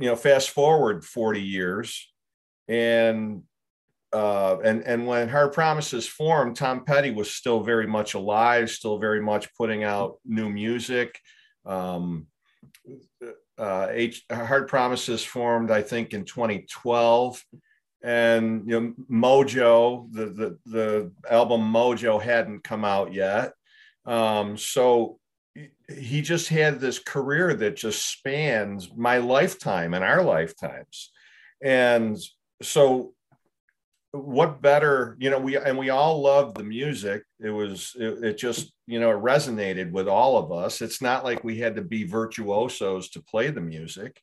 you 0.00 0.08
know, 0.08 0.16
fast 0.16 0.50
forward 0.50 1.04
40 1.04 1.40
years, 1.40 2.11
and 2.72 3.42
uh, 4.12 4.58
and 4.64 4.82
and 4.82 5.06
when 5.06 5.28
Hard 5.28 5.52
Promises 5.52 6.06
formed, 6.06 6.56
Tom 6.56 6.84
Petty 6.84 7.10
was 7.10 7.30
still 7.30 7.62
very 7.62 7.86
much 7.86 8.14
alive, 8.14 8.70
still 8.70 8.98
very 8.98 9.20
much 9.20 9.54
putting 9.54 9.84
out 9.84 10.18
new 10.24 10.50
music. 10.50 11.18
Um, 11.64 12.26
uh, 13.58 13.88
H, 13.90 14.24
Hard 14.30 14.68
Promises 14.68 15.24
formed, 15.24 15.70
I 15.70 15.82
think, 15.82 16.12
in 16.12 16.24
2012, 16.24 17.42
and 18.02 18.66
you 18.66 18.80
know 18.80 18.94
Mojo, 19.10 20.12
the 20.12 20.26
the 20.26 20.58
the 20.66 21.12
album 21.30 21.60
Mojo 21.72 22.20
hadn't 22.20 22.64
come 22.64 22.84
out 22.84 23.12
yet, 23.12 23.52
um, 24.06 24.56
so 24.56 25.18
he 25.88 26.22
just 26.22 26.48
had 26.48 26.80
this 26.80 26.98
career 26.98 27.52
that 27.54 27.76
just 27.76 28.10
spans 28.10 28.90
my 28.94 29.18
lifetime 29.18 29.92
and 29.94 30.04
our 30.04 30.22
lifetimes, 30.22 31.12
and 31.62 32.18
so 32.62 33.14
what 34.12 34.60
better 34.60 35.16
you 35.18 35.30
know 35.30 35.38
we 35.38 35.56
and 35.56 35.76
we 35.76 35.90
all 35.90 36.20
loved 36.20 36.56
the 36.56 36.64
music. 36.64 37.22
It 37.40 37.50
was 37.50 37.96
it, 37.98 38.24
it, 38.24 38.38
just 38.38 38.72
you 38.86 39.00
know 39.00 39.10
it 39.10 39.22
resonated 39.22 39.90
with 39.90 40.06
all 40.06 40.36
of 40.36 40.52
us. 40.52 40.82
It's 40.82 41.00
not 41.00 41.24
like 41.24 41.42
we 41.42 41.58
had 41.58 41.76
to 41.76 41.82
be 41.82 42.04
virtuosos 42.04 43.08
to 43.10 43.22
play 43.22 43.50
the 43.50 43.62
music. 43.62 44.20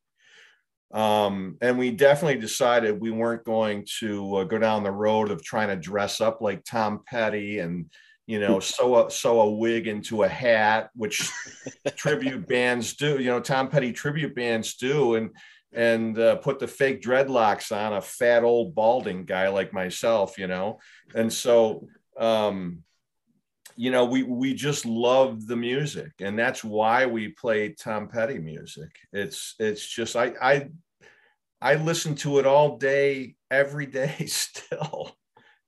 Um, 0.92 1.58
and 1.62 1.78
we 1.78 1.92
definitely 1.92 2.40
decided 2.40 3.00
we 3.00 3.12
weren't 3.12 3.46
going 3.46 3.86
to 4.00 4.38
uh, 4.38 4.44
go 4.44 4.58
down 4.58 4.84
the 4.84 4.92
road 4.92 5.30
of 5.30 5.44
trying 5.44 5.68
to 5.68 5.76
dress 5.76 6.20
up 6.20 6.42
like 6.42 6.64
tom 6.64 7.02
petty 7.06 7.60
and 7.60 7.86
you 8.28 8.40
know 8.40 8.60
sew 8.60 9.08
a 9.08 9.12
sew 9.12 9.42
a 9.42 9.52
wig 9.52 9.88
into 9.88 10.22
a 10.24 10.28
hat 10.28 10.90
which 10.96 11.32
tribute 11.96 12.48
bands 12.48 12.96
do 12.96 13.20
you 13.20 13.30
know 13.30 13.40
tom 13.40 13.70
petty 13.70 13.92
tribute 13.92 14.36
bands 14.36 14.76
do. 14.76 15.16
And 15.16 15.32
and 15.74 16.18
uh, 16.18 16.36
put 16.38 16.60
the 16.60 16.68
fake 16.68 17.02
dreadlocks 17.02 17.76
on 17.76 17.94
a 17.94 18.02
fat 18.02 18.44
old 18.44 18.74
balding 18.74 19.26
guy 19.26 19.50
like 19.50 19.74
myself, 19.74 20.38
you 20.38 20.48
know. 20.48 20.80
And 21.14 21.32
so, 21.32 21.88
um, 22.18 22.84
you 23.76 23.92
know, 23.92 24.06
we 24.06 24.24
we 24.24 24.54
just 24.54 24.86
love 24.86 25.48
the 25.48 25.56
music, 25.56 26.12
and 26.20 26.38
that's 26.38 26.64
why 26.64 27.06
we 27.06 27.30
play 27.30 27.70
Tom 27.70 28.08
Petty 28.08 28.40
music. 28.40 28.90
It's 29.14 29.56
it's 29.60 29.88
just 29.88 30.16
I 30.16 30.34
I 30.42 30.70
I 31.62 31.76
listen 31.76 32.16
to 32.16 32.40
it 32.40 32.46
all 32.46 32.78
day, 32.78 33.36
every 33.52 33.86
day, 33.86 34.16
still. 34.28 35.16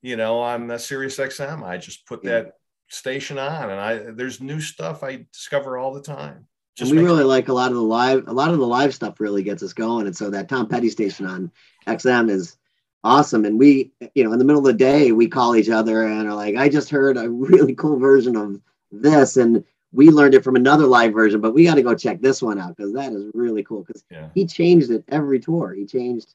You 0.01 0.17
know, 0.17 0.39
on 0.39 0.67
the 0.67 0.79
Sirius 0.79 1.17
XM, 1.17 1.63
I 1.63 1.77
just 1.77 2.07
put 2.07 2.23
that 2.23 2.53
station 2.89 3.37
on, 3.37 3.69
and 3.69 3.79
I 3.79 3.97
there's 4.11 4.41
new 4.41 4.59
stuff 4.59 5.03
I 5.03 5.25
discover 5.31 5.77
all 5.77 5.93
the 5.93 6.01
time. 6.01 6.47
Just 6.81 6.91
we 6.91 7.03
really 7.03 7.23
like 7.23 7.47
a 7.47 7.53
lot 7.53 7.69
of 7.69 7.75
the 7.75 7.83
live, 7.83 8.27
a 8.27 8.33
lot 8.33 8.49
of 8.49 8.57
the 8.57 8.65
live 8.65 8.91
stuff 8.91 9.19
really 9.19 9.43
gets 9.43 9.61
us 9.61 9.71
going. 9.71 10.07
And 10.07 10.17
so 10.17 10.31
that 10.31 10.49
Tom 10.49 10.67
Petty 10.67 10.89
station 10.89 11.27
on 11.27 11.51
XM 11.85 12.27
is 12.27 12.57
awesome. 13.03 13.45
And 13.45 13.59
we, 13.59 13.91
you 14.15 14.23
know, 14.23 14.33
in 14.33 14.39
the 14.39 14.45
middle 14.45 14.65
of 14.65 14.65
the 14.65 14.73
day, 14.73 15.11
we 15.11 15.27
call 15.27 15.55
each 15.55 15.69
other 15.69 16.07
and 16.07 16.27
are 16.27 16.33
like, 16.33 16.55
I 16.55 16.69
just 16.69 16.89
heard 16.89 17.17
a 17.17 17.29
really 17.29 17.75
cool 17.75 17.99
version 17.99 18.35
of 18.35 18.59
this. 18.91 19.37
And 19.37 19.63
we 19.91 20.09
learned 20.09 20.33
it 20.33 20.43
from 20.43 20.55
another 20.55 20.87
live 20.87 21.13
version, 21.13 21.39
but 21.39 21.53
we 21.53 21.65
got 21.65 21.75
to 21.75 21.83
go 21.83 21.93
check 21.93 22.19
this 22.19 22.41
one 22.41 22.57
out 22.57 22.75
because 22.75 22.93
that 22.93 23.13
is 23.13 23.29
really 23.35 23.61
cool. 23.61 23.83
Because 23.83 24.03
yeah. 24.09 24.29
he 24.33 24.47
changed 24.47 24.89
it 24.89 25.03
every 25.09 25.39
tour. 25.39 25.73
He 25.73 25.85
changed 25.85 26.33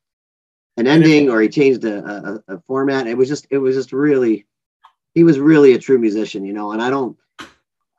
an 0.77 0.87
ending 0.87 1.29
or 1.29 1.41
he 1.41 1.49
changed 1.49 1.85
a, 1.85 2.05
a, 2.49 2.55
a 2.55 2.61
format. 2.61 3.09
It 3.09 3.17
was 3.17 3.29
just, 3.29 3.49
it 3.51 3.59
was 3.59 3.75
just 3.75 3.93
really, 3.93 4.47
he 5.13 5.25
was 5.25 5.41
really 5.41 5.73
a 5.73 5.79
true 5.81 5.99
musician, 5.99 6.45
you 6.45 6.53
know. 6.53 6.71
And 6.71 6.81
I 6.81 6.89
don't, 6.89 7.17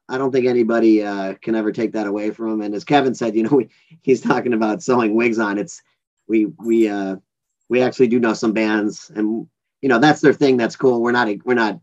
I 0.09 0.17
don't 0.17 0.31
think 0.31 0.45
anybody 0.45 1.03
uh, 1.03 1.33
can 1.35 1.55
ever 1.55 1.71
take 1.71 1.91
that 1.93 2.07
away 2.07 2.31
from 2.31 2.53
him. 2.53 2.61
And 2.61 2.75
as 2.75 2.83
Kevin 2.83 3.13
said, 3.13 3.35
you 3.35 3.43
know, 3.43 3.57
we, 3.57 3.69
he's 4.01 4.21
talking 4.21 4.53
about 4.53 4.81
sewing 4.81 5.15
wigs 5.15 5.39
on. 5.39 5.57
It's 5.57 5.81
we 6.27 6.45
we 6.45 6.87
uh, 6.87 7.17
we 7.69 7.81
actually 7.81 8.07
do 8.07 8.19
know 8.19 8.33
some 8.33 8.53
bands, 8.53 9.11
and 9.13 9.47
you 9.81 9.89
know 9.89 9.99
that's 9.99 10.21
their 10.21 10.33
thing. 10.33 10.57
That's 10.57 10.75
cool. 10.75 11.01
We're 11.01 11.11
not 11.11 11.27
we're 11.45 11.53
not 11.53 11.79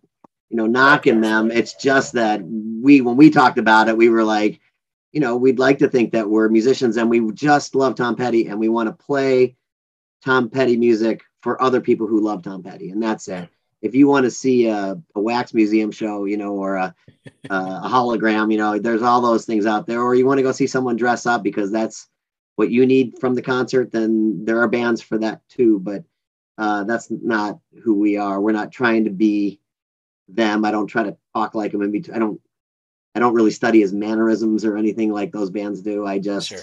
you 0.48 0.56
know 0.56 0.66
knocking 0.66 1.20
them. 1.20 1.50
It's 1.50 1.74
just 1.74 2.14
that 2.14 2.42
we 2.42 3.00
when 3.00 3.16
we 3.16 3.30
talked 3.30 3.58
about 3.58 3.88
it, 3.88 3.96
we 3.96 4.08
were 4.08 4.24
like, 4.24 4.60
you 5.12 5.20
know, 5.20 5.37
we'd 5.37 5.58
like 5.58 5.78
to 5.78 5.88
think 5.88 6.12
that 6.12 6.28
we're 6.28 6.48
musicians 6.48 6.96
and 6.96 7.10
we 7.10 7.30
just 7.32 7.74
love 7.74 7.94
Tom 7.94 8.16
Petty 8.16 8.46
and 8.46 8.58
we 8.58 8.68
want 8.68 8.88
to 8.88 9.04
play 9.04 9.56
Tom 10.24 10.48
Petty 10.48 10.76
music 10.76 11.22
for 11.42 11.60
other 11.60 11.80
people 11.80 12.06
who 12.06 12.20
love 12.20 12.42
Tom 12.42 12.62
Petty, 12.62 12.90
and 12.90 13.02
that's 13.02 13.28
it 13.28 13.48
if 13.85 13.94
you 13.94 14.09
want 14.09 14.25
to 14.25 14.31
see 14.31 14.66
a, 14.66 14.99
a, 15.14 15.20
wax 15.20 15.53
museum 15.53 15.92
show, 15.92 16.25
you 16.25 16.38
know, 16.38 16.55
or 16.55 16.77
a, 16.77 16.94
a, 17.51 17.88
hologram, 17.88 18.51
you 18.51 18.57
know, 18.57 18.79
there's 18.79 19.03
all 19.03 19.20
those 19.20 19.44
things 19.44 19.66
out 19.66 19.87
there. 19.87 20.01
Or 20.01 20.14
you 20.14 20.25
want 20.25 20.38
to 20.38 20.42
go 20.42 20.53
see 20.53 20.66
someone 20.66 20.97
dress 20.97 21.27
up 21.27 21.42
because 21.42 21.70
that's 21.70 22.09
what 22.57 22.70
you 22.70 22.87
need 22.87 23.18
from 23.20 23.35
the 23.35 23.42
concert, 23.42 23.92
then 23.92 24.47
there 24.47 24.62
are 24.62 24.68
bands 24.68 25.03
for 25.03 25.18
that 25.18 25.47
too. 25.51 25.81
But 25.81 26.03
uh, 26.57 26.85
that's 26.85 27.09
not 27.11 27.59
who 27.83 27.94
we 27.99 28.16
are. 28.16 28.40
We're 28.40 28.53
not 28.53 28.73
trying 28.73 29.05
to 29.05 29.11
be 29.11 29.61
them. 30.29 30.64
I 30.64 30.70
don't 30.70 30.87
try 30.87 31.03
to 31.03 31.16
talk 31.35 31.55
like 31.55 31.73
them. 31.73 31.83
And 31.83 32.11
I 32.12 32.18
don't. 32.18 32.40
I 33.16 33.20
don't 33.20 33.35
really 33.35 33.53
study 33.53 33.81
his 33.81 33.92
mannerisms 33.92 34.64
or 34.64 34.77
anything 34.77 35.12
like 35.12 35.31
those 35.31 35.51
bands 35.51 35.83
do. 35.83 36.05
I 36.05 36.18
just 36.18 36.49
sure. 36.49 36.59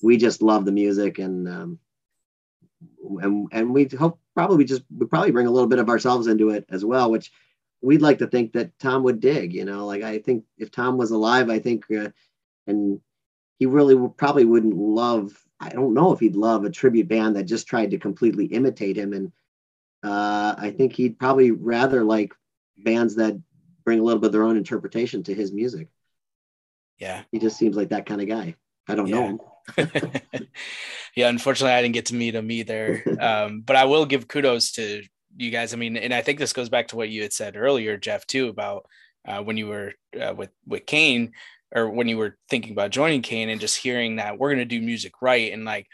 we 0.00 0.16
just 0.16 0.42
love 0.42 0.64
the 0.64 0.70
music 0.70 1.18
and 1.18 1.48
um, 1.48 1.78
and 3.22 3.48
and 3.52 3.72
we 3.72 3.84
hope 3.86 4.18
probably 4.34 4.64
just 4.64 4.82
we 4.96 5.06
probably 5.06 5.30
bring 5.30 5.46
a 5.46 5.50
little 5.50 5.68
bit 5.68 5.78
of 5.78 5.88
ourselves 5.88 6.26
into 6.26 6.50
it 6.50 6.66
as 6.70 6.84
well, 6.84 7.10
which 7.10 7.32
we'd 7.80 8.02
like 8.02 8.18
to 8.18 8.26
think 8.26 8.52
that 8.52 8.78
Tom 8.78 9.02
would 9.04 9.20
dig. 9.20 9.52
You 9.52 9.64
know, 9.64 9.86
like 9.86 10.02
I 10.02 10.18
think 10.18 10.44
if 10.58 10.70
Tom 10.70 10.96
was 10.96 11.10
alive, 11.10 11.50
I 11.50 11.58
think, 11.58 11.84
uh, 11.90 12.10
and 12.66 13.00
he 13.58 13.66
really 13.66 14.08
probably 14.16 14.44
wouldn't 14.44 14.76
love. 14.76 15.32
I 15.60 15.70
don't 15.70 15.94
know 15.94 16.12
if 16.12 16.20
he'd 16.20 16.36
love 16.36 16.64
a 16.64 16.70
tribute 16.70 17.08
band 17.08 17.36
that 17.36 17.44
just 17.44 17.66
tried 17.66 17.90
to 17.90 17.98
completely 17.98 18.46
imitate 18.46 18.96
him, 18.96 19.12
and 19.12 19.32
uh, 20.02 20.54
I 20.56 20.70
think 20.76 20.92
he'd 20.92 21.18
probably 21.18 21.50
rather 21.50 22.04
like 22.04 22.32
bands 22.76 23.16
that 23.16 23.40
bring 23.84 23.98
a 23.98 24.02
little 24.02 24.20
bit 24.20 24.26
of 24.28 24.32
their 24.32 24.44
own 24.44 24.56
interpretation 24.56 25.22
to 25.24 25.34
his 25.34 25.52
music. 25.52 25.88
Yeah, 26.98 27.22
he 27.32 27.38
just 27.38 27.58
seems 27.58 27.76
like 27.76 27.90
that 27.90 28.06
kind 28.06 28.20
of 28.20 28.28
guy. 28.28 28.54
I 28.88 28.94
don't 28.94 29.08
yeah. 29.08 29.16
know 29.16 29.26
him. 29.26 29.40
yeah, 31.16 31.28
unfortunately, 31.28 31.74
I 31.74 31.82
didn't 31.82 31.94
get 31.94 32.06
to 32.06 32.14
meet 32.14 32.34
him 32.34 32.50
either. 32.50 33.02
Um, 33.18 33.62
but 33.62 33.74
I 33.76 33.84
will 33.84 34.06
give 34.06 34.28
kudos 34.28 34.72
to 34.72 35.02
you 35.36 35.50
guys. 35.50 35.74
I 35.74 35.76
mean, 35.76 35.96
and 35.96 36.14
I 36.14 36.22
think 36.22 36.38
this 36.38 36.52
goes 36.52 36.68
back 36.68 36.88
to 36.88 36.96
what 36.96 37.08
you 37.08 37.22
had 37.22 37.32
said 37.32 37.56
earlier, 37.56 37.96
Jeff, 37.96 38.26
too, 38.26 38.48
about 38.48 38.86
uh, 39.26 39.42
when 39.42 39.56
you 39.56 39.66
were 39.66 39.94
uh, 40.20 40.34
with 40.34 40.50
with 40.66 40.86
Kane 40.86 41.32
or 41.74 41.90
when 41.90 42.08
you 42.08 42.16
were 42.16 42.36
thinking 42.48 42.72
about 42.72 42.90
joining 42.90 43.22
Kane 43.22 43.48
and 43.48 43.60
just 43.60 43.76
hearing 43.76 44.16
that 44.16 44.38
we're 44.38 44.48
going 44.54 44.58
to 44.58 44.64
do 44.64 44.80
music 44.80 45.14
right 45.20 45.52
and 45.52 45.64
like 45.64 45.86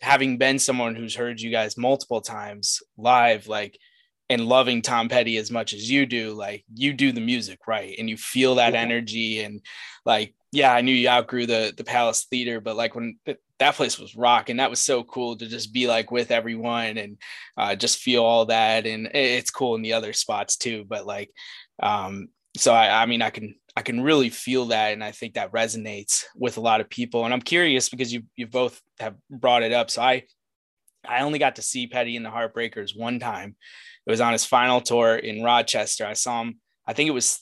having 0.00 0.36
been 0.36 0.58
someone 0.58 0.94
who's 0.94 1.14
heard 1.14 1.40
you 1.40 1.50
guys 1.50 1.78
multiple 1.78 2.20
times 2.20 2.82
live, 2.98 3.46
like 3.46 3.78
and 4.28 4.46
loving 4.46 4.82
Tom 4.82 5.08
Petty 5.08 5.36
as 5.36 5.50
much 5.50 5.72
as 5.72 5.90
you 5.90 6.06
do, 6.06 6.32
like 6.32 6.64
you 6.74 6.92
do 6.92 7.12
the 7.12 7.20
music 7.20 7.60
right 7.66 7.94
and 7.98 8.10
you 8.10 8.16
feel 8.16 8.56
that 8.56 8.72
yeah. 8.72 8.80
energy 8.80 9.40
and 9.40 9.60
like 10.04 10.34
yeah, 10.52 10.74
I 10.74 10.82
knew 10.82 10.94
you 10.94 11.08
outgrew 11.08 11.46
the 11.46 11.72
the 11.74 11.82
Palace 11.82 12.26
Theater, 12.30 12.60
but 12.60 12.76
like 12.76 12.94
when 12.94 13.18
that 13.58 13.74
place 13.74 13.98
was 13.98 14.14
rocking, 14.14 14.58
that 14.58 14.70
was 14.70 14.80
so 14.80 15.02
cool 15.02 15.36
to 15.36 15.46
just 15.46 15.72
be 15.72 15.86
like 15.86 16.10
with 16.10 16.30
everyone 16.30 16.98
and 16.98 17.16
uh, 17.56 17.74
just 17.74 18.00
feel 18.00 18.22
all 18.22 18.44
that. 18.46 18.86
And 18.86 19.06
it's 19.14 19.50
cool 19.50 19.74
in 19.76 19.82
the 19.82 19.94
other 19.94 20.12
spots 20.12 20.56
too. 20.56 20.84
But 20.86 21.06
like, 21.06 21.30
um, 21.82 22.28
so 22.56 22.74
I, 22.74 23.02
I 23.02 23.06
mean, 23.06 23.22
I 23.22 23.30
can 23.30 23.54
I 23.74 23.80
can 23.80 24.02
really 24.02 24.28
feel 24.28 24.66
that, 24.66 24.92
and 24.92 25.02
I 25.02 25.12
think 25.12 25.34
that 25.34 25.52
resonates 25.52 26.24
with 26.36 26.58
a 26.58 26.60
lot 26.60 26.82
of 26.82 26.90
people. 26.90 27.24
And 27.24 27.32
I'm 27.32 27.40
curious 27.40 27.88
because 27.88 28.12
you 28.12 28.24
you 28.36 28.46
both 28.46 28.78
have 29.00 29.14
brought 29.30 29.62
it 29.62 29.72
up. 29.72 29.90
So 29.90 30.02
I 30.02 30.24
I 31.08 31.22
only 31.22 31.38
got 31.38 31.56
to 31.56 31.62
see 31.62 31.86
Petty 31.86 32.14
and 32.14 32.26
the 32.26 32.30
Heartbreakers 32.30 32.96
one 32.96 33.18
time. 33.20 33.56
It 34.06 34.10
was 34.10 34.20
on 34.20 34.32
his 34.32 34.44
final 34.44 34.82
tour 34.82 35.16
in 35.16 35.42
Rochester. 35.42 36.04
I 36.04 36.12
saw 36.12 36.42
him. 36.42 36.58
I 36.86 36.92
think 36.92 37.08
it 37.08 37.12
was 37.12 37.40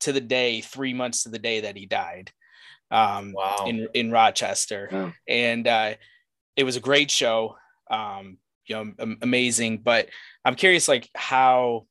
to 0.00 0.12
the 0.12 0.20
day, 0.20 0.60
three 0.60 0.94
months 0.94 1.22
to 1.22 1.28
the 1.28 1.38
day 1.38 1.60
that 1.60 1.76
he 1.76 1.86
died. 1.86 2.32
Um, 2.90 3.32
wow. 3.32 3.64
in 3.66 3.88
in 3.94 4.10
Rochester, 4.10 4.88
wow. 4.92 5.12
and 5.26 5.66
uh, 5.66 5.94
it 6.56 6.64
was 6.64 6.76
a 6.76 6.80
great 6.80 7.10
show. 7.10 7.56
Um, 7.90 8.36
you 8.66 8.76
know, 8.76 9.16
amazing. 9.22 9.78
But 9.78 10.08
I'm 10.44 10.54
curious, 10.54 10.88
like 10.88 11.08
how, 11.14 11.86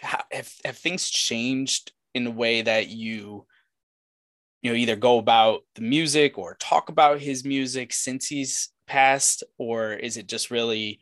how 0.00 0.22
have 0.30 0.50
have 0.64 0.78
things 0.78 1.10
changed 1.10 1.92
in 2.14 2.24
the 2.24 2.30
way 2.30 2.62
that 2.62 2.88
you 2.88 3.46
you 4.62 4.70
know 4.70 4.76
either 4.76 4.96
go 4.96 5.18
about 5.18 5.60
the 5.74 5.82
music 5.82 6.38
or 6.38 6.56
talk 6.58 6.88
about 6.88 7.20
his 7.20 7.44
music 7.44 7.92
since 7.92 8.26
he's 8.26 8.70
passed 8.86 9.42
or 9.58 9.92
is 9.92 10.16
it 10.16 10.26
just 10.26 10.50
really 10.50 10.98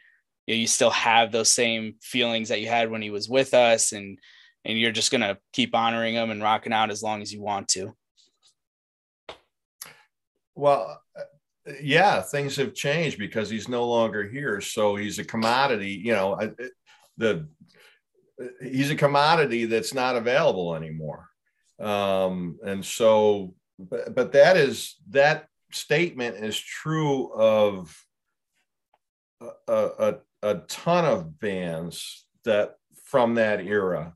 you, 0.46 0.54
know, 0.54 0.60
you 0.60 0.66
still 0.66 0.90
have 0.90 1.32
those 1.32 1.50
same 1.50 1.94
feelings 2.00 2.48
that 2.48 2.60
you 2.60 2.68
had 2.68 2.90
when 2.90 3.02
he 3.02 3.10
was 3.10 3.28
with 3.28 3.54
us 3.54 3.92
and 3.92 4.18
and 4.64 4.78
you're 4.78 4.92
just 4.92 5.10
going 5.10 5.20
to 5.20 5.38
keep 5.52 5.74
honoring 5.74 6.14
them 6.14 6.30
and 6.30 6.42
rocking 6.42 6.72
out 6.72 6.90
as 6.90 7.02
long 7.02 7.22
as 7.22 7.32
you 7.32 7.40
want 7.40 7.68
to. 7.68 7.94
Well, 10.54 11.00
yeah, 11.80 12.20
things 12.22 12.56
have 12.56 12.74
changed 12.74 13.18
because 13.18 13.48
he's 13.48 13.68
no 13.68 13.86
longer 13.86 14.26
here. 14.26 14.60
So 14.60 14.96
he's 14.96 15.18
a 15.18 15.24
commodity, 15.24 16.00
you 16.04 16.12
know, 16.12 16.38
the 17.16 17.48
he's 18.60 18.90
a 18.90 18.96
commodity 18.96 19.64
that's 19.66 19.94
not 19.94 20.16
available 20.16 20.74
anymore. 20.74 21.28
Um, 21.78 22.58
and 22.64 22.84
so, 22.84 23.54
but, 23.78 24.14
but 24.14 24.32
that 24.32 24.56
is 24.56 24.96
that 25.10 25.46
statement 25.70 26.36
is 26.36 26.58
true 26.58 27.32
of 27.32 27.96
a, 29.40 29.72
a, 29.72 30.14
a 30.42 30.54
ton 30.68 31.04
of 31.04 31.38
bands 31.38 32.26
that 32.44 32.76
from 33.04 33.34
that 33.34 33.60
era 33.60 34.14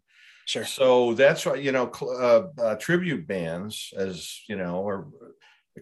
Sure. 0.52 0.66
So 0.66 1.14
that's 1.14 1.46
why 1.46 1.54
you 1.54 1.72
know 1.72 1.90
uh, 2.02 2.42
uh, 2.60 2.74
tribute 2.74 3.26
bands, 3.26 3.90
as 3.96 4.42
you 4.50 4.56
know, 4.56 4.82
or 4.82 5.08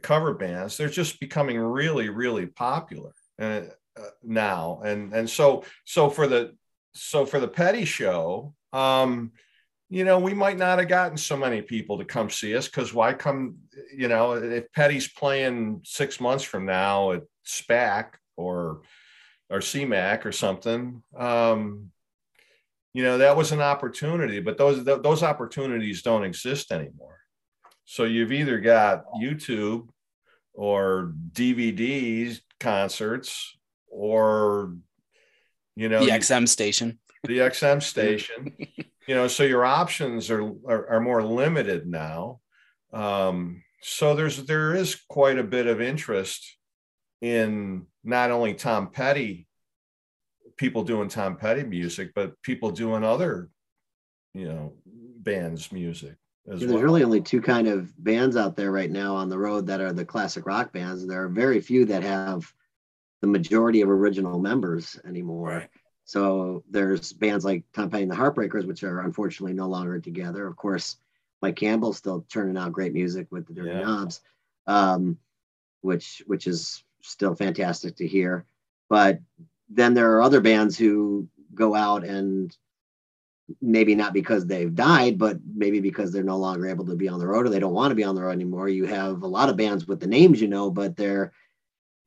cover 0.00 0.32
bands, 0.34 0.76
they're 0.76 0.88
just 0.88 1.18
becoming 1.18 1.58
really, 1.58 2.08
really 2.08 2.46
popular 2.46 3.12
uh, 3.40 3.62
uh, 3.98 4.10
now. 4.22 4.80
And 4.84 5.12
and 5.12 5.28
so 5.28 5.64
so 5.84 6.08
for 6.08 6.28
the 6.28 6.54
so 6.94 7.26
for 7.26 7.40
the 7.40 7.48
Petty 7.48 7.84
show, 7.84 8.54
um, 8.72 9.32
you 9.88 10.04
know, 10.04 10.20
we 10.20 10.34
might 10.34 10.56
not 10.56 10.78
have 10.78 10.86
gotten 10.86 11.16
so 11.16 11.36
many 11.36 11.62
people 11.62 11.98
to 11.98 12.04
come 12.04 12.30
see 12.30 12.54
us 12.54 12.68
because 12.68 12.94
why 12.94 13.12
come? 13.12 13.56
You 13.92 14.06
know, 14.06 14.34
if 14.34 14.70
Petty's 14.70 15.08
playing 15.08 15.80
six 15.84 16.20
months 16.20 16.44
from 16.44 16.64
now 16.64 17.10
at 17.10 17.24
SPAC 17.44 18.10
or 18.36 18.82
or 19.50 19.58
CMAC 19.58 20.24
or 20.24 20.30
something. 20.30 21.02
Um, 21.16 21.90
you 22.92 23.02
know 23.02 23.18
that 23.18 23.36
was 23.36 23.52
an 23.52 23.60
opportunity 23.60 24.40
but 24.40 24.58
those 24.58 24.84
those 24.84 25.22
opportunities 25.22 26.02
don't 26.02 26.24
exist 26.24 26.72
anymore. 26.72 27.18
So 27.84 28.04
you've 28.04 28.32
either 28.32 28.60
got 28.60 29.04
youtube 29.20 29.88
or 30.54 31.12
dvds 31.32 32.40
concerts 32.58 33.56
or 33.88 34.76
you 35.76 35.88
know 35.88 36.04
the 36.04 36.10
xm 36.12 36.48
station. 36.48 36.98
the 37.24 37.38
xm 37.38 37.82
station. 37.94 38.54
You 39.06 39.14
know 39.14 39.28
so 39.28 39.42
your 39.42 39.64
options 39.64 40.30
are, 40.30 40.52
are, 40.68 40.88
are 40.88 41.00
more 41.00 41.22
limited 41.22 41.86
now. 41.86 42.40
Um, 42.92 43.62
so 43.82 44.14
there's 44.14 44.44
there 44.44 44.74
is 44.74 45.00
quite 45.08 45.38
a 45.38 45.44
bit 45.44 45.66
of 45.66 45.80
interest 45.80 46.56
in 47.20 47.86
not 48.04 48.30
only 48.30 48.54
tom 48.54 48.90
petty 48.90 49.46
people 50.60 50.84
doing 50.84 51.08
Tom 51.08 51.36
Petty 51.36 51.62
music, 51.62 52.12
but 52.14 52.40
people 52.42 52.70
doing 52.70 53.02
other, 53.02 53.48
you 54.34 54.46
know, 54.46 54.74
bands 54.84 55.72
music. 55.72 56.16
Yeah, 56.44 56.56
there's 56.56 56.70
well. 56.70 56.82
really 56.82 57.02
only 57.02 57.22
two 57.22 57.40
kind 57.40 57.66
of 57.66 57.90
bands 58.04 58.36
out 58.36 58.56
there 58.56 58.70
right 58.70 58.90
now 58.90 59.16
on 59.16 59.30
the 59.30 59.38
road 59.38 59.66
that 59.68 59.80
are 59.80 59.94
the 59.94 60.04
classic 60.04 60.44
rock 60.44 60.70
bands. 60.70 61.06
There 61.06 61.24
are 61.24 61.28
very 61.28 61.62
few 61.62 61.86
that 61.86 62.02
have 62.02 62.52
the 63.22 63.26
majority 63.26 63.80
of 63.80 63.88
original 63.88 64.38
members 64.38 65.00
anymore. 65.06 65.48
Right. 65.48 65.68
So 66.04 66.62
there's 66.68 67.10
bands 67.14 67.42
like 67.42 67.64
Tom 67.72 67.88
Petty 67.88 68.02
and 68.02 68.12
the 68.12 68.16
Heartbreakers, 68.16 68.66
which 68.66 68.82
are 68.82 69.00
unfortunately 69.00 69.54
no 69.54 69.66
longer 69.66 69.98
together. 69.98 70.46
Of 70.46 70.56
course, 70.56 70.98
Mike 71.40 71.56
Campbell's 71.56 71.96
still 71.96 72.26
turning 72.28 72.58
out 72.58 72.72
great 72.72 72.92
music 72.92 73.28
with 73.30 73.46
the 73.46 73.54
Dirty 73.54 73.70
yeah. 73.70 73.80
Knobs, 73.80 74.20
um, 74.66 75.16
which 75.80 76.22
which 76.26 76.46
is 76.46 76.84
still 77.00 77.34
fantastic 77.34 77.96
to 77.96 78.06
hear. 78.06 78.44
But 78.90 79.20
then 79.70 79.94
there 79.94 80.12
are 80.12 80.22
other 80.22 80.40
bands 80.40 80.76
who 80.76 81.28
go 81.54 81.74
out 81.74 82.04
and 82.04 82.56
maybe 83.60 83.94
not 83.94 84.12
because 84.12 84.46
they've 84.46 84.74
died, 84.74 85.18
but 85.18 85.38
maybe 85.54 85.80
because 85.80 86.12
they're 86.12 86.22
no 86.22 86.38
longer 86.38 86.68
able 86.68 86.86
to 86.86 86.94
be 86.94 87.08
on 87.08 87.18
the 87.18 87.26
road 87.26 87.46
or 87.46 87.48
they 87.48 87.58
don't 87.58 87.74
want 87.74 87.90
to 87.90 87.96
be 87.96 88.04
on 88.04 88.14
the 88.14 88.22
road 88.22 88.32
anymore. 88.32 88.68
You 88.68 88.84
have 88.86 89.22
a 89.22 89.26
lot 89.26 89.48
of 89.48 89.56
bands 89.56 89.86
with 89.86 90.00
the 90.00 90.06
names 90.06 90.40
you 90.40 90.48
know, 90.48 90.70
but 90.70 90.96
they're 90.96 91.32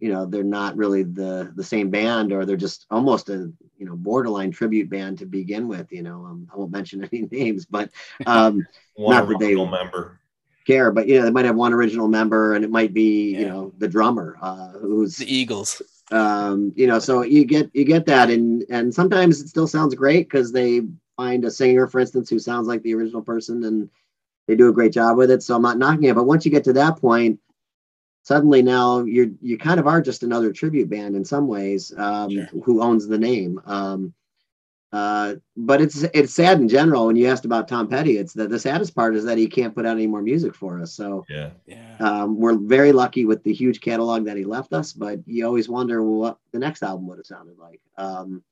you 0.04 0.12
know 0.12 0.26
they're 0.26 0.44
not 0.44 0.76
really 0.76 1.04
the 1.04 1.54
the 1.56 1.64
same 1.64 1.90
band 1.90 2.34
or 2.34 2.46
they're 2.46 2.58
just 2.58 2.86
almost 2.92 3.30
a 3.30 3.50
you 3.78 3.86
know 3.86 3.96
borderline 3.96 4.52
tribute 4.52 4.90
band 4.90 5.18
to 5.18 5.26
begin 5.26 5.66
with 5.66 5.90
you 5.94 6.04
know 6.04 6.26
um, 6.26 6.46
i 6.54 6.58
won't 6.58 6.74
mention 6.74 7.04
any 7.14 7.26
names 7.32 7.66
but 7.66 7.90
um 8.26 8.68
not 8.98 9.30
that 9.30 9.40
they 9.40 9.56
member 9.56 10.20
care 10.68 10.92
but 10.92 11.08
you 11.08 11.18
know 11.18 11.24
they 11.24 11.32
might 11.32 11.46
have 11.46 11.56
one 11.56 11.72
original 11.72 12.10
member 12.10 12.54
and 12.54 12.66
it 12.66 12.70
might 12.70 12.94
be 12.94 13.32
yeah. 13.32 13.40
you 13.40 13.48
know 13.48 13.74
the 13.78 13.88
drummer 13.88 14.38
uh 14.42 14.72
who's 14.72 15.16
the 15.16 15.34
eagles 15.34 15.82
um, 16.14 16.72
you 16.76 16.88
know, 16.88 17.00
so 17.00 17.24
you 17.24 17.46
get 17.46 17.70
you 17.74 17.86
get 17.86 18.06
that, 18.06 18.30
and 18.30 18.64
and 18.70 18.94
sometimes 18.94 19.42
it 19.42 19.48
still 19.50 19.68
sounds 19.68 19.96
great 19.96 20.30
because 20.30 20.52
they 20.52 20.82
find 21.18 21.44
a 21.46 21.52
singer, 21.52 21.88
for 21.88 22.00
instance, 22.00 22.30
who 22.30 22.40
sounds 22.40 22.68
like 22.68 22.84
the 22.84 22.94
original 22.94 23.22
person, 23.22 23.64
and 23.64 23.90
they 24.48 24.56
do 24.56 24.70
a 24.70 24.74
great 24.74 24.94
job 24.94 25.18
with 25.18 25.32
it. 25.32 25.42
So 25.42 25.56
I'm 25.56 25.62
not 25.62 25.78
knocking 25.78 26.06
it, 26.06 26.16
but 26.16 26.26
once 26.26 26.46
you 26.46 26.52
get 26.52 26.66
to 26.66 26.74
that 26.74 26.98
point, 26.98 27.40
suddenly 28.24 28.62
now 28.62 29.04
you're 29.04 29.30
you 29.42 29.58
kind 29.58 29.80
of 29.80 29.88
are 29.88 30.02
just 30.02 30.24
another 30.24 30.52
tribute 30.52 30.90
band 30.90 31.16
in 31.16 31.26
some 31.26 31.48
ways 31.48 31.94
um, 31.98 32.30
sure. 32.30 32.48
who 32.64 32.82
owns 32.82 33.08
the 33.08 33.18
name. 33.18 33.60
Um, 33.66 34.14
uh, 34.94 35.34
but 35.58 35.82
it's 35.82 36.04
it's 36.14 36.36
sad 36.36 36.62
in 36.62 36.70
general. 36.70 37.08
When 37.08 37.16
you 37.16 37.28
asked 37.28 37.46
about 37.46 37.68
Tom 37.68 37.88
Petty, 37.88 38.20
it's 38.20 38.34
the, 38.34 38.48
the 38.48 38.60
saddest 38.60 38.96
part 38.96 39.16
is 39.16 39.26
that 39.26 39.40
he 39.40 39.48
can't 39.48 39.74
put 39.74 39.88
out 39.88 39.98
any 39.98 40.06
more 40.06 40.22
music 40.22 40.54
for 40.54 40.80
us. 40.80 40.94
So 40.94 41.26
yeah, 41.28 41.50
yeah. 41.66 41.98
Um, 42.00 42.40
we're 42.40 42.60
very 42.60 42.92
lucky 42.92 43.26
with 43.26 43.44
the 43.44 43.52
huge 43.52 43.82
catalog 43.82 44.24
that 44.26 44.38
he 44.38 44.44
left 44.44 44.72
us, 44.72 44.94
but 44.94 45.20
you 45.26 45.48
always 45.48 45.68
wonder 45.68 46.04
what 46.04 46.38
the 46.52 46.60
next 46.60 46.84
album 46.84 47.08
would 47.08 47.18
have 47.18 47.26
sounded 47.26 47.58
like, 47.58 47.82
um, 47.98 48.44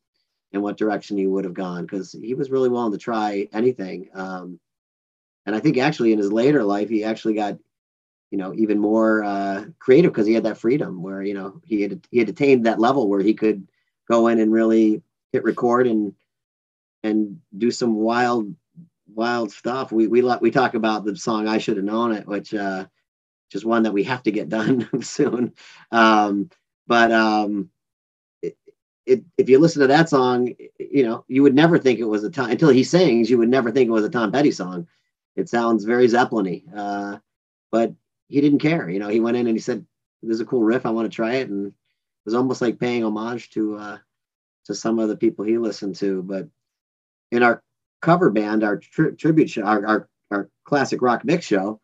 and 0.52 0.64
what 0.64 0.78
direction 0.78 1.16
he 1.16 1.28
would 1.28 1.46
have 1.46 1.54
gone 1.54 1.84
because 1.84 2.12
he 2.12 2.34
was 2.34 2.50
really 2.50 2.70
willing 2.70 2.92
to 2.92 2.98
try 2.98 3.48
anything. 3.54 4.10
Um, 4.16 4.60
and 5.46 5.56
I 5.56 5.60
think 5.60 5.78
actually 5.78 6.12
in 6.12 6.18
his 6.18 6.34
later 6.34 6.64
life, 6.64 6.90
he 6.90 7.04
actually 7.04 7.36
got 7.36 7.60
you 8.32 8.40
know 8.40 8.52
even 8.56 8.80
more 8.80 9.24
uh, 9.24 9.66
creative 9.78 10.12
because 10.12 10.26
he 10.26 10.34
had 10.34 10.46
that 10.46 10.58
freedom 10.58 11.04
where 11.04 11.22
you 11.22 11.36
know 11.36 11.62
he 11.66 11.84
had 11.84 12.04
he 12.10 12.18
had 12.18 12.30
attained 12.30 12.66
that 12.66 12.80
level 12.80 13.08
where 13.08 13.22
he 13.22 13.36
could 13.36 13.68
go 14.10 14.26
in 14.26 14.40
and 14.40 14.52
really 14.52 15.04
hit 15.32 15.44
record 15.44 15.86
and 15.86 16.16
and 17.04 17.40
do 17.58 17.72
some 17.72 17.96
wild 17.96 18.54
wild 19.14 19.52
stuff. 19.52 19.92
We 19.92 20.08
we 20.08 20.22
we 20.42 20.52
talk 20.52 20.74
about 20.74 21.06
the 21.06 21.16
song 21.16 21.48
"I 21.48 21.58
Should 21.58 21.78
Have 21.78 21.86
Known 21.86 22.14
It," 22.14 22.28
which 22.28 22.54
uh, 22.54 22.86
just 23.52 23.66
one 23.66 23.84
that 23.84 23.94
we 23.94 24.04
have 24.04 24.24
to 24.24 24.32
get 24.32 24.50
done 24.58 24.88
soon. 25.02 25.54
Um, 25.92 26.50
but 26.88 27.12
um, 27.12 27.70
it, 28.42 28.58
it, 29.06 29.24
if 29.38 29.50
you 29.50 29.60
listen 29.60 29.82
to 29.82 29.88
that 29.88 30.10
song, 30.10 30.54
you 30.80 31.04
know 31.04 31.26
you 31.28 31.44
would 31.44 31.56
never 31.56 31.78
think 31.78 32.00
it 32.00 32.06
was 32.06 32.24
a 32.24 32.30
Tom 32.30 32.50
until 32.52 32.70
he 32.70 32.84
sings. 32.84 33.30
You 33.30 33.38
would 33.38 33.50
never 33.50 33.72
think 33.72 33.88
it 33.88 33.94
was 33.94 34.06
a 34.06 34.10
Tom 34.10 34.32
Petty 34.32 34.52
song. 34.52 34.88
It 35.36 35.48
sounds 35.48 35.86
very 35.86 36.08
Zeppelin-y, 36.08 36.64
uh, 36.76 37.18
but 37.72 37.94
he 38.28 38.42
didn't 38.42 38.60
care. 38.60 38.90
You 38.90 39.00
know, 39.00 39.08
he 39.08 39.20
went 39.22 39.38
in 39.38 39.48
and 39.48 39.56
he 39.56 39.62
said, 39.62 39.86
"There's 40.22 40.42
a 40.42 40.46
cool 40.46 40.64
riff. 40.64 40.86
I 40.86 40.92
want 40.92 41.10
to 41.10 41.16
try 41.16 41.36
it," 41.36 41.50
and 41.50 41.68
it 41.68 41.74
was 42.26 42.34
almost 42.34 42.62
like 42.62 42.80
paying 42.80 43.04
homage 43.04 43.50
to 43.52 43.78
uh, 43.78 43.98
to 44.66 44.76
some 44.76 45.00
of 45.00 45.10
the 45.10 45.18
people 45.18 45.46
he 45.46 45.58
listened 45.58 45.96
to. 45.98 46.22
But 46.24 46.48
in 47.32 47.44
our 47.44 47.64
cover 48.02 48.30
band, 48.30 48.64
our 48.64 48.78
tri- 48.78 49.12
tribute 49.12 49.50
show, 49.50 49.64
our, 49.64 49.86
our, 49.86 50.10
our 50.32 50.50
classic 50.66 51.02
rock 51.02 51.24
mix 51.24 51.46
show, 51.46 51.80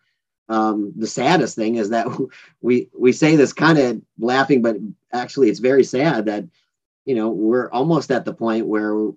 um, 0.49 0.93
the 0.95 1.07
saddest 1.07 1.55
thing 1.55 1.75
is 1.75 1.89
that 1.89 2.07
we 2.61 2.89
we 2.97 3.11
say 3.11 3.35
this 3.35 3.53
kind 3.53 3.77
of 3.77 4.01
laughing, 4.19 4.61
but 4.61 4.77
actually 5.11 5.49
it's 5.49 5.59
very 5.59 5.83
sad 5.83 6.25
that 6.25 6.45
you 7.05 7.15
know 7.15 7.29
we're 7.29 7.69
almost 7.71 8.11
at 8.11 8.25
the 8.25 8.33
point 8.33 8.67
where 8.67 9.11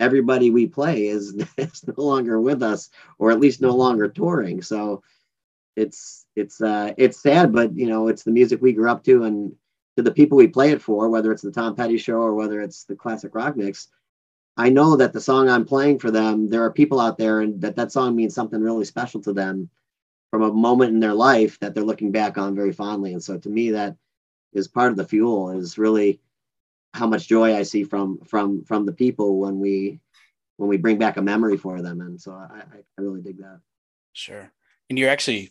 everybody 0.00 0.50
we 0.50 0.66
play 0.66 1.06
is, 1.06 1.34
is 1.58 1.84
no 1.86 2.02
longer 2.02 2.40
with 2.40 2.62
us, 2.62 2.90
or 3.18 3.30
at 3.30 3.40
least 3.40 3.60
no 3.60 3.74
longer 3.74 4.08
touring. 4.08 4.62
So 4.62 5.02
it's 5.76 6.26
it's 6.36 6.60
uh, 6.60 6.92
it's 6.96 7.22
sad, 7.22 7.52
but 7.52 7.76
you 7.76 7.86
know 7.86 8.08
it's 8.08 8.24
the 8.24 8.30
music 8.32 8.60
we 8.60 8.72
grew 8.72 8.90
up 8.90 9.04
to, 9.04 9.24
and 9.24 9.52
to 9.96 10.02
the 10.02 10.12
people 10.12 10.36
we 10.36 10.48
play 10.48 10.70
it 10.72 10.82
for, 10.82 11.08
whether 11.08 11.30
it's 11.30 11.42
the 11.42 11.52
Tom 11.52 11.76
Petty 11.76 11.98
show 11.98 12.16
or 12.16 12.34
whether 12.34 12.60
it's 12.60 12.84
the 12.84 12.96
classic 12.96 13.34
rock 13.34 13.56
mix. 13.56 13.88
I 14.56 14.68
know 14.68 14.96
that 14.96 15.12
the 15.12 15.20
song 15.20 15.48
I'm 15.48 15.64
playing 15.64 15.98
for 15.98 16.10
them, 16.10 16.48
there 16.48 16.62
are 16.62 16.70
people 16.70 17.00
out 17.00 17.18
there, 17.18 17.40
and 17.40 17.60
that 17.60 17.76
that 17.76 17.92
song 17.92 18.14
means 18.14 18.34
something 18.34 18.60
really 18.60 18.84
special 18.84 19.20
to 19.22 19.32
them 19.32 19.68
from 20.30 20.42
a 20.42 20.52
moment 20.52 20.92
in 20.92 21.00
their 21.00 21.14
life 21.14 21.58
that 21.60 21.74
they're 21.74 21.84
looking 21.84 22.12
back 22.12 22.38
on 22.38 22.54
very 22.54 22.72
fondly. 22.72 23.12
And 23.12 23.22
so 23.22 23.38
to 23.38 23.48
me, 23.48 23.70
that 23.72 23.96
is 24.52 24.68
part 24.68 24.90
of 24.90 24.96
the 24.96 25.06
fuel 25.06 25.50
is 25.50 25.78
really 25.78 26.20
how 26.92 27.06
much 27.06 27.26
joy 27.26 27.56
I 27.56 27.64
see 27.64 27.84
from 27.84 28.18
from 28.24 28.64
from 28.64 28.86
the 28.86 28.92
people 28.92 29.38
when 29.40 29.58
we 29.58 30.00
when 30.56 30.68
we 30.68 30.76
bring 30.76 30.98
back 30.98 31.16
a 31.16 31.22
memory 31.22 31.56
for 31.56 31.82
them. 31.82 32.00
And 32.00 32.20
so 32.20 32.32
I, 32.32 32.62
I 32.76 33.02
really 33.02 33.20
dig 33.20 33.38
that. 33.38 33.60
Sure. 34.12 34.52
And 34.88 34.98
you're 34.98 35.10
actually 35.10 35.50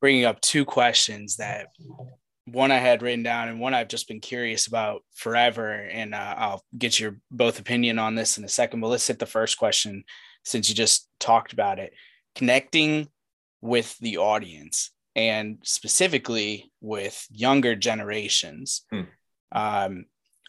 bringing 0.00 0.24
up 0.24 0.40
two 0.40 0.64
questions 0.64 1.36
that 1.36 1.68
one 2.46 2.70
I 2.70 2.78
had 2.78 3.02
written 3.02 3.22
down 3.22 3.48
and 3.48 3.60
one 3.60 3.74
I've 3.74 3.88
just 3.88 4.08
been 4.08 4.20
curious 4.20 4.66
about 4.66 5.02
forever. 5.14 5.72
And 5.72 6.14
uh, 6.14 6.34
I'll 6.36 6.64
get 6.76 6.98
your 6.98 7.16
both 7.30 7.58
opinion 7.58 7.98
on 7.98 8.14
this 8.14 8.38
in 8.38 8.44
a 8.44 8.48
second. 8.48 8.80
But 8.80 8.88
let's 8.88 9.06
hit 9.06 9.18
the 9.18 9.26
first 9.26 9.58
question 9.58 10.04
since 10.44 10.68
you 10.68 10.74
just 10.74 11.08
talked 11.18 11.52
about 11.52 11.78
it. 11.78 11.92
Connecting 12.34 13.08
with 13.60 13.96
the 13.98 14.18
audience 14.18 14.90
and 15.14 15.58
specifically 15.62 16.70
with 16.80 17.26
younger 17.30 17.74
generations. 17.74 18.82
Hmm. 18.90 19.00
Um, 19.52 20.04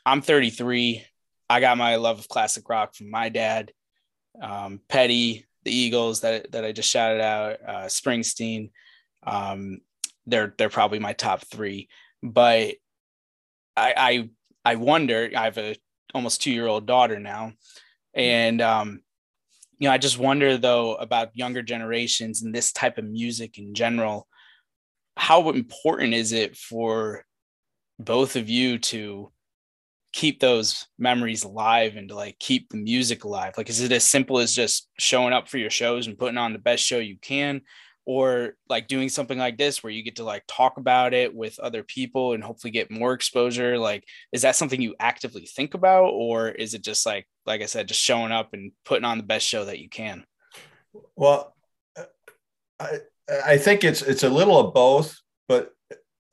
I'm 0.06 0.22
33. 0.22 1.06
I 1.50 1.60
got 1.60 1.78
my 1.78 1.96
love 1.96 2.20
of 2.20 2.30
classic 2.30 2.70
rock 2.70 2.96
from 2.96 3.10
my 3.12 3.30
dad, 3.30 3.72
um, 4.42 4.80
Petty, 4.88 5.46
the 5.64 5.76
Eagles 5.76 6.22
that, 6.22 6.52
that 6.54 6.64
I 6.64 6.72
just 6.72 6.90
shouted 6.90 7.22
out, 7.22 7.58
uh, 7.68 7.86
Springsteen. 7.86 8.72
Um, 9.24 9.82
they're 10.26 10.54
they're 10.58 10.70
probably 10.70 11.00
my 11.00 11.14
top 11.14 11.46
three. 11.48 11.90
But 12.24 12.76
I 13.76 13.94
I, 13.98 14.30
I 14.64 14.76
wonder. 14.76 15.32
I 15.36 15.46
have 15.46 15.58
a 15.58 15.76
almost 16.14 16.42
two 16.42 16.52
year 16.52 16.68
old 16.68 16.86
daughter 16.86 17.20
now, 17.20 17.54
and 18.14 18.62
um, 18.62 19.02
you 19.80 19.88
know, 19.88 19.94
I 19.94 19.98
just 19.98 20.20
wonder 20.20 20.58
though 20.58 20.96
about 20.96 21.36
younger 21.36 21.64
generations 21.64 22.44
and 22.44 22.54
this 22.54 22.72
type 22.72 22.98
of 22.98 23.06
music 23.06 23.58
in 23.58 23.74
general. 23.74 24.28
How 25.18 25.50
important 25.50 26.14
is 26.14 26.32
it 26.32 26.56
for 26.56 27.26
both 28.00 28.36
of 28.36 28.50
you 28.50 28.78
to 28.80 29.32
keep 30.14 30.40
those 30.40 30.88
memories 30.98 31.44
alive 31.44 31.96
and 31.96 32.10
to 32.10 32.16
like 32.16 32.38
keep 32.40 32.70
the 32.70 32.78
music 32.78 33.24
alive? 33.24 33.54
Like, 33.58 33.70
is 33.70 33.82
it 33.82 33.92
as 33.92 34.04
simple 34.04 34.40
as 34.40 34.54
just 34.54 34.90
showing 35.00 35.34
up 35.34 35.48
for 35.48 35.58
your 35.58 35.70
shows 35.70 36.08
and 36.08 36.18
putting 36.18 36.38
on 36.38 36.54
the 36.54 36.60
best 36.60 36.84
show 36.84 37.00
you 37.00 37.18
can? 37.22 37.62
Or 38.06 38.56
like 38.68 38.88
doing 38.88 39.10
something 39.10 39.38
like 39.38 39.58
this 39.58 39.84
where 39.84 39.92
you 39.92 40.04
get 40.04 40.16
to 40.16 40.24
like 40.24 40.44
talk 40.48 40.78
about 40.78 41.14
it 41.14 41.34
with 41.34 41.60
other 41.60 41.84
people 41.84 42.34
and 42.34 42.44
hopefully 42.44 42.72
get 42.72 42.90
more 42.90 43.14
exposure? 43.14 43.78
Like, 43.78 44.04
is 44.32 44.42
that 44.42 44.56
something 44.56 44.82
you 44.82 44.96
actively 45.00 45.46
think 45.46 45.76
about? 45.76 46.08
Or 46.08 46.50
is 46.50 46.74
it 46.74 46.84
just 46.84 47.06
like 47.06 47.28
like 47.46 47.62
I 47.62 47.66
said, 47.66 47.88
just 47.88 48.02
showing 48.02 48.32
up 48.32 48.54
and 48.54 48.72
putting 48.86 49.06
on 49.06 49.18
the 49.18 49.24
best 49.24 49.46
show 49.48 49.66
that 49.66 49.80
you 49.80 49.90
can. 49.90 50.26
Well, 51.16 51.56
I 52.80 53.00
I 53.46 53.58
think 53.58 53.84
it's 53.84 54.02
it's 54.02 54.24
a 54.24 54.30
little 54.30 54.60
of 54.60 54.74
both, 54.74 55.18
but 55.48 55.72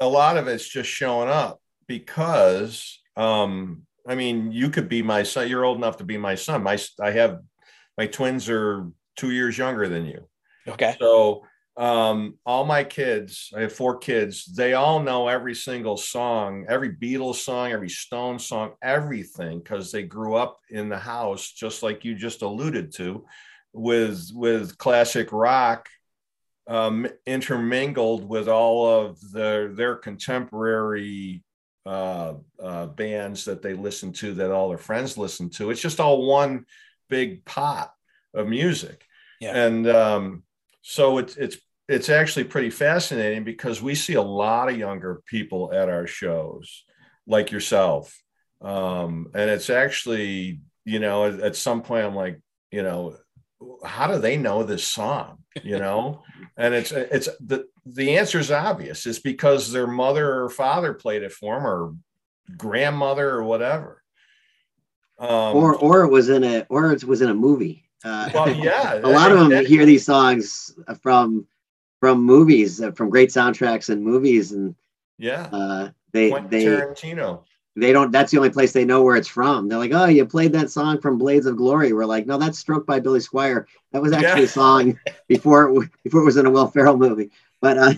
a 0.01 0.09
lot 0.09 0.37
of 0.37 0.49
it's 0.49 0.69
just 0.69 0.91
showing 0.91 1.29
up 1.29 1.61
because 1.87 3.01
um, 3.17 3.83
I 4.07 4.15
mean, 4.15 4.53
you 4.53 4.71
could 4.71 4.89
be 4.89 5.03
my 5.03 5.23
son. 5.23 5.49
You're 5.49 5.65
old 5.65 5.79
enough 5.79 5.99
to 5.99 6.05
be 6.05 6.19
my 6.19 6.35
son. 6.35 6.63
My 6.63 6.79
I 7.01 7.11
have 7.13 7.41
my 7.97 8.07
twins 8.07 8.49
are 8.49 8.89
two 9.17 9.33
years 9.33 9.59
younger 9.59 9.89
than 9.89 10.07
you. 10.07 10.29
Okay. 10.67 10.97
So 10.99 11.45
um, 11.79 12.35
all 12.45 12.65
my 12.65 12.83
kids, 12.83 13.53
I 13.57 13.61
have 13.61 13.73
four 13.73 13.99
kids, 13.99 14.45
they 14.45 14.75
all 14.75 15.01
know 15.01 15.29
every 15.29 15.55
single 15.55 15.97
song, 15.97 16.67
every 16.69 16.91
Beatles 16.95 17.37
song, 17.37 17.71
every 17.71 17.89
Stone 17.89 18.41
song, 18.41 18.73
everything, 18.83 19.61
because 19.61 19.93
they 19.93 20.03
grew 20.03 20.35
up 20.35 20.59
in 20.71 20.89
the 20.89 20.99
house, 20.99 21.53
just 21.53 21.85
like 21.85 22.05
you 22.05 22.17
just 22.17 22.43
alluded 22.43 22.93
to, 22.97 23.25
with 23.73 24.31
with 24.35 24.77
classic 24.77 25.31
rock 25.31 25.89
um, 26.67 27.07
intermingled 27.27 28.29
with 28.29 28.49
all 28.49 28.87
of 28.87 29.21
the, 29.33 29.73
their 29.75 29.97
contemporary 29.97 31.43
uh, 31.87 32.35
uh, 32.63 32.87
bands 32.87 33.47
that 33.47 33.63
they 33.63 33.73
listen 33.73 34.13
to, 34.13 34.35
that 34.35 34.51
all 34.51 34.69
their 34.69 34.79
friends 34.79 35.17
listen 35.17 35.49
to. 35.51 35.71
It's 35.71 35.81
just 35.81 36.01
all 36.01 36.27
one 36.27 36.67
big 37.09 37.45
pot 37.45 37.93
of 38.35 38.49
music. 38.49 39.05
Yeah. 39.41 39.65
And 39.65 39.89
um, 39.89 40.43
so 40.83 41.19
it's 41.19 41.37
it's 41.37 41.57
it's 41.89 42.11
actually 42.11 42.45
pretty 42.45 42.71
fascinating 42.71 43.45
because 43.45 43.81
we 43.81 43.95
see 43.95 44.15
a 44.15 44.23
lot 44.23 44.69
of 44.69 44.77
younger 44.77 45.23
people 45.27 45.73
at 45.73 45.89
our 45.89 46.07
shows, 46.07 46.85
like 47.27 47.51
yourself. 47.51 48.23
Um, 48.61 49.31
and 49.35 49.51
it's 49.51 49.71
actually, 49.71 50.61
you 50.85 50.99
know, 50.99 51.25
at, 51.25 51.41
at 51.41 51.57
some 51.57 51.83
point 51.83 52.05
I'm 52.05 52.15
like, 52.15 52.41
you 52.71 52.83
know, 52.83 53.17
how 53.85 54.07
do 54.07 54.19
they 54.19 54.37
know 54.37 54.63
this 54.63 54.85
song? 54.85 55.39
You 55.63 55.79
know, 55.85 56.23
and 56.57 56.75
it's 56.75 56.93
it's 56.93 57.29
the 57.41 57.67
the 57.87 58.19
answer 58.19 58.39
is 58.39 58.51
obvious. 58.51 59.07
It's 59.07 59.19
because 59.19 59.73
their 59.73 59.87
mother 59.87 60.43
or 60.43 60.51
father 60.51 60.93
played 60.93 61.23
it 61.23 61.33
for 61.33 61.57
them, 61.57 61.67
or 61.67 61.95
grandmother 62.57 63.31
or 63.31 63.45
whatever. 63.45 64.03
Um, 65.19 65.57
or 65.57 65.75
or 65.75 66.05
it 66.05 66.11
was 66.11 66.29
in 66.29 66.45
a 66.45 66.67
or 66.69 66.93
it 66.93 67.03
was 67.03 67.23
in 67.23 67.31
a 67.31 67.35
movie. 67.35 67.89
Uh, 68.05 68.29
well, 68.35 68.51
yeah, 68.65 69.01
a 69.03 69.09
lot 69.09 69.33
of 69.33 69.49
them 69.49 69.65
hear 69.65 69.87
these 69.87 70.05
songs 70.05 70.77
from 71.03 71.47
from 72.01 72.23
movies, 72.23 72.81
uh, 72.81 72.93
from 72.93 73.11
great 73.11 73.31
soundtracks 73.31 73.89
and 73.89 74.03
movies, 74.03 74.53
and 74.53 74.75
yeah, 75.19 75.49
uh, 75.53 75.91
they 76.13 76.31
Quentin 76.31 76.51
they 76.51 76.65
Tarantino. 76.65 77.43
They 77.77 77.93
don't. 77.93 78.11
That's 78.11 78.33
the 78.33 78.39
only 78.39 78.51
place 78.51 78.73
they 78.73 78.85
know 78.85 79.03
where 79.03 79.17
it's 79.17 79.29
from. 79.29 79.69
They're 79.69 79.79
like, 79.79 79.93
"Oh, 79.93 80.07
you 80.07 80.27
played 80.27 80.53
that 80.53 80.71
song 80.71 81.01
from 81.01 81.19
Blades 81.19 81.47
of 81.47 81.57
Glory." 81.57 81.93
We're 81.93 82.07
like, 82.07 82.27
"No, 82.27 82.39
that's 82.39 82.59
"Stroke" 82.59 82.87
by 82.87 82.99
Billy 83.01 83.21
Squier." 83.21 83.67
That 83.93 84.03
was 84.03 84.13
actually 84.13 84.41
yeah. 84.41 84.47
a 84.47 84.49
song 84.49 84.99
before 85.29 85.69
it 85.69 85.91
before 86.03 86.23
it 86.23 86.25
was 86.25 86.37
in 86.37 86.47
a 86.47 86.51
Will 86.51 86.67
Ferrell 86.67 86.97
movie. 86.97 87.31
But 87.61 87.79
uh, 87.79 87.95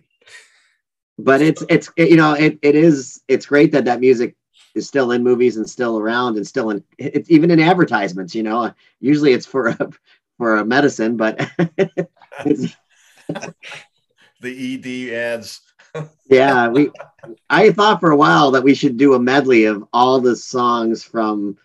but 1.18 1.43
it's 1.43 1.64
it's 1.68 1.91
it, 1.97 2.11
you 2.11 2.16
know 2.16 2.35
it, 2.35 2.59
it 2.62 2.74
is 2.74 3.22
it's 3.29 3.47
great 3.47 3.72
that 3.72 3.85
that 3.87 4.01
music 4.01 4.37
is 4.74 4.87
still 4.87 5.11
in 5.12 5.22
movies 5.24 5.57
and 5.57 5.68
still 5.68 5.99
around 5.99 6.37
and 6.37 6.47
still 6.47 6.70
in 6.70 6.85
it's 6.99 7.31
even 7.31 7.51
in 7.51 7.61
advertisements 7.61 8.35
you 8.35 8.43
know 8.43 8.72
usually 9.01 9.33
it's 9.33 9.47
for 9.47 9.68
a 9.68 9.91
for 10.39 10.57
a 10.57 10.64
medicine, 10.64 11.16
but 11.16 11.36
the 12.41 12.74
ED 14.43 15.12
ads. 15.12 15.61
yeah, 16.30 16.68
we. 16.68 16.91
I 17.51 17.72
thought 17.72 18.01
for 18.01 18.11
a 18.11 18.16
while 18.16 18.51
that 18.53 18.64
we 18.64 18.74
should 18.74 18.97
do 18.97 19.14
a 19.14 19.18
medley 19.18 19.64
of 19.64 19.84
all 19.93 20.20
the 20.20 20.36
songs 20.36 21.03
from 21.03 21.59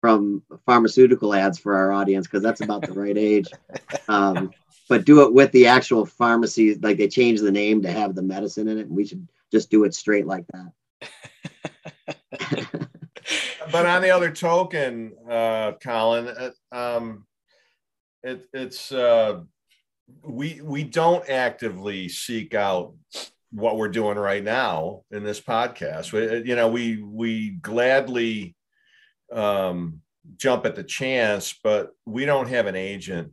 from 0.00 0.42
pharmaceutical 0.66 1.34
ads 1.34 1.58
for 1.58 1.76
our 1.76 1.92
audience 1.92 2.26
because 2.26 2.42
that's 2.42 2.60
about 2.60 2.82
the 2.82 2.92
right 2.92 3.16
age. 3.16 3.48
Um, 4.08 4.50
but 4.88 5.04
do 5.04 5.22
it 5.22 5.32
with 5.32 5.52
the 5.52 5.66
actual 5.66 6.04
pharmacy, 6.04 6.74
like 6.74 6.98
they 6.98 7.08
change 7.08 7.40
the 7.40 7.52
name 7.52 7.82
to 7.82 7.90
have 7.90 8.14
the 8.14 8.22
medicine 8.22 8.68
in 8.68 8.78
it, 8.78 8.88
and 8.88 8.96
we 8.96 9.06
should 9.06 9.26
just 9.50 9.70
do 9.70 9.84
it 9.84 9.94
straight 9.94 10.26
like 10.26 10.44
that. 10.48 10.72
but 13.72 13.86
on 13.86 14.02
the 14.02 14.10
other 14.10 14.30
token, 14.30 15.12
uh, 15.30 15.72
Colin, 15.80 16.28
uh, 16.28 16.50
um, 16.72 17.24
it, 18.22 18.46
it's 18.52 18.92
uh, 18.92 19.40
we 20.22 20.60
we 20.62 20.84
don't 20.84 21.28
actively 21.28 22.08
seek 22.08 22.54
out 22.54 22.94
what 23.50 23.76
we're 23.76 23.88
doing 23.88 24.18
right 24.18 24.42
now 24.42 25.02
in 25.10 25.24
this 25.24 25.40
podcast. 25.40 26.12
We, 26.12 26.48
you 26.48 26.56
know, 26.56 26.68
we 26.68 27.02
we 27.02 27.50
gladly 27.50 28.56
um, 29.32 30.00
jump 30.36 30.66
at 30.66 30.74
the 30.74 30.84
chance, 30.84 31.58
but 31.62 31.90
we 32.06 32.24
don't 32.24 32.48
have 32.48 32.66
an 32.66 32.76
agent 32.76 33.32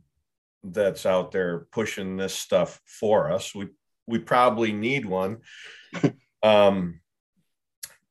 that's 0.62 1.06
out 1.06 1.32
there 1.32 1.66
pushing 1.72 2.16
this 2.16 2.34
stuff 2.34 2.80
for 2.84 3.30
us. 3.30 3.54
We 3.54 3.68
we 4.06 4.18
probably 4.18 4.72
need 4.72 5.06
one. 5.06 5.38
Um, 6.42 7.00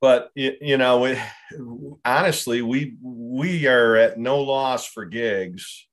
but 0.02 0.30
you 0.36 0.78
know, 0.78 1.00
we, 1.00 1.18
honestly, 2.06 2.62
we 2.62 2.96
we 3.02 3.66
are 3.66 3.96
at 3.96 4.20
no 4.20 4.44
loss 4.44 4.86
for 4.86 5.04
gigs 5.06 5.89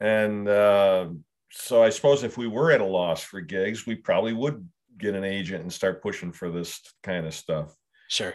and 0.00 0.48
uh, 0.48 1.08
so 1.50 1.82
I 1.82 1.90
suppose 1.90 2.22
if 2.22 2.38
we 2.38 2.48
were 2.48 2.72
at 2.72 2.80
a 2.80 2.84
loss 2.84 3.22
for 3.22 3.40
gigs, 3.40 3.86
we 3.86 3.96
probably 3.96 4.32
would 4.32 4.66
get 4.96 5.14
an 5.14 5.24
agent 5.24 5.62
and 5.62 5.72
start 5.72 6.02
pushing 6.02 6.32
for 6.32 6.50
this 6.50 6.80
kind 7.02 7.26
of 7.26 7.34
stuff. 7.34 7.74
Sure. 8.08 8.34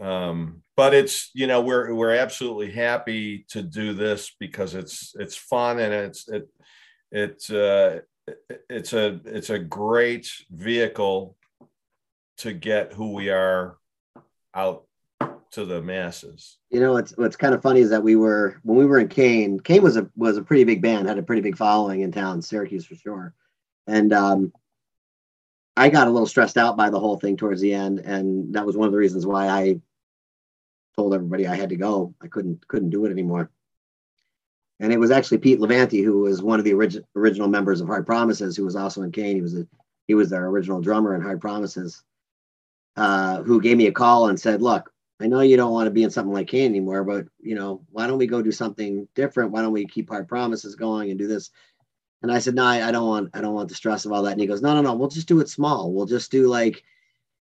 um, 0.00 0.62
but 0.76 0.94
it's 0.94 1.30
you 1.34 1.46
know 1.46 1.60
we're 1.60 1.94
we're 1.94 2.14
absolutely 2.14 2.70
happy 2.70 3.44
to 3.48 3.62
do 3.62 3.94
this 3.94 4.34
because 4.38 4.74
it's 4.74 5.14
it's 5.18 5.36
fun 5.36 5.78
and 5.78 5.92
it's 5.92 6.28
it 6.28 6.48
it's 7.10 7.50
uh, 7.50 8.00
it's 8.68 8.92
a 8.92 9.20
it's 9.24 9.50
a 9.50 9.58
great 9.58 10.30
vehicle 10.50 11.36
to 12.38 12.52
get 12.52 12.92
who 12.92 13.12
we 13.12 13.30
are 13.30 13.76
out 14.54 14.84
to 15.52 15.64
the 15.64 15.82
masses. 15.82 16.58
You 16.70 16.80
know, 16.80 16.92
what's 16.92 17.16
what's 17.16 17.36
kind 17.36 17.54
of 17.54 17.62
funny 17.62 17.80
is 17.80 17.90
that 17.90 18.02
we 18.02 18.16
were 18.16 18.60
when 18.62 18.78
we 18.78 18.86
were 18.86 18.98
in 18.98 19.08
Kane. 19.08 19.58
Kane 19.60 19.82
was 19.82 19.96
a 19.96 20.08
was 20.16 20.36
a 20.36 20.42
pretty 20.42 20.64
big 20.64 20.82
band, 20.82 21.08
had 21.08 21.18
a 21.18 21.22
pretty 21.22 21.42
big 21.42 21.56
following 21.56 22.00
in 22.00 22.12
town, 22.12 22.42
Syracuse 22.42 22.86
for 22.86 22.94
sure, 22.94 23.34
and 23.86 24.12
um, 24.12 24.52
I 25.76 25.88
got 25.88 26.08
a 26.08 26.10
little 26.10 26.26
stressed 26.26 26.56
out 26.56 26.76
by 26.76 26.90
the 26.90 27.00
whole 27.00 27.18
thing 27.18 27.36
towards 27.36 27.60
the 27.60 27.74
end, 27.74 28.00
and 28.00 28.54
that 28.54 28.66
was 28.66 28.76
one 28.76 28.86
of 28.86 28.92
the 28.92 28.98
reasons 28.98 29.26
why 29.26 29.48
I 29.48 29.80
told 30.96 31.14
everybody 31.14 31.46
I 31.46 31.56
had 31.56 31.70
to 31.70 31.76
go. 31.76 32.14
I 32.20 32.28
couldn't 32.28 32.66
couldn't 32.68 32.90
do 32.90 33.04
it 33.04 33.10
anymore. 33.10 33.50
And 34.78 34.92
it 34.92 34.98
was 34.98 35.10
actually 35.10 35.38
Pete 35.38 35.60
Levanti, 35.60 36.02
who 36.02 36.20
was 36.20 36.42
one 36.42 36.58
of 36.58 36.64
the 36.64 36.72
origi- 36.72 37.04
original 37.14 37.48
members 37.48 37.80
of 37.80 37.86
Hard 37.86 38.06
Promises, 38.06 38.56
who 38.56 38.64
was 38.64 38.76
also 38.76 39.02
in 39.02 39.12
Kane. 39.12 39.36
He 39.36 39.42
was 39.42 39.54
a, 39.54 39.66
he 40.06 40.14
was 40.14 40.30
their 40.30 40.46
original 40.46 40.80
drummer 40.80 41.14
in 41.14 41.20
Hard 41.20 41.40
Promises, 41.40 42.02
uh, 42.96 43.42
who 43.42 43.60
gave 43.60 43.76
me 43.76 43.88
a 43.88 43.92
call 43.92 44.28
and 44.28 44.40
said, 44.40 44.62
"Look, 44.62 44.90
I 45.20 45.26
know 45.26 45.40
you 45.40 45.56
don't 45.56 45.72
want 45.72 45.86
to 45.86 45.90
be 45.90 46.02
in 46.02 46.10
something 46.10 46.32
like 46.32 46.48
Kane 46.48 46.70
anymore, 46.70 47.04
but 47.04 47.26
you 47.40 47.54
know, 47.54 47.82
why 47.90 48.06
don't 48.06 48.18
we 48.18 48.26
go 48.26 48.42
do 48.42 48.52
something 48.52 49.06
different? 49.14 49.52
Why 49.52 49.62
don't 49.62 49.72
we 49.72 49.86
keep 49.86 50.10
our 50.10 50.24
Promises 50.24 50.74
going 50.74 51.10
and 51.10 51.18
do 51.18 51.26
this?" 51.26 51.50
And 52.22 52.32
I 52.32 52.38
said, 52.38 52.54
"No, 52.54 52.64
I, 52.64 52.88
I 52.88 52.92
don't 52.92 53.08
want 53.08 53.30
I 53.34 53.40
don't 53.40 53.54
want 53.54 53.68
the 53.68 53.74
stress 53.74 54.04
of 54.04 54.12
all 54.12 54.22
that." 54.22 54.32
And 54.32 54.40
he 54.40 54.46
goes, 54.46 54.62
"No, 54.62 54.74
no, 54.74 54.82
no. 54.82 54.94
We'll 54.94 55.08
just 55.08 55.28
do 55.28 55.40
it 55.40 55.48
small. 55.48 55.92
We'll 55.92 56.06
just 56.06 56.30
do 56.30 56.48
like." 56.48 56.82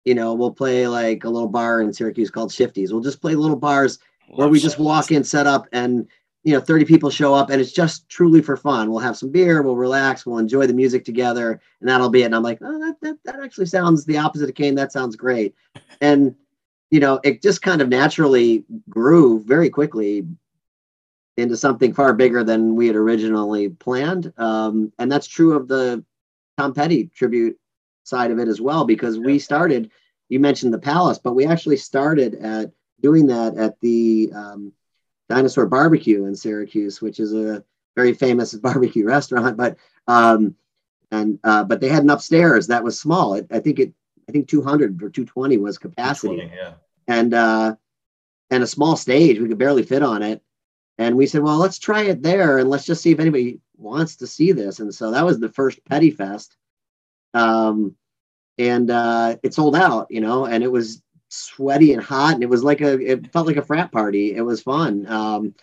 you 0.06 0.16
know, 0.16 0.34
we'll 0.34 0.52
play 0.52 0.88
like 0.88 1.24
a 1.24 1.30
little 1.30 1.48
bar 1.48 1.82
in 1.82 1.94
Syracuse 1.94 2.32
called 2.32 2.50
Shifties. 2.50 2.92
We'll 2.92 3.02
just 3.02 3.22
play 3.22 3.36
little 3.36 3.56
bars 3.56 4.00
where 4.30 4.48
we 4.48 4.60
just 4.60 4.80
walk 4.80 5.12
in, 5.12 5.24
set 5.24 5.46
up, 5.48 5.68
and 5.72 6.08
you 6.44 6.54
know, 6.54 6.60
30 6.60 6.86
people 6.86 7.12
show 7.12 7.36
up, 7.36 7.52
and 7.52 7.62
it's 7.62 7.72
just 7.72 8.10
truly 8.10 8.42
for 8.42 8.58
fun. 8.58 8.90
We'll 8.90 9.00
have 9.00 9.18
some 9.18 9.32
beer, 9.32 9.62
we'll 9.62 9.76
relax, 9.76 10.26
we'll 10.26 10.40
enjoy 10.40 10.66
the 10.66 10.74
music 10.74 11.06
together, 11.06 11.62
and 11.80 11.90
that'll 11.90 12.10
be 12.10 12.24
it. 12.24 12.26
And 12.26 12.36
I'm 12.36 12.42
like, 12.42 12.58
oh, 12.62 12.80
that 12.80 12.96
that, 13.02 13.18
that 13.26 13.44
actually 13.44 13.68
sounds 13.68 14.06
the 14.06 14.18
opposite 14.18 14.50
of 14.50 14.56
Kane. 14.56 14.74
That 14.74 14.92
sounds 14.92 15.16
great. 15.16 15.54
And 16.00 16.36
you 16.92 17.00
know, 17.00 17.20
it 17.24 17.42
just 17.42 17.62
kind 17.62 17.82
of 17.82 17.90
naturally 17.90 18.66
grew 18.90 19.42
very 19.44 19.70
quickly 19.70 20.26
into 21.38 21.58
something 21.58 21.94
far 21.94 22.14
bigger 22.14 22.44
than 22.44 22.76
we 22.76 22.88
had 22.88 22.96
originally 22.96 23.70
planned. 23.70 24.32
Um, 24.38 24.92
and 25.00 25.12
that's 25.12 25.28
true 25.28 25.56
of 25.56 25.68
the 25.68 26.04
Tom 26.58 26.74
Petty 26.74 27.08
tribute 27.08 27.58
side 28.04 28.32
of 28.32 28.40
it 28.40 28.48
as 28.48 28.60
well 28.60 28.86
because 28.86 29.18
we 29.18 29.40
started 29.40 29.90
you 30.30 30.40
mentioned 30.40 30.74
the 30.74 30.80
palace 30.80 31.20
but 31.20 31.34
we 31.36 31.46
actually 31.46 31.78
started 31.78 32.36
at 32.36 32.72
doing 33.02 33.28
that 33.28 33.56
at 33.58 33.80
the 33.82 34.32
um, 34.36 34.74
dinosaur 35.30 35.68
barbecue 35.68 36.26
in 36.26 36.36
syracuse 36.36 37.02
which 37.02 37.20
is 37.20 37.34
a 37.34 37.64
very 37.96 38.14
famous 38.14 38.54
barbecue 38.68 39.06
restaurant 39.06 39.56
but 39.56 39.78
um, 40.08 40.56
and 41.12 41.40
uh, 41.44 41.64
but 41.64 41.80
they 41.80 41.90
had 41.90 42.04
an 42.04 42.10
upstairs 42.10 42.68
that 42.68 42.84
was 42.84 43.00
small 43.00 43.36
it, 43.36 43.48
i 43.52 43.60
think 43.60 43.80
it 43.80 43.94
i 44.28 44.32
think 44.32 44.48
200 44.48 45.02
or 45.02 45.10
220 45.10 45.58
was 45.58 45.78
capacity 45.78 46.52
yeah. 46.54 46.74
and 47.08 47.34
uh, 47.34 47.76
and 48.50 48.64
a 48.64 48.68
small 48.68 48.96
stage 48.96 49.40
we 49.40 49.48
could 49.48 49.58
barely 49.58 49.84
fit 49.84 50.04
on 50.04 50.22
it 50.22 50.42
and 50.98 51.16
we 51.16 51.26
said 51.26 51.42
well 51.42 51.58
let's 51.58 51.80
try 51.80 52.04
it 52.04 52.22
there 52.22 52.58
and 52.58 52.70
let's 52.70 52.86
just 52.86 53.02
see 53.02 53.12
if 53.12 53.20
anybody 53.20 53.60
wants 53.78 54.18
to 54.18 54.28
see 54.28 54.52
this 54.52 54.80
and 54.80 54.94
so 54.94 55.12
that 55.12 55.26
was 55.26 55.40
the 55.40 55.50
first 55.50 55.84
petty 55.86 56.12
fest 56.12 56.56
um, 57.34 57.96
and 58.58 58.92
uh, 58.92 59.38
it 59.44 59.54
sold 59.54 59.76
out, 59.76 60.08
you 60.10 60.22
know, 60.22 60.46
and 60.46 60.64
it 60.64 60.72
was 60.72 61.02
sweaty 61.30 61.94
and 61.94 62.04
hot, 62.04 62.36
and 62.36 62.44
it 62.44 62.50
was 62.50 62.64
like 62.64 62.82
a, 62.82 63.00
it 63.00 63.32
felt 63.32 63.48
like 63.48 63.58
a 63.58 63.64
frat 63.64 63.92
party. 63.92 64.36
It 64.36 64.42
was 64.42 64.62
fun. 64.62 65.08
Um, 65.08 65.56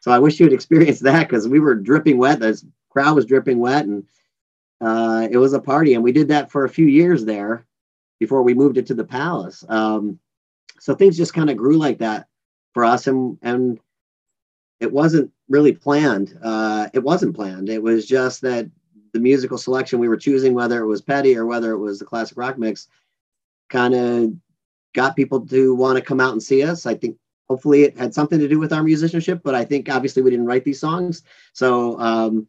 so 0.00 0.10
I 0.10 0.18
wish 0.18 0.38
you 0.38 0.46
had 0.46 0.52
experienced 0.54 1.02
that 1.02 1.28
because 1.28 1.48
we 1.48 1.60
were 1.60 1.74
dripping 1.74 2.18
wet. 2.18 2.40
The 2.40 2.62
crowd 2.90 3.14
was 3.14 3.26
dripping 3.26 3.58
wet, 3.58 3.84
and 3.84 4.04
uh, 4.80 5.28
it 5.30 5.36
was 5.36 5.52
a 5.52 5.60
party. 5.60 5.94
And 5.94 6.04
we 6.04 6.12
did 6.12 6.28
that 6.28 6.50
for 6.50 6.64
a 6.64 6.70
few 6.70 6.86
years 6.86 7.24
there 7.24 7.65
before 8.18 8.42
we 8.42 8.54
moved 8.54 8.78
it 8.78 8.86
to 8.86 8.94
the 8.94 9.04
palace. 9.04 9.64
Um, 9.68 10.18
so 10.78 10.94
things 10.94 11.16
just 11.16 11.34
kind 11.34 11.50
of 11.50 11.56
grew 11.56 11.76
like 11.76 11.98
that 11.98 12.28
for 12.74 12.84
us, 12.84 13.06
and 13.06 13.38
and 13.42 13.80
it 14.80 14.92
wasn't 14.92 15.30
really 15.48 15.72
planned. 15.72 16.38
Uh, 16.42 16.88
it 16.92 17.02
wasn't 17.02 17.34
planned. 17.34 17.68
It 17.68 17.82
was 17.82 18.06
just 18.06 18.42
that 18.42 18.70
the 19.12 19.20
musical 19.20 19.58
selection 19.58 19.98
we 19.98 20.08
were 20.08 20.16
choosing, 20.16 20.54
whether 20.54 20.80
it 20.80 20.86
was 20.86 21.00
Petty 21.00 21.36
or 21.36 21.46
whether 21.46 21.72
it 21.72 21.78
was 21.78 21.98
the 21.98 22.04
classic 22.04 22.36
rock 22.36 22.58
mix, 22.58 22.88
kind 23.70 23.94
of 23.94 24.32
got 24.94 25.16
people 25.16 25.46
to 25.46 25.74
want 25.74 25.96
to 25.96 26.04
come 26.04 26.20
out 26.20 26.32
and 26.32 26.42
see 26.42 26.62
us. 26.62 26.86
I 26.86 26.94
think 26.94 27.16
hopefully 27.48 27.84
it 27.84 27.96
had 27.96 28.14
something 28.14 28.38
to 28.38 28.48
do 28.48 28.58
with 28.58 28.72
our 28.72 28.82
musicianship, 28.82 29.40
but 29.42 29.54
I 29.54 29.64
think 29.64 29.88
obviously 29.88 30.22
we 30.22 30.30
didn't 30.30 30.46
write 30.46 30.64
these 30.64 30.80
songs. 30.80 31.22
So, 31.52 31.98
um, 32.00 32.46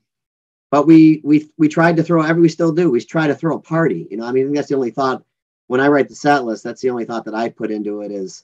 but 0.70 0.86
we 0.86 1.22
we 1.24 1.50
we 1.58 1.70
tried 1.70 1.96
to 1.98 2.04
throw 2.04 2.24
every 2.24 2.42
we 2.42 2.50
still 2.50 2.74
do. 2.74 2.92
We 2.92 3.00
try 3.02 3.28
to 3.28 3.36
throw 3.36 3.56
a 3.56 3.62
party. 3.62 4.08
You 4.12 4.18
know, 4.18 4.26
I 4.26 4.32
mean, 4.34 4.52
that's 4.54 4.68
the 4.68 4.76
only 4.76 4.92
thought 4.92 5.24
when 5.68 5.80
I 5.80 5.88
write 5.88 6.10
the 6.10 6.16
set 6.16 6.46
list. 6.46 6.64
That's 6.64 6.82
the 6.82 6.90
only 6.90 7.06
thought 7.06 7.26
that 7.26 7.36
I 7.36 7.50
put 7.50 7.72
into 7.72 8.02
it 8.02 8.12
is 8.12 8.44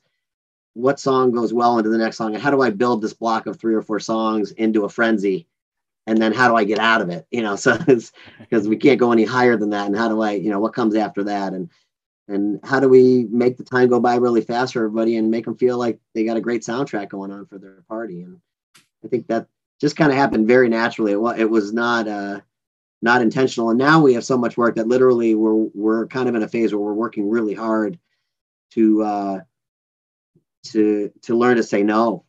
what 0.74 0.99
song 0.99 1.32
goes 1.32 1.53
well 1.53 1.78
into 1.78 1.89
the 1.89 1.97
next 1.97 2.17
song, 2.17 2.34
and 2.34 2.43
how 2.43 2.51
do 2.51 2.61
I 2.61 2.69
build 2.69 3.01
this 3.01 3.13
block 3.13 3.45
of 3.45 3.59
three 3.59 3.76
or 3.76 3.82
four 3.82 3.99
songs 3.99 4.51
into 4.51 4.86
a 4.86 4.89
frenzy 4.89 5.47
and 6.05 6.21
then 6.21 6.34
how 6.34 6.49
do 6.49 6.55
I 6.55 6.63
get 6.63 6.80
out 6.80 7.01
of 7.01 7.09
it? 7.09 7.26
You 7.32 7.41
know, 7.41 7.55
so 7.57 7.78
it's 7.88 8.11
because 8.39 8.67
we 8.67 8.78
can't 8.78 8.99
go 8.99 9.11
any 9.11 9.24
higher 9.24 9.57
than 9.57 9.69
that. 9.71 9.88
And 9.88 9.95
how 9.95 10.09
do 10.09 10.21
I, 10.21 10.32
you 10.32 10.49
know, 10.49 10.59
what 10.59 10.74
comes 10.74 10.95
after 10.95 11.24
that? 11.26 11.53
And 11.53 11.69
and 12.30 12.61
how 12.63 12.80
do 12.80 12.88
we 12.88 13.28
make 13.32 13.57
the 13.57 13.65
time 13.65 13.89
go 13.89 13.99
by 13.99 14.15
really 14.15 14.39
fast 14.39 14.74
for 14.74 14.80
everybody 14.80 15.17
and 15.17 15.30
make 15.30 15.43
them 15.43 15.57
feel 15.57 15.78
like 15.78 15.99
they 16.13 16.24
got 16.24 16.38
a 16.38 16.41
great 16.41 16.61
soundtrack 16.61 17.09
going 17.09 17.32
on 17.32 17.45
for 17.45 17.57
their 17.57 17.84
party? 17.89 18.21
And 18.21 18.39
I 19.03 19.09
think 19.09 19.28
that 19.28 19.47
just 19.82 19.97
kind 19.97 20.09
of 20.09 20.17
happened 20.17 20.47
very 20.47 20.69
naturally. 20.69 21.11
It 21.11 21.19
was, 21.19 21.38
it 21.38 21.49
was 21.49 21.74
not 21.74 22.07
uh, 22.07 22.39
not 23.04 23.22
intentional. 23.22 23.70
And 23.70 23.78
now 23.78 24.01
we 24.01 24.14
have 24.14 24.24
so 24.24 24.38
much 24.38 24.56
work 24.56 24.76
that 24.76 24.88
literally 24.88 25.36
we're 25.36 25.68
we're 25.74 26.08
kind 26.08 26.30
of 26.30 26.36
in 26.36 26.43
a 26.43 26.47
phase 26.47 26.74
where 26.74 26.82
we're 26.82 26.93
working 26.93 27.30
really 27.30 27.54
hard 27.54 27.99
to 28.72 29.04
uh, 29.04 29.39
to 30.68 31.12
to 31.24 31.38
learn 31.38 31.58
to 31.58 31.64
say 31.64 31.84
no 31.84 32.24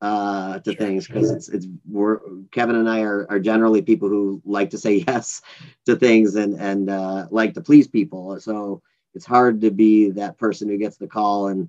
uh, 0.00 0.60
to 0.60 0.72
things 0.76 1.08
because 1.08 1.32
it's 1.32 1.48
it's 1.48 1.66
we're 1.90 2.20
Kevin 2.52 2.76
and 2.76 2.88
I 2.88 3.00
are, 3.00 3.26
are 3.28 3.40
generally 3.40 3.82
people 3.82 4.08
who 4.08 4.40
like 4.44 4.70
to 4.70 4.78
say 4.78 5.04
yes 5.08 5.42
to 5.86 5.96
things 5.96 6.36
and 6.36 6.54
and 6.60 6.88
uh, 6.90 7.26
like 7.32 7.54
to 7.54 7.60
please 7.60 7.88
people. 7.88 8.38
So 8.38 8.82
it's 9.14 9.26
hard 9.26 9.60
to 9.62 9.72
be 9.72 10.10
that 10.10 10.38
person 10.38 10.68
who 10.68 10.78
gets 10.78 10.96
the 10.96 11.08
call 11.08 11.48
and 11.48 11.68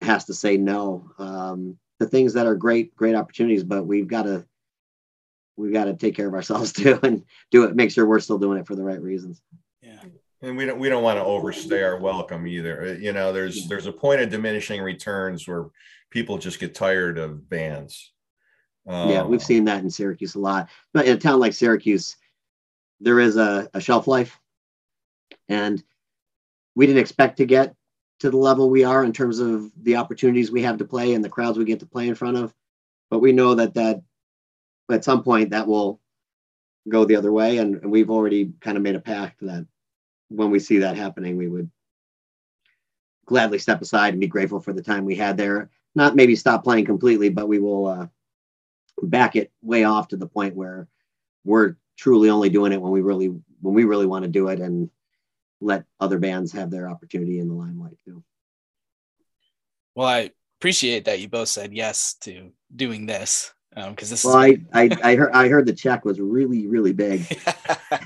has 0.00 0.24
to 0.24 0.34
say 0.34 0.56
no 0.56 1.10
um, 1.18 1.78
to 2.00 2.06
things 2.06 2.32
that 2.32 2.46
are 2.46 2.54
great 2.54 2.96
great 2.96 3.14
opportunities, 3.14 3.62
but 3.62 3.86
we've 3.86 4.08
got 4.08 4.22
to 4.22 4.46
we've 5.56 5.72
got 5.72 5.84
to 5.84 5.94
take 5.94 6.16
care 6.16 6.28
of 6.28 6.34
ourselves 6.34 6.72
too 6.72 6.98
and 7.02 7.24
do 7.50 7.64
it. 7.64 7.76
Make 7.76 7.90
sure 7.90 8.06
we're 8.06 8.20
still 8.20 8.38
doing 8.38 8.58
it 8.58 8.66
for 8.66 8.74
the 8.74 8.84
right 8.84 9.00
reasons. 9.00 9.40
Yeah 9.82 9.98
and 10.44 10.56
we 10.56 10.64
don't 10.64 10.80
we 10.80 10.88
don't 10.88 11.04
want 11.04 11.16
to 11.16 11.24
overstay 11.24 11.84
our 11.84 11.96
welcome 12.00 12.48
either 12.48 12.98
you 13.00 13.12
know 13.12 13.32
there's 13.32 13.68
there's 13.68 13.86
a 13.86 13.92
point 13.92 14.20
of 14.20 14.28
diminishing 14.28 14.82
returns 14.82 15.46
where 15.46 15.66
people 16.12 16.38
just 16.38 16.60
get 16.60 16.74
tired 16.74 17.18
of 17.18 17.48
bands. 17.48 18.12
Um, 18.86 19.10
yeah, 19.10 19.22
we've 19.24 19.42
seen 19.42 19.64
that 19.64 19.82
in 19.82 19.90
Syracuse 19.90 20.36
a 20.36 20.38
lot. 20.38 20.68
But 20.92 21.06
in 21.06 21.16
a 21.16 21.20
town 21.20 21.40
like 21.40 21.54
Syracuse, 21.54 22.16
there 23.00 23.18
is 23.18 23.36
a, 23.36 23.68
a 23.74 23.80
shelf 23.80 24.06
life. 24.06 24.38
And 25.48 25.82
we 26.76 26.86
didn't 26.86 27.00
expect 27.00 27.38
to 27.38 27.46
get 27.46 27.74
to 28.20 28.30
the 28.30 28.36
level 28.36 28.70
we 28.70 28.84
are 28.84 29.04
in 29.04 29.12
terms 29.12 29.40
of 29.40 29.70
the 29.82 29.96
opportunities 29.96 30.50
we 30.50 30.62
have 30.62 30.78
to 30.78 30.84
play 30.84 31.14
and 31.14 31.24
the 31.24 31.28
crowds 31.28 31.58
we 31.58 31.64
get 31.64 31.80
to 31.80 31.86
play 31.86 32.08
in 32.08 32.14
front 32.14 32.36
of. 32.36 32.54
But 33.10 33.20
we 33.20 33.32
know 33.32 33.54
that 33.56 33.74
that 33.74 34.02
at 34.90 35.04
some 35.04 35.22
point 35.22 35.50
that 35.50 35.66
will 35.66 36.00
go 36.88 37.04
the 37.04 37.16
other 37.16 37.32
way. 37.32 37.58
And, 37.58 37.76
and 37.76 37.90
we've 37.90 38.10
already 38.10 38.52
kind 38.60 38.76
of 38.76 38.82
made 38.82 38.96
a 38.96 39.00
pact 39.00 39.40
that 39.40 39.66
when 40.28 40.50
we 40.50 40.58
see 40.58 40.78
that 40.78 40.96
happening, 40.96 41.36
we 41.36 41.48
would 41.48 41.70
gladly 43.26 43.58
step 43.58 43.80
aside 43.80 44.14
and 44.14 44.20
be 44.20 44.26
grateful 44.26 44.60
for 44.60 44.72
the 44.72 44.82
time 44.82 45.04
we 45.04 45.14
had 45.14 45.36
there 45.36 45.70
not 45.94 46.16
maybe 46.16 46.36
stop 46.36 46.64
playing 46.64 46.84
completely, 46.84 47.28
but 47.28 47.48
we 47.48 47.58
will 47.58 47.86
uh, 47.86 48.06
back 49.02 49.36
it 49.36 49.52
way 49.62 49.84
off 49.84 50.08
to 50.08 50.16
the 50.16 50.26
point 50.26 50.56
where 50.56 50.88
we're 51.44 51.76
truly 51.96 52.30
only 52.30 52.48
doing 52.48 52.72
it 52.72 52.80
when 52.80 52.92
we 52.92 53.00
really 53.00 53.28
when 53.60 53.74
we 53.74 53.84
really 53.84 54.06
want 54.06 54.24
to 54.24 54.30
do 54.30 54.48
it 54.48 54.60
and 54.60 54.90
let 55.60 55.84
other 56.00 56.18
bands 56.18 56.52
have 56.52 56.70
their 56.70 56.88
opportunity 56.88 57.38
in 57.38 57.48
the 57.48 57.54
limelight 57.54 57.96
too. 58.04 58.24
Well, 59.94 60.08
I 60.08 60.30
appreciate 60.58 61.04
that 61.04 61.20
you 61.20 61.28
both 61.28 61.48
said 61.48 61.72
yes 61.72 62.14
to 62.22 62.50
doing 62.74 63.06
this 63.06 63.52
because 63.74 64.10
um, 64.10 64.14
this. 64.14 64.24
Well, 64.24 64.42
is- 64.42 64.58
I, 64.72 64.82
I 64.82 64.98
I 65.02 65.16
heard 65.16 65.32
I 65.32 65.48
heard 65.48 65.66
the 65.66 65.72
check 65.72 66.04
was 66.04 66.20
really 66.20 66.66
really 66.66 66.92
big. 66.92 67.24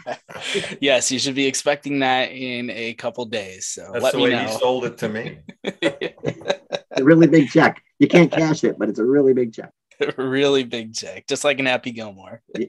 yes, 0.81 1.11
you 1.11 1.19
should 1.19 1.35
be 1.35 1.47
expecting 1.47 2.01
that 2.01 2.31
in 2.31 2.71
a 2.71 2.95
couple 2.95 3.25
days. 3.25 3.67
So 3.67 3.91
that's 3.93 4.13
the 4.13 4.19
way 4.19 4.31
know. 4.31 4.45
he 4.45 4.53
sold 4.59 4.85
it 4.85 4.99
to 4.99 5.09
me. 5.09 5.39
a 5.83 7.05
really 7.05 7.27
big 7.27 7.49
check. 7.49 7.83
You 7.99 8.09
can't 8.09 8.31
cash 8.31 8.65
it, 8.65 8.79
but 8.79 8.89
it's 8.89 8.99
a 8.99 9.05
really 9.05 9.33
big 9.33 9.53
check. 9.53 9.71
Really 10.19 10.63
big 10.63 10.93
check, 10.93 11.27
just 11.27 11.43
like 11.43 11.59
an 11.59 11.65
Happy 11.65 11.91
Gilmore. 11.91 12.43
All 12.55 12.65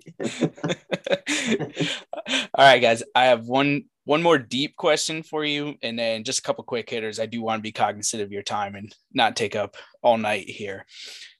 right, 2.55 2.79
guys. 2.79 3.03
I 3.13 3.25
have 3.25 3.47
one 3.47 3.83
one 4.05 4.23
more 4.23 4.37
deep 4.37 4.77
question 4.77 5.23
for 5.23 5.43
you, 5.43 5.75
and 5.81 5.99
then 5.99 6.23
just 6.23 6.39
a 6.39 6.41
couple 6.41 6.63
quick 6.63 6.89
hitters. 6.89 7.19
I 7.19 7.25
do 7.25 7.41
want 7.41 7.59
to 7.59 7.63
be 7.63 7.73
cognizant 7.73 8.23
of 8.23 8.31
your 8.31 8.43
time 8.43 8.75
and 8.75 8.95
not 9.13 9.35
take 9.35 9.57
up 9.57 9.75
all 10.01 10.17
night 10.17 10.49
here. 10.49 10.85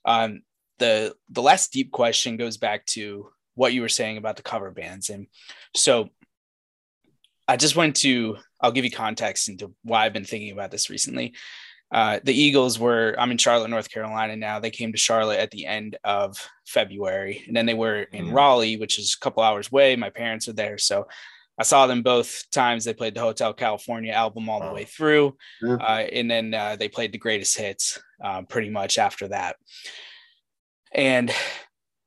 Um, 0.03 0.41
the 0.79 1.15
the 1.29 1.41
last 1.41 1.71
deep 1.71 1.91
question 1.91 2.37
goes 2.37 2.57
back 2.57 2.85
to 2.87 3.29
what 3.55 3.73
you 3.73 3.81
were 3.81 3.89
saying 3.89 4.17
about 4.17 4.37
the 4.37 4.43
cover 4.43 4.71
bands, 4.71 5.09
and 5.09 5.27
so 5.75 6.09
I 7.47 7.57
just 7.57 7.75
went 7.75 7.95
to. 7.97 8.37
I'll 8.59 8.71
give 8.71 8.85
you 8.85 8.91
context 8.91 9.49
into 9.49 9.73
why 9.83 10.05
I've 10.05 10.13
been 10.13 10.25
thinking 10.25 10.51
about 10.51 10.71
this 10.71 10.89
recently. 10.89 11.35
Uh, 11.91 12.19
the 12.23 12.33
Eagles 12.33 12.77
were, 12.77 13.15
I'm 13.17 13.31
in 13.31 13.37
Charlotte, 13.37 13.69
North 13.69 13.89
Carolina 13.89 14.35
now. 14.35 14.59
They 14.59 14.71
came 14.71 14.91
to 14.91 14.97
Charlotte 14.97 15.39
at 15.39 15.51
the 15.51 15.65
end 15.65 15.97
of 16.03 16.37
February. 16.65 17.43
And 17.47 17.55
then 17.55 17.65
they 17.65 17.73
were 17.73 18.01
in 18.01 18.27
mm. 18.27 18.33
Raleigh, 18.33 18.77
which 18.77 18.99
is 18.99 19.15
a 19.15 19.23
couple 19.23 19.43
hours 19.43 19.69
away. 19.71 19.95
My 19.95 20.09
parents 20.09 20.47
are 20.47 20.53
there. 20.53 20.77
So 20.77 21.07
I 21.57 21.63
saw 21.63 21.87
them 21.87 22.03
both 22.03 22.43
times. 22.51 22.83
They 22.83 22.93
played 22.93 23.15
the 23.15 23.21
Hotel 23.21 23.53
California 23.53 24.11
album 24.11 24.49
all 24.49 24.59
the 24.59 24.73
way 24.73 24.83
through. 24.83 25.37
Yeah. 25.61 25.75
Uh, 25.75 26.07
and 26.11 26.29
then 26.29 26.53
uh, 26.53 26.75
they 26.75 26.89
played 26.89 27.13
the 27.13 27.17
greatest 27.17 27.57
hits 27.57 27.99
uh, 28.23 28.41
pretty 28.43 28.69
much 28.69 28.97
after 28.97 29.29
that. 29.29 29.55
And, 30.93 31.31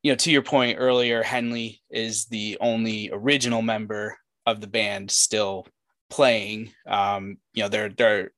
you 0.03 0.11
know, 0.11 0.15
to 0.17 0.31
your 0.31 0.41
point 0.41 0.77
earlier, 0.79 1.23
Henley 1.23 1.81
is 1.89 2.25
the 2.25 2.57
only 2.61 3.09
original 3.11 3.61
member 3.61 4.17
of 4.45 4.61
the 4.61 4.67
band 4.67 5.11
still 5.11 5.67
playing. 6.09 6.71
Um, 6.87 7.37
you 7.53 7.63
know, 7.63 7.69
they're, 7.69 7.89
they're, 7.89 8.31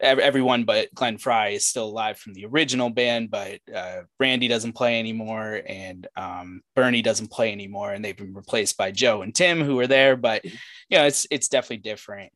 everyone 0.00 0.64
but 0.64 0.94
Glenn 0.94 1.18
Frey 1.18 1.56
is 1.56 1.66
still 1.66 1.86
alive 1.86 2.18
from 2.18 2.34
the 2.34 2.46
original 2.46 2.90
band, 2.90 3.30
but 3.30 3.60
uh, 3.74 4.02
Randy 4.20 4.48
doesn't 4.48 4.74
play 4.74 4.98
anymore, 4.98 5.60
and 5.66 6.06
um, 6.16 6.62
Bernie 6.76 7.02
doesn't 7.02 7.30
play 7.30 7.52
anymore, 7.52 7.92
and 7.92 8.04
they've 8.04 8.16
been 8.16 8.34
replaced 8.34 8.76
by 8.76 8.90
Joe 8.90 9.22
and 9.22 9.34
Tim, 9.34 9.60
who 9.60 9.78
are 9.80 9.86
there. 9.86 10.16
But 10.16 10.44
you 10.44 10.52
know, 10.92 11.04
it's 11.04 11.26
it's 11.30 11.48
definitely 11.48 11.78
different. 11.78 12.32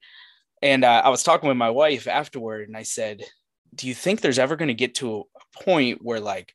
And 0.60 0.84
uh, 0.84 1.02
I 1.04 1.08
was 1.08 1.22
talking 1.22 1.48
with 1.48 1.56
my 1.56 1.70
wife 1.70 2.06
afterward, 2.08 2.68
and 2.68 2.76
I 2.76 2.82
said, 2.82 3.22
"Do 3.74 3.86
you 3.86 3.94
think 3.94 4.20
there's 4.20 4.38
ever 4.38 4.56
going 4.56 4.68
to 4.68 4.74
get 4.74 4.96
to 4.96 5.20
a 5.20 5.64
point 5.64 6.00
where 6.02 6.20
like 6.20 6.54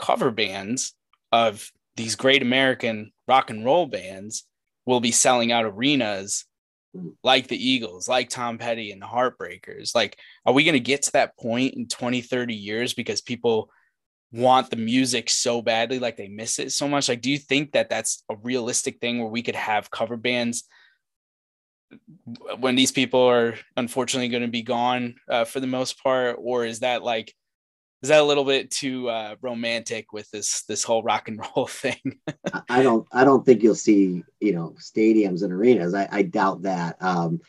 cover 0.00 0.30
bands 0.30 0.94
of 1.32 1.70
these 1.96 2.16
great 2.16 2.42
American 2.42 3.12
rock 3.28 3.50
and 3.50 3.64
roll 3.64 3.86
bands 3.86 4.46
will 4.86 5.00
be 5.00 5.12
selling 5.12 5.52
out 5.52 5.64
arenas?" 5.64 6.44
like 7.22 7.48
the 7.48 7.68
Eagles, 7.68 8.08
like 8.08 8.28
Tom 8.28 8.58
Petty 8.58 8.90
and 8.90 9.00
the 9.00 9.06
Heartbreakers? 9.06 9.94
Like, 9.94 10.18
are 10.44 10.52
we 10.52 10.64
going 10.64 10.74
to 10.74 10.80
get 10.80 11.02
to 11.02 11.12
that 11.12 11.36
point 11.38 11.74
in 11.74 11.86
20, 11.86 12.20
30 12.20 12.54
years 12.54 12.94
because 12.94 13.20
people 13.20 13.70
want 14.32 14.70
the 14.70 14.76
music 14.76 15.30
so 15.30 15.62
badly, 15.62 15.98
like 15.98 16.16
they 16.16 16.28
miss 16.28 16.58
it 16.58 16.72
so 16.72 16.88
much? 16.88 17.08
Like, 17.08 17.20
do 17.20 17.30
you 17.30 17.38
think 17.38 17.72
that 17.72 17.90
that's 17.90 18.24
a 18.30 18.36
realistic 18.36 19.00
thing 19.00 19.18
where 19.18 19.28
we 19.28 19.42
could 19.42 19.56
have 19.56 19.90
cover 19.90 20.16
bands 20.16 20.64
when 22.58 22.76
these 22.76 22.92
people 22.92 23.22
are 23.22 23.54
unfortunately 23.76 24.28
going 24.28 24.42
to 24.42 24.48
be 24.48 24.62
gone 24.62 25.16
uh, 25.28 25.44
for 25.44 25.60
the 25.60 25.66
most 25.66 26.02
part? 26.02 26.36
Or 26.40 26.64
is 26.64 26.80
that 26.80 27.02
like, 27.02 27.34
is 28.02 28.08
that 28.08 28.20
a 28.20 28.24
little 28.24 28.44
bit 28.44 28.70
too 28.70 29.08
uh, 29.10 29.36
romantic 29.42 30.12
with 30.12 30.30
this 30.30 30.62
this 30.62 30.82
whole 30.82 31.02
rock 31.02 31.28
and 31.28 31.40
roll 31.56 31.66
thing? 31.68 32.18
I 32.68 32.82
don't 32.82 33.06
I 33.12 33.24
don't 33.24 33.44
think 33.44 33.62
you'll 33.62 33.74
see 33.74 34.24
you 34.40 34.52
know 34.52 34.74
stadiums 34.78 35.42
and 35.42 35.52
arenas. 35.52 35.94
I, 35.94 36.08
I 36.10 36.22
doubt 36.22 36.62
that. 36.62 36.96
Um, 37.00 37.40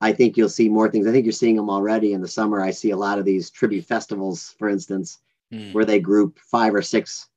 I 0.00 0.12
think 0.12 0.36
you'll 0.36 0.48
see 0.48 0.68
more 0.68 0.90
things. 0.90 1.06
I 1.06 1.12
think 1.12 1.24
you're 1.24 1.32
seeing 1.32 1.56
them 1.56 1.70
already 1.70 2.12
in 2.12 2.20
the 2.20 2.28
summer. 2.28 2.60
I 2.60 2.70
see 2.70 2.90
a 2.90 2.96
lot 2.96 3.18
of 3.18 3.24
these 3.24 3.50
tribute 3.50 3.86
festivals, 3.86 4.54
for 4.58 4.68
instance, 4.68 5.18
mm. 5.52 5.72
where 5.72 5.86
they 5.86 6.00
group 6.00 6.38
five 6.38 6.74
or 6.74 6.82
six 6.82 7.28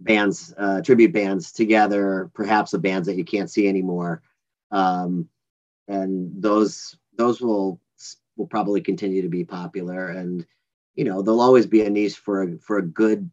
bands, 0.00 0.52
uh, 0.58 0.80
tribute 0.80 1.12
bands 1.12 1.52
together, 1.52 2.30
perhaps 2.34 2.72
the 2.72 2.78
bands 2.78 3.06
that 3.06 3.16
you 3.16 3.24
can't 3.24 3.50
see 3.50 3.68
anymore, 3.68 4.22
um, 4.70 5.28
and 5.86 6.42
those 6.42 6.96
those 7.16 7.40
will 7.40 7.80
will 8.36 8.46
probably 8.46 8.80
continue 8.80 9.22
to 9.22 9.28
be 9.28 9.44
popular 9.44 10.08
and 10.08 10.46
you 10.98 11.04
know 11.04 11.22
there'll 11.22 11.40
always 11.40 11.66
be 11.66 11.82
a 11.82 11.90
niche 11.90 12.16
for 12.16 12.42
a 12.42 12.58
for 12.58 12.78
a 12.78 12.86
good 12.86 13.30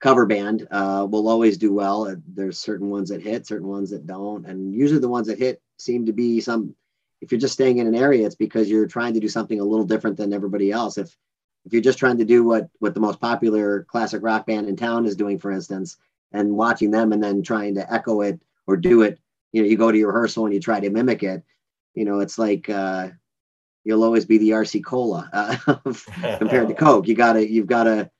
cover 0.00 0.26
band 0.26 0.66
uh, 0.72 1.06
will 1.08 1.28
always 1.28 1.56
do 1.56 1.72
well. 1.72 2.08
Uh, 2.08 2.16
there's 2.26 2.58
certain 2.58 2.90
ones 2.90 3.08
that 3.08 3.22
hit 3.22 3.46
certain 3.46 3.68
ones 3.68 3.90
that 3.90 4.06
don't. 4.06 4.44
And 4.44 4.74
usually 4.74 5.00
the 5.00 5.08
ones 5.08 5.28
that 5.28 5.38
hit 5.38 5.62
seem 5.78 6.04
to 6.04 6.12
be 6.12 6.40
some 6.40 6.74
if 7.20 7.30
you're 7.30 7.40
just 7.40 7.54
staying 7.54 7.78
in 7.78 7.86
an 7.86 7.94
area 7.94 8.26
it's 8.26 8.34
because 8.34 8.68
you're 8.68 8.88
trying 8.88 9.14
to 9.14 9.20
do 9.20 9.28
something 9.28 9.60
a 9.60 9.64
little 9.64 9.86
different 9.86 10.16
than 10.16 10.32
everybody 10.32 10.72
else. 10.72 10.98
If 10.98 11.16
if 11.64 11.72
you're 11.72 11.80
just 11.80 12.00
trying 12.00 12.18
to 12.18 12.24
do 12.24 12.42
what 12.42 12.68
what 12.80 12.92
the 12.92 13.00
most 13.00 13.20
popular 13.20 13.84
classic 13.84 14.20
rock 14.24 14.44
band 14.44 14.68
in 14.68 14.74
town 14.74 15.06
is 15.06 15.14
doing 15.14 15.38
for 15.38 15.52
instance 15.52 15.96
and 16.32 16.56
watching 16.56 16.90
them 16.90 17.12
and 17.12 17.22
then 17.22 17.40
trying 17.40 17.76
to 17.76 17.92
echo 17.92 18.20
it 18.22 18.42
or 18.66 18.76
do 18.76 19.02
it 19.02 19.20
you 19.52 19.62
know 19.62 19.68
you 19.68 19.76
go 19.76 19.92
to 19.92 19.98
your 19.98 20.08
rehearsal 20.08 20.44
and 20.44 20.52
you 20.52 20.60
try 20.60 20.80
to 20.80 20.90
mimic 20.90 21.22
it 21.22 21.44
you 21.94 22.04
know 22.04 22.18
it's 22.18 22.36
like 22.36 22.68
uh, 22.68 23.08
you'll 23.84 24.02
always 24.02 24.24
be 24.24 24.38
the 24.38 24.50
RC 24.50 24.84
Cola 24.84 25.28
uh, 25.32 25.56
compared 26.38 26.68
to 26.68 26.74
Coke. 26.78 27.06
You 27.06 27.14
gotta, 27.14 27.48
you've 27.48 27.66
gotta. 27.66 28.10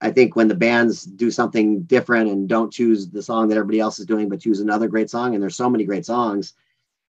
I 0.00 0.10
think 0.10 0.36
when 0.36 0.48
the 0.48 0.54
bands 0.54 1.04
do 1.04 1.30
something 1.30 1.82
different 1.82 2.30
and 2.30 2.48
don't 2.48 2.72
choose 2.72 3.08
the 3.08 3.22
song 3.22 3.48
that 3.48 3.56
everybody 3.56 3.80
else 3.80 3.98
is 3.98 4.04
doing, 4.04 4.28
but 4.28 4.40
choose 4.40 4.60
another 4.60 4.88
great 4.88 5.08
song, 5.08 5.34
and 5.34 5.42
there's 5.42 5.56
so 5.56 5.70
many 5.70 5.84
great 5.84 6.04
songs 6.04 6.54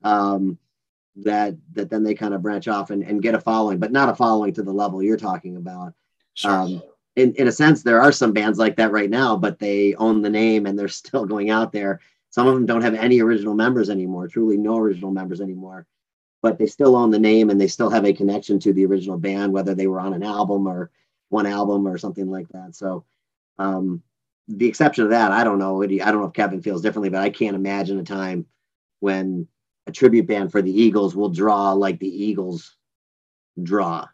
um, 0.04 0.58
that 1.18 1.56
that 1.74 1.90
then 1.90 2.04
they 2.04 2.14
kind 2.14 2.34
of 2.34 2.42
branch 2.42 2.68
off 2.68 2.92
and, 2.92 3.04
and 3.04 3.22
get 3.22 3.36
a 3.36 3.42
following, 3.42 3.80
but 3.80 3.92
not 3.92 4.10
a 4.10 4.16
following 4.16 4.54
to 4.54 4.64
the 4.64 4.72
level 4.72 5.02
you're 5.02 5.18
talking 5.18 5.58
about. 5.58 5.94
Sure. 6.36 6.52
Um, 6.52 6.84
in, 7.16 7.34
in 7.34 7.48
a 7.48 7.52
sense, 7.52 7.82
there 7.82 8.00
are 8.00 8.12
some 8.12 8.32
bands 8.32 8.60
like 8.60 8.76
that 8.76 8.92
right 8.92 9.10
now, 9.10 9.36
but 9.36 9.58
they 9.58 9.96
own 9.96 10.22
the 10.22 10.30
name 10.30 10.68
and 10.68 10.78
they're 10.78 10.88
still 10.88 11.26
going 11.26 11.50
out 11.50 11.72
there. 11.72 12.00
Some 12.30 12.46
of 12.46 12.54
them 12.54 12.68
don't 12.68 12.84
have 12.84 12.94
any 12.94 13.22
original 13.22 13.56
members 13.56 13.90
anymore, 13.90 14.28
truly 14.28 14.58
no 14.58 14.78
original 14.78 15.10
members 15.10 15.42
anymore 15.42 15.88
but 16.48 16.58
they 16.58 16.66
still 16.66 16.96
own 16.96 17.12
the 17.12 17.20
name 17.20 17.50
and 17.50 17.60
they 17.60 17.68
still 17.68 17.90
have 17.90 18.06
a 18.06 18.14
connection 18.14 18.58
to 18.58 18.72
the 18.72 18.86
original 18.86 19.18
band, 19.18 19.52
whether 19.52 19.76
they 19.76 19.86
were 19.86 20.00
on 20.00 20.14
an 20.14 20.24
album 20.24 20.66
or 20.66 20.90
one 21.28 21.46
album 21.46 21.86
or 21.86 21.98
something 21.98 22.30
like 22.32 22.48
that. 22.50 22.74
So, 22.74 23.04
um, 23.60 24.02
the 24.48 24.66
exception 24.66 25.04
of 25.04 25.10
that, 25.10 25.34
I 25.34 25.44
don't 25.44 25.60
know. 25.60 25.84
I 25.84 25.88
don't 25.88 26.22
know 26.22 26.28
if 26.28 26.32
Kevin 26.32 26.62
feels 26.62 26.82
differently, 26.82 27.10
but 27.10 27.22
I 27.22 27.32
can't 27.32 27.58
imagine 27.58 28.00
a 28.00 28.04
time 28.04 28.46
when 29.02 29.46
a 29.88 29.92
tribute 29.92 30.26
band 30.26 30.54
for 30.54 30.62
the 30.62 30.72
Eagles 30.72 31.18
will 31.18 31.28
draw 31.28 31.74
like 31.74 32.00
the 32.00 32.08
Eagles 32.08 32.78
draw. 33.62 34.08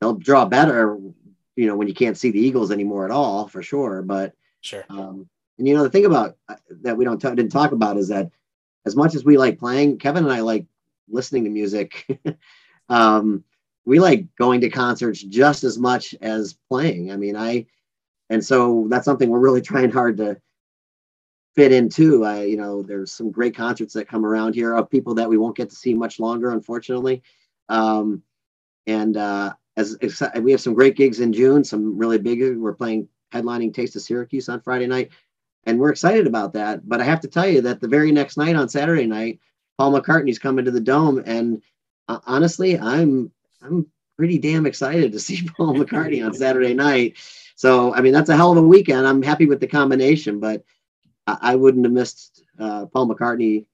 They'll 0.00 0.14
draw 0.14 0.46
better, 0.46 0.98
you 1.56 1.66
know, 1.66 1.76
when 1.76 1.88
you 1.88 1.94
can't 1.94 2.16
see 2.16 2.30
the 2.30 2.40
Eagles 2.40 2.70
anymore 2.70 3.04
at 3.04 3.10
all, 3.10 3.48
for 3.48 3.62
sure. 3.62 4.00
But 4.00 4.32
sure. 4.62 4.86
Um, 4.88 5.28
and 5.58 5.68
you 5.68 5.74
know, 5.74 5.82
the 5.82 5.90
thing 5.90 6.06
about 6.06 6.38
uh, 6.48 6.54
that 6.84 6.96
we 6.96 7.04
don't 7.04 7.20
t- 7.20 7.28
didn't 7.28 7.52
talk 7.52 7.72
about 7.72 7.98
is 7.98 8.08
that 8.08 8.30
as 8.86 8.96
much 8.96 9.14
as 9.14 9.26
we 9.26 9.36
like 9.36 9.58
playing, 9.58 9.98
Kevin 9.98 10.24
and 10.24 10.32
I 10.32 10.40
like 10.40 10.64
listening 11.10 11.44
to 11.44 11.50
music. 11.50 12.06
um, 12.88 13.44
we 13.84 13.98
like 13.98 14.26
going 14.36 14.60
to 14.60 14.70
concerts 14.70 15.22
just 15.22 15.64
as 15.64 15.78
much 15.78 16.14
as 16.20 16.56
playing. 16.68 17.10
I 17.12 17.16
mean, 17.16 17.36
I, 17.36 17.66
and 18.28 18.44
so 18.44 18.86
that's 18.88 19.04
something 19.04 19.28
we're 19.28 19.40
really 19.40 19.60
trying 19.62 19.90
hard 19.90 20.16
to 20.18 20.40
fit 21.54 21.72
into. 21.72 22.24
I, 22.24 22.44
you 22.44 22.56
know, 22.56 22.82
there's 22.82 23.12
some 23.12 23.30
great 23.30 23.56
concerts 23.56 23.94
that 23.94 24.08
come 24.08 24.24
around 24.24 24.54
here 24.54 24.74
of 24.74 24.90
people 24.90 25.14
that 25.14 25.28
we 25.28 25.38
won't 25.38 25.56
get 25.56 25.70
to 25.70 25.76
see 25.76 25.94
much 25.94 26.20
longer, 26.20 26.50
unfortunately. 26.50 27.22
Um, 27.68 28.22
and 28.86 29.16
uh, 29.16 29.54
as, 29.76 29.96
as 30.02 30.22
we 30.40 30.52
have 30.52 30.60
some 30.60 30.74
great 30.74 30.96
gigs 30.96 31.20
in 31.20 31.32
June, 31.32 31.64
some 31.64 31.96
really 31.98 32.18
big. 32.18 32.40
We're 32.56 32.72
playing 32.72 33.08
headlining 33.32 33.74
Taste 33.74 33.96
of 33.96 34.02
Syracuse 34.02 34.48
on 34.48 34.60
Friday 34.60 34.86
night, 34.86 35.10
and 35.64 35.78
we're 35.78 35.90
excited 35.90 36.26
about 36.26 36.52
that. 36.54 36.88
But 36.88 37.00
I 37.00 37.04
have 37.04 37.20
to 37.20 37.28
tell 37.28 37.48
you 37.48 37.60
that 37.62 37.80
the 37.80 37.88
very 37.88 38.12
next 38.12 38.36
night 38.36 38.56
on 38.56 38.68
Saturday 38.68 39.06
night, 39.06 39.40
Paul 39.80 39.98
McCartney's 39.98 40.38
coming 40.38 40.66
to 40.66 40.70
the 40.70 40.78
dome, 40.78 41.22
and 41.24 41.62
uh, 42.06 42.18
honestly, 42.26 42.78
I'm 42.78 43.32
I'm 43.62 43.86
pretty 44.18 44.36
damn 44.36 44.66
excited 44.66 45.12
to 45.12 45.18
see 45.18 45.48
Paul 45.56 45.74
McCartney 45.74 46.22
on 46.22 46.34
Saturday 46.34 46.74
night. 46.74 47.16
So 47.56 47.94
I 47.94 48.02
mean, 48.02 48.12
that's 48.12 48.28
a 48.28 48.36
hell 48.36 48.52
of 48.52 48.58
a 48.58 48.62
weekend. 48.62 49.06
I'm 49.06 49.22
happy 49.22 49.46
with 49.46 49.58
the 49.58 49.66
combination, 49.66 50.38
but 50.38 50.64
I, 51.26 51.38
I 51.40 51.54
wouldn't 51.56 51.86
have 51.86 51.94
missed 51.94 52.42
uh, 52.58 52.84
Paul 52.92 53.08
McCartney 53.08 53.64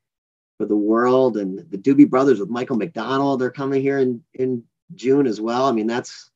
for 0.58 0.66
the 0.66 0.76
world, 0.76 1.38
and 1.38 1.68
the 1.70 1.76
Doobie 1.76 2.08
Brothers 2.08 2.38
with 2.38 2.50
Michael 2.50 2.76
McDonald. 2.76 3.40
They're 3.40 3.50
coming 3.50 3.82
here 3.82 3.98
in 3.98 4.22
in 4.34 4.62
June 4.94 5.26
as 5.26 5.40
well. 5.40 5.64
I 5.64 5.72
mean, 5.72 5.88
that's 5.88 6.30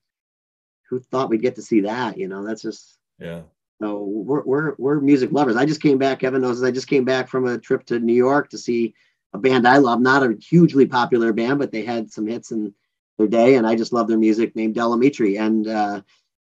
who 0.89 0.99
thought 0.99 1.31
we'd 1.31 1.43
get 1.43 1.55
to 1.55 1.63
see 1.63 1.83
that. 1.83 2.19
You 2.19 2.27
know, 2.27 2.45
that's 2.45 2.63
just 2.63 2.99
yeah. 3.21 3.43
So 3.81 4.03
we're 4.03 4.43
we're 4.43 4.75
we're 4.79 5.01
music 5.01 5.31
lovers. 5.31 5.55
I 5.55 5.65
just 5.65 5.81
came 5.81 5.97
back. 5.97 6.25
Evan 6.25 6.43
knows 6.43 6.61
I 6.61 6.73
just 6.73 6.89
came 6.89 7.05
back 7.05 7.29
from 7.29 7.47
a 7.47 7.57
trip 7.57 7.87
to 7.87 8.01
New 8.01 8.15
York 8.15 8.51
to 8.51 8.59
see 8.59 8.97
a 9.33 9.39
band 9.39 9.67
I 9.67 9.79
love, 9.79 10.01
not 10.01 10.23
a 10.23 10.37
hugely 10.41 10.87
popular 10.87 11.33
band, 11.33 11.59
but 11.59 11.71
they 11.73 11.85
had 11.85 12.13
some 12.13 12.27
hits 12.27 12.51
in 12.51 12.75
their 13.19 13.29
day, 13.29 13.57
and 13.57 13.67
I 13.67 13.77
just 13.77 13.93
love 13.93 14.09
their 14.09 14.19
music. 14.19 14.57
Named 14.57 14.75
Del 14.75 14.97
Amitri, 14.97 15.39
and 15.39 15.69
uh, 15.69 16.03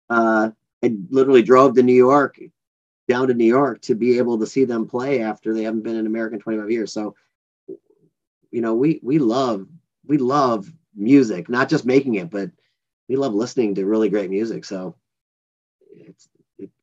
uh, 0.09 0.49
I 0.83 0.95
literally 1.09 1.43
drove 1.43 1.75
to 1.75 1.83
New 1.83 1.93
York, 1.93 2.39
down 3.07 3.27
to 3.27 3.33
New 3.33 3.45
York, 3.45 3.81
to 3.83 3.95
be 3.95 4.17
able 4.17 4.39
to 4.39 4.47
see 4.47 4.65
them 4.65 4.87
play 4.87 5.21
after 5.21 5.53
they 5.53 5.63
haven't 5.63 5.83
been 5.83 5.97
in 5.97 6.07
America 6.07 6.35
in 6.35 6.41
25 6.41 6.71
years. 6.71 6.91
So, 6.91 7.15
you 8.51 8.61
know, 8.61 8.73
we 8.73 8.99
we 9.03 9.19
love 9.19 9.67
we 10.05 10.17
love 10.17 10.71
music, 10.95 11.49
not 11.49 11.69
just 11.69 11.85
making 11.85 12.15
it, 12.15 12.29
but 12.29 12.49
we 13.07 13.15
love 13.15 13.33
listening 13.33 13.75
to 13.75 13.85
really 13.85 14.09
great 14.09 14.29
music. 14.29 14.65
So, 14.65 14.95
it's 15.95 16.27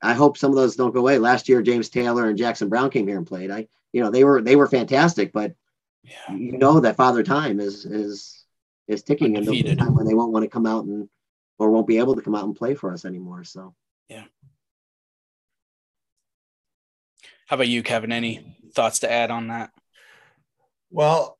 I 0.03 0.15
hope 0.15 0.37
some 0.37 0.51
of 0.51 0.57
those 0.57 0.77
don't 0.77 0.95
go 0.95 1.01
away. 1.01 1.19
Last 1.19 1.49
year, 1.49 1.63
James 1.63 1.89
Taylor 1.89 2.29
and 2.29 2.39
Jackson 2.39 2.69
Browne 2.69 2.91
came 2.91 3.07
here 3.07 3.19
and 3.19 3.27
played. 3.27 3.51
I, 3.51 3.67
you 3.93 4.03
know, 4.03 4.11
they 4.11 4.25
were 4.25 4.43
they 4.43 4.57
were 4.57 4.67
fantastic, 4.67 5.33
but 5.33 5.55
yeah. 6.03 6.35
you 6.35 6.59
know 6.59 6.81
that 6.81 6.97
Father 6.97 7.23
Time 7.23 7.61
is 7.61 7.85
is 7.85 8.45
is 8.89 9.03
ticking, 9.03 9.37
and 9.37 9.47
the 9.47 9.77
time 9.77 9.95
when 9.95 10.07
they 10.07 10.15
won't 10.15 10.33
want 10.33 10.45
to 10.45 10.49
come 10.49 10.67
out 10.67 10.85
and 10.85 11.09
or 11.59 11.71
won't 11.71 11.87
be 11.87 11.99
able 11.99 12.17
to 12.17 12.23
come 12.23 12.35
out 12.35 12.45
and 12.45 12.57
play 12.57 12.75
for 12.75 12.93
us 12.93 13.05
anymore. 13.05 13.45
So 13.45 13.75
yeah. 14.09 14.25
How 17.47 17.55
about 17.55 17.69
you, 17.69 17.83
Kevin? 17.83 18.13
Any 18.13 18.57
thoughts 18.75 19.01
to 19.01 19.11
add 19.11 19.31
on 19.31 19.49
that? 19.49 19.71
Well, 20.91 21.37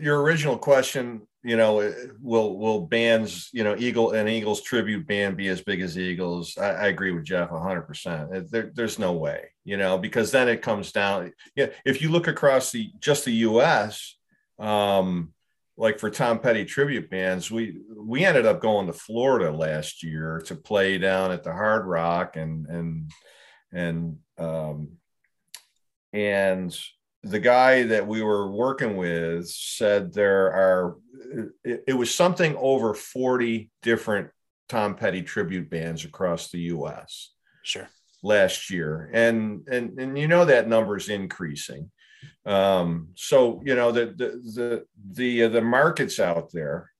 your 0.00 0.22
original 0.22 0.58
question, 0.58 1.22
you 1.42 1.56
know, 1.56 1.92
will 2.20 2.58
will 2.58 2.82
bands, 2.82 3.48
you 3.52 3.64
know, 3.64 3.76
Eagle 3.76 4.12
and 4.12 4.28
Eagles 4.28 4.60
tribute 4.62 5.06
band 5.06 5.36
be 5.36 5.48
as 5.48 5.60
big 5.62 5.80
as 5.80 5.98
Eagles? 5.98 6.58
I, 6.58 6.70
I 6.70 6.86
agree 6.88 7.12
with 7.12 7.24
Jeff 7.24 7.50
100. 7.50 7.82
percent 7.82 8.50
there, 8.50 8.70
There's 8.74 8.98
no 8.98 9.12
way, 9.12 9.50
you 9.64 9.76
know, 9.76 9.98
because 9.98 10.30
then 10.30 10.48
it 10.48 10.62
comes 10.62 10.92
down. 10.92 11.32
Yeah, 11.56 11.68
if 11.84 12.02
you 12.02 12.10
look 12.10 12.28
across 12.28 12.72
the 12.72 12.90
just 13.00 13.24
the 13.24 13.32
U.S. 13.32 14.16
Um, 14.58 15.32
like 15.78 15.98
for 15.98 16.10
Tom 16.10 16.40
Petty 16.40 16.66
tribute 16.66 17.08
bands, 17.08 17.50
we 17.50 17.78
we 17.96 18.24
ended 18.24 18.44
up 18.44 18.60
going 18.60 18.86
to 18.86 18.92
Florida 18.92 19.50
last 19.50 20.02
year 20.02 20.42
to 20.44 20.54
play 20.54 20.98
down 20.98 21.30
at 21.30 21.42
the 21.42 21.52
Hard 21.52 21.86
Rock 21.86 22.36
and 22.36 22.66
and 22.66 23.10
and 23.72 24.18
um, 24.36 24.98
and 26.12 26.78
the 27.22 27.38
guy 27.38 27.82
that 27.84 28.06
we 28.06 28.22
were 28.22 28.50
working 28.50 28.96
with 28.96 29.48
said 29.48 30.12
there 30.12 30.52
are 30.52 30.96
it, 31.64 31.84
it, 31.88 31.92
was 31.92 32.14
something 32.14 32.56
over 32.56 32.94
40 32.94 33.70
different 33.82 34.30
tom 34.68 34.94
petty 34.94 35.22
tribute 35.22 35.68
bands 35.68 36.04
across 36.04 36.50
the 36.50 36.60
us 36.60 37.32
sure. 37.62 37.88
last 38.22 38.70
year. 38.70 39.10
And 39.12 39.66
and 39.68 39.98
and 39.98 40.18
you 40.18 40.28
know 40.28 40.46
that 40.46 40.68
number 40.68 40.96
is 40.96 41.08
increasing. 41.08 41.90
Um 42.46 43.08
so 43.16 43.60
you 43.64 43.74
know 43.74 43.92
the 43.92 44.06
the 44.06 44.26
the 44.54 44.84
the, 45.12 45.44
uh, 45.44 45.48
the 45.48 45.62
markets 45.62 46.18
out 46.18 46.50
there 46.52 46.90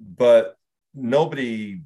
but 0.00 0.56
nobody 0.94 1.80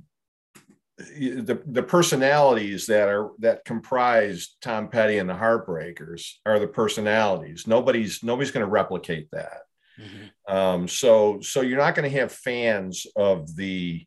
the, 0.99 1.61
the 1.66 1.82
personalities 1.82 2.86
that 2.86 3.09
are 3.09 3.30
that 3.38 3.64
comprise 3.64 4.57
Tom 4.61 4.88
Petty 4.88 5.18
and 5.18 5.28
the 5.28 5.34
Heartbreakers 5.34 6.34
are 6.45 6.59
the 6.59 6.68
personalities. 6.68 7.66
Nobody's 7.66 8.22
nobody's 8.22 8.51
going 8.51 8.64
to 8.64 8.70
replicate 8.70 9.28
that. 9.32 9.62
Mm-hmm. 9.99 10.55
Um, 10.55 10.88
so 10.88 11.40
so 11.40 11.61
you're 11.61 11.78
not 11.78 11.95
going 11.95 12.11
to 12.11 12.18
have 12.18 12.32
fans 12.32 13.07
of 13.16 13.55
the 13.57 14.05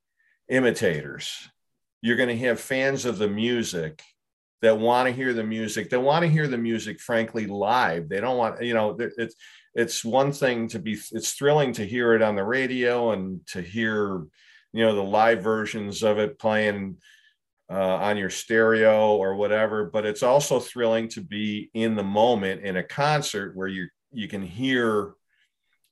imitators. 0.50 1.50
You're 2.02 2.18
going 2.18 2.30
to 2.30 2.46
have 2.46 2.60
fans 2.60 3.06
of 3.06 3.18
the 3.18 3.30
music 3.30 4.02
that 4.62 4.78
want 4.78 5.08
to 5.08 5.14
hear 5.14 5.34
the 5.34 5.44
music. 5.44 5.90
They 5.90 5.98
want 5.98 6.24
to 6.24 6.30
hear 6.30 6.48
the 6.48 6.58
music, 6.58 7.00
frankly, 7.00 7.48
live. 7.48 8.10
They 8.10 8.20
don't 8.20 8.38
want 8.38 8.62
you 8.64 8.74
know 8.74 8.96
it's 9.00 9.36
it's 9.74 10.06
one 10.06 10.32
thing 10.32 10.68
to 10.70 10.80
be 10.80 11.00
it's 11.12 11.34
thrilling 11.34 11.74
to 11.74 11.86
hear 11.86 12.14
it 12.14 12.22
on 12.22 12.36
the 12.36 12.44
radio 12.44 13.12
and 13.12 13.46
to 13.48 13.62
hear 13.62 14.24
you 14.76 14.84
know 14.84 14.94
the 14.94 15.02
live 15.02 15.42
versions 15.42 16.04
of 16.04 16.20
it 16.20 16.38
playing 16.38 16.98
uh, 17.72 17.96
on 17.96 18.18
your 18.18 18.30
stereo 18.30 19.16
or 19.16 19.36
whatever 19.36 19.86
but 19.86 20.06
it's 20.06 20.22
also 20.22 20.60
thrilling 20.60 21.08
to 21.08 21.22
be 21.22 21.72
in 21.74 21.96
the 21.96 22.04
moment 22.04 22.62
in 22.62 22.76
a 22.76 22.84
concert 22.84 23.56
where 23.56 23.70
you 23.70 23.88
you 24.12 24.28
can 24.28 24.42
hear 24.42 25.14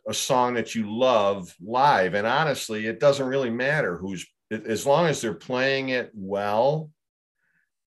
a 0.08 0.14
song 0.14 0.56
that 0.56 0.76
you 0.76 0.94
love 0.94 1.56
live. 1.62 2.14
And 2.14 2.28
honestly 2.28 2.86
it 2.86 3.00
doesn't 3.00 3.26
really 3.26 3.50
matter 3.50 3.98
who's 3.98 4.28
as 4.52 4.86
long 4.86 5.08
as 5.08 5.22
they're 5.22 5.34
playing 5.34 5.90
it 5.90 6.12
well 6.14 6.92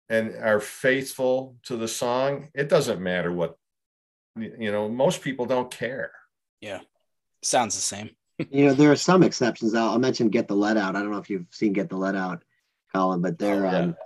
and 0.10 0.34
are 0.36 0.62
faithful 0.62 1.58
to 1.64 1.76
the 1.76 1.88
song 1.88 2.50
it 2.56 2.70
doesn't 2.70 3.02
matter 3.02 3.32
what 3.32 3.56
you 4.38 4.72
know 4.72 4.88
most 4.88 5.22
people 5.22 5.46
don't 5.46 5.70
care. 5.70 6.12
Yeah. 6.62 6.80
Sounds 7.43 7.76
the 7.76 7.82
same 7.82 8.12
you 8.38 8.66
know, 8.66 8.74
there 8.74 8.92
are 8.92 8.98
some 8.98 9.24
exceptions. 9.24 9.74
I'll, 9.74 9.90
I'll, 9.90 10.00
mention 10.00 10.30
Get 10.30 10.48
the 10.48 10.56
Led 10.56 10.78
Out. 10.78 10.96
I 10.96 11.02
don't 11.02 11.12
know 11.12 11.18
if 11.18 11.30
you've 11.30 11.48
seen 11.52 11.74
Get 11.74 11.90
the 11.90 11.98
Led 11.98 12.16
Out, 12.16 12.44
Colin, 12.94 13.22
but 13.22 13.38
they're, 13.38 13.64
yeah. 13.64 13.78
um, 13.78 13.98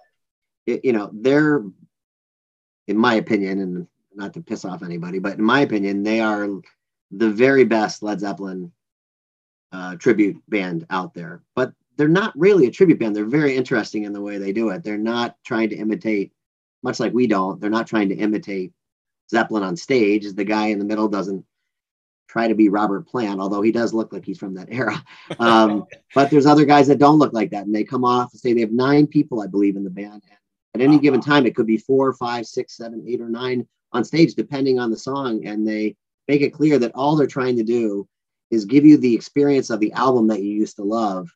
it, 0.66 0.86
you 0.86 0.94
know, 0.94 1.10
they're, 1.14 1.64
in 2.88 2.98
my 2.98 3.16
opinion, 3.16 3.60
and 3.60 3.88
not 4.14 4.34
to 4.34 4.42
piss 4.42 4.66
off 4.66 4.84
anybody, 4.84 5.20
but 5.20 5.38
in 5.38 5.44
my 5.44 5.62
opinion, 5.62 6.04
they 6.04 6.20
are 6.20 6.48
the 7.12 7.30
very 7.30 7.64
best 7.64 8.04
Led 8.04 8.20
Zeppelin 8.20 8.72
uh, 9.72 9.96
tribute 9.96 10.42
band 10.48 10.86
out 10.90 11.14
there. 11.14 11.42
But 11.56 11.74
they're 11.98 12.08
not 12.08 12.38
really 12.38 12.68
a 12.68 12.72
tribute 12.72 13.00
band. 13.00 13.16
They're 13.16 13.26
very 13.26 13.56
interesting 13.56 14.04
in 14.04 14.14
the 14.14 14.22
way 14.22 14.38
they 14.38 14.54
do 14.54 14.70
it. 14.70 14.84
They're 14.84 14.98
not 14.98 15.36
trying 15.44 15.70
to 15.70 15.76
imitate, 15.76 16.32
much 16.84 17.00
like 17.00 17.14
we 17.14 17.28
don't. 17.28 17.60
They're 17.60 17.70
not 17.70 17.88
trying 17.88 18.10
to 18.10 18.16
imitate 18.16 18.74
Zeppelin 19.30 19.64
on 19.64 19.76
stage. 19.76 20.32
The 20.34 20.44
guy 20.44 20.68
in 20.68 20.80
the 20.80 20.86
middle 20.86 21.08
doesn't 21.08 21.46
try 22.30 22.48
to 22.48 22.56
be 22.56 22.70
Robert 22.70 23.08
Plant, 23.08 23.42
although 23.42 23.62
he 23.62 23.72
does 23.72 23.94
look 23.94 24.14
like 24.14 24.24
he's 24.24 24.38
from 24.38 24.54
that 24.54 24.68
era. 24.72 25.04
Um, 25.40 25.86
but 26.16 26.30
there's 26.30 26.46
other 26.46 26.64
guys 26.64 26.88
that 26.88 27.00
don't 27.00 27.18
look 27.18 27.34
like 27.34 27.50
that, 27.52 27.66
and 27.66 27.74
they 27.74 27.84
come 27.84 28.06
off. 28.06 28.32
And 28.32 28.40
say 28.40 28.54
they 28.54 28.62
have 28.62 28.72
nine 28.72 29.08
people, 29.08 29.42
I 29.42 29.48
believe, 29.48 29.76
in 29.76 29.84
the 29.84 29.90
band. 29.90 30.24
At 30.76 30.82
any 30.82 31.00
given 31.00 31.20
time, 31.20 31.46
it 31.46 31.56
could 31.56 31.66
be 31.66 31.78
four, 31.78 32.14
five, 32.14 32.46
six, 32.46 32.78
seven, 32.78 33.04
eight, 33.08 33.20
or 33.20 33.30
nine 33.30 33.68
on 33.92 34.04
stage, 34.04 34.36
depending 34.36 34.80
on 34.80 34.92
the 34.92 34.98
song. 34.98 35.46
And 35.46 35.68
they 35.68 35.96
make 36.28 36.42
it 36.42 36.54
clear 36.54 36.78
that 36.78 36.92
all 36.94 37.16
they're 37.16 37.28
trying 37.28 37.58
to 37.58 37.64
do 37.64 38.08
is 38.52 38.66
give 38.66 38.86
you 38.86 38.98
the 38.98 39.16
experience 39.16 39.72
of 39.72 39.80
the 39.80 39.92
album 39.94 40.28
that 40.28 40.42
you 40.42 40.52
used 40.52 40.76
to 40.76 40.84
love 40.84 41.30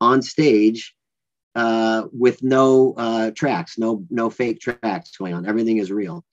on 0.00 0.22
stage 0.22 0.94
uh, 1.56 2.04
with 2.12 2.42
no 2.42 2.94
uh, 2.96 3.30
tracks, 3.32 3.78
no 3.78 4.04
no 4.10 4.30
fake 4.30 4.60
tracks 4.60 5.16
going 5.16 5.34
on. 5.34 5.46
Everything 5.46 5.78
is 5.78 5.90
real. 5.90 6.24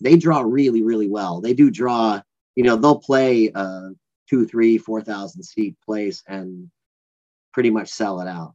They 0.00 0.16
draw 0.16 0.40
really, 0.40 0.82
really 0.82 1.08
well. 1.08 1.40
They 1.40 1.52
do 1.52 1.70
draw 1.70 2.22
you 2.54 2.64
know 2.64 2.76
they'll 2.76 2.98
play 2.98 3.50
a 3.54 3.90
two 4.28 4.46
three 4.46 4.78
four 4.78 5.02
thousand 5.02 5.42
seat 5.42 5.76
place 5.84 6.22
and 6.26 6.70
pretty 7.52 7.70
much 7.70 7.88
sell 7.88 8.20
it 8.20 8.28
out 8.28 8.54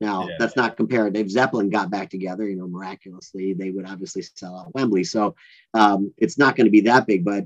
now 0.00 0.28
yeah. 0.28 0.34
that's 0.38 0.56
not 0.56 0.76
compared 0.76 1.16
if 1.16 1.28
zeppelin 1.28 1.70
got 1.70 1.90
back 1.90 2.10
together 2.10 2.48
you 2.48 2.56
know 2.56 2.68
miraculously 2.68 3.52
they 3.52 3.70
would 3.70 3.86
obviously 3.86 4.22
sell 4.22 4.58
out 4.58 4.74
wembley 4.74 5.04
so 5.04 5.34
um, 5.74 6.12
it's 6.18 6.38
not 6.38 6.56
going 6.56 6.66
to 6.66 6.70
be 6.70 6.82
that 6.82 7.06
big 7.06 7.24
but 7.24 7.44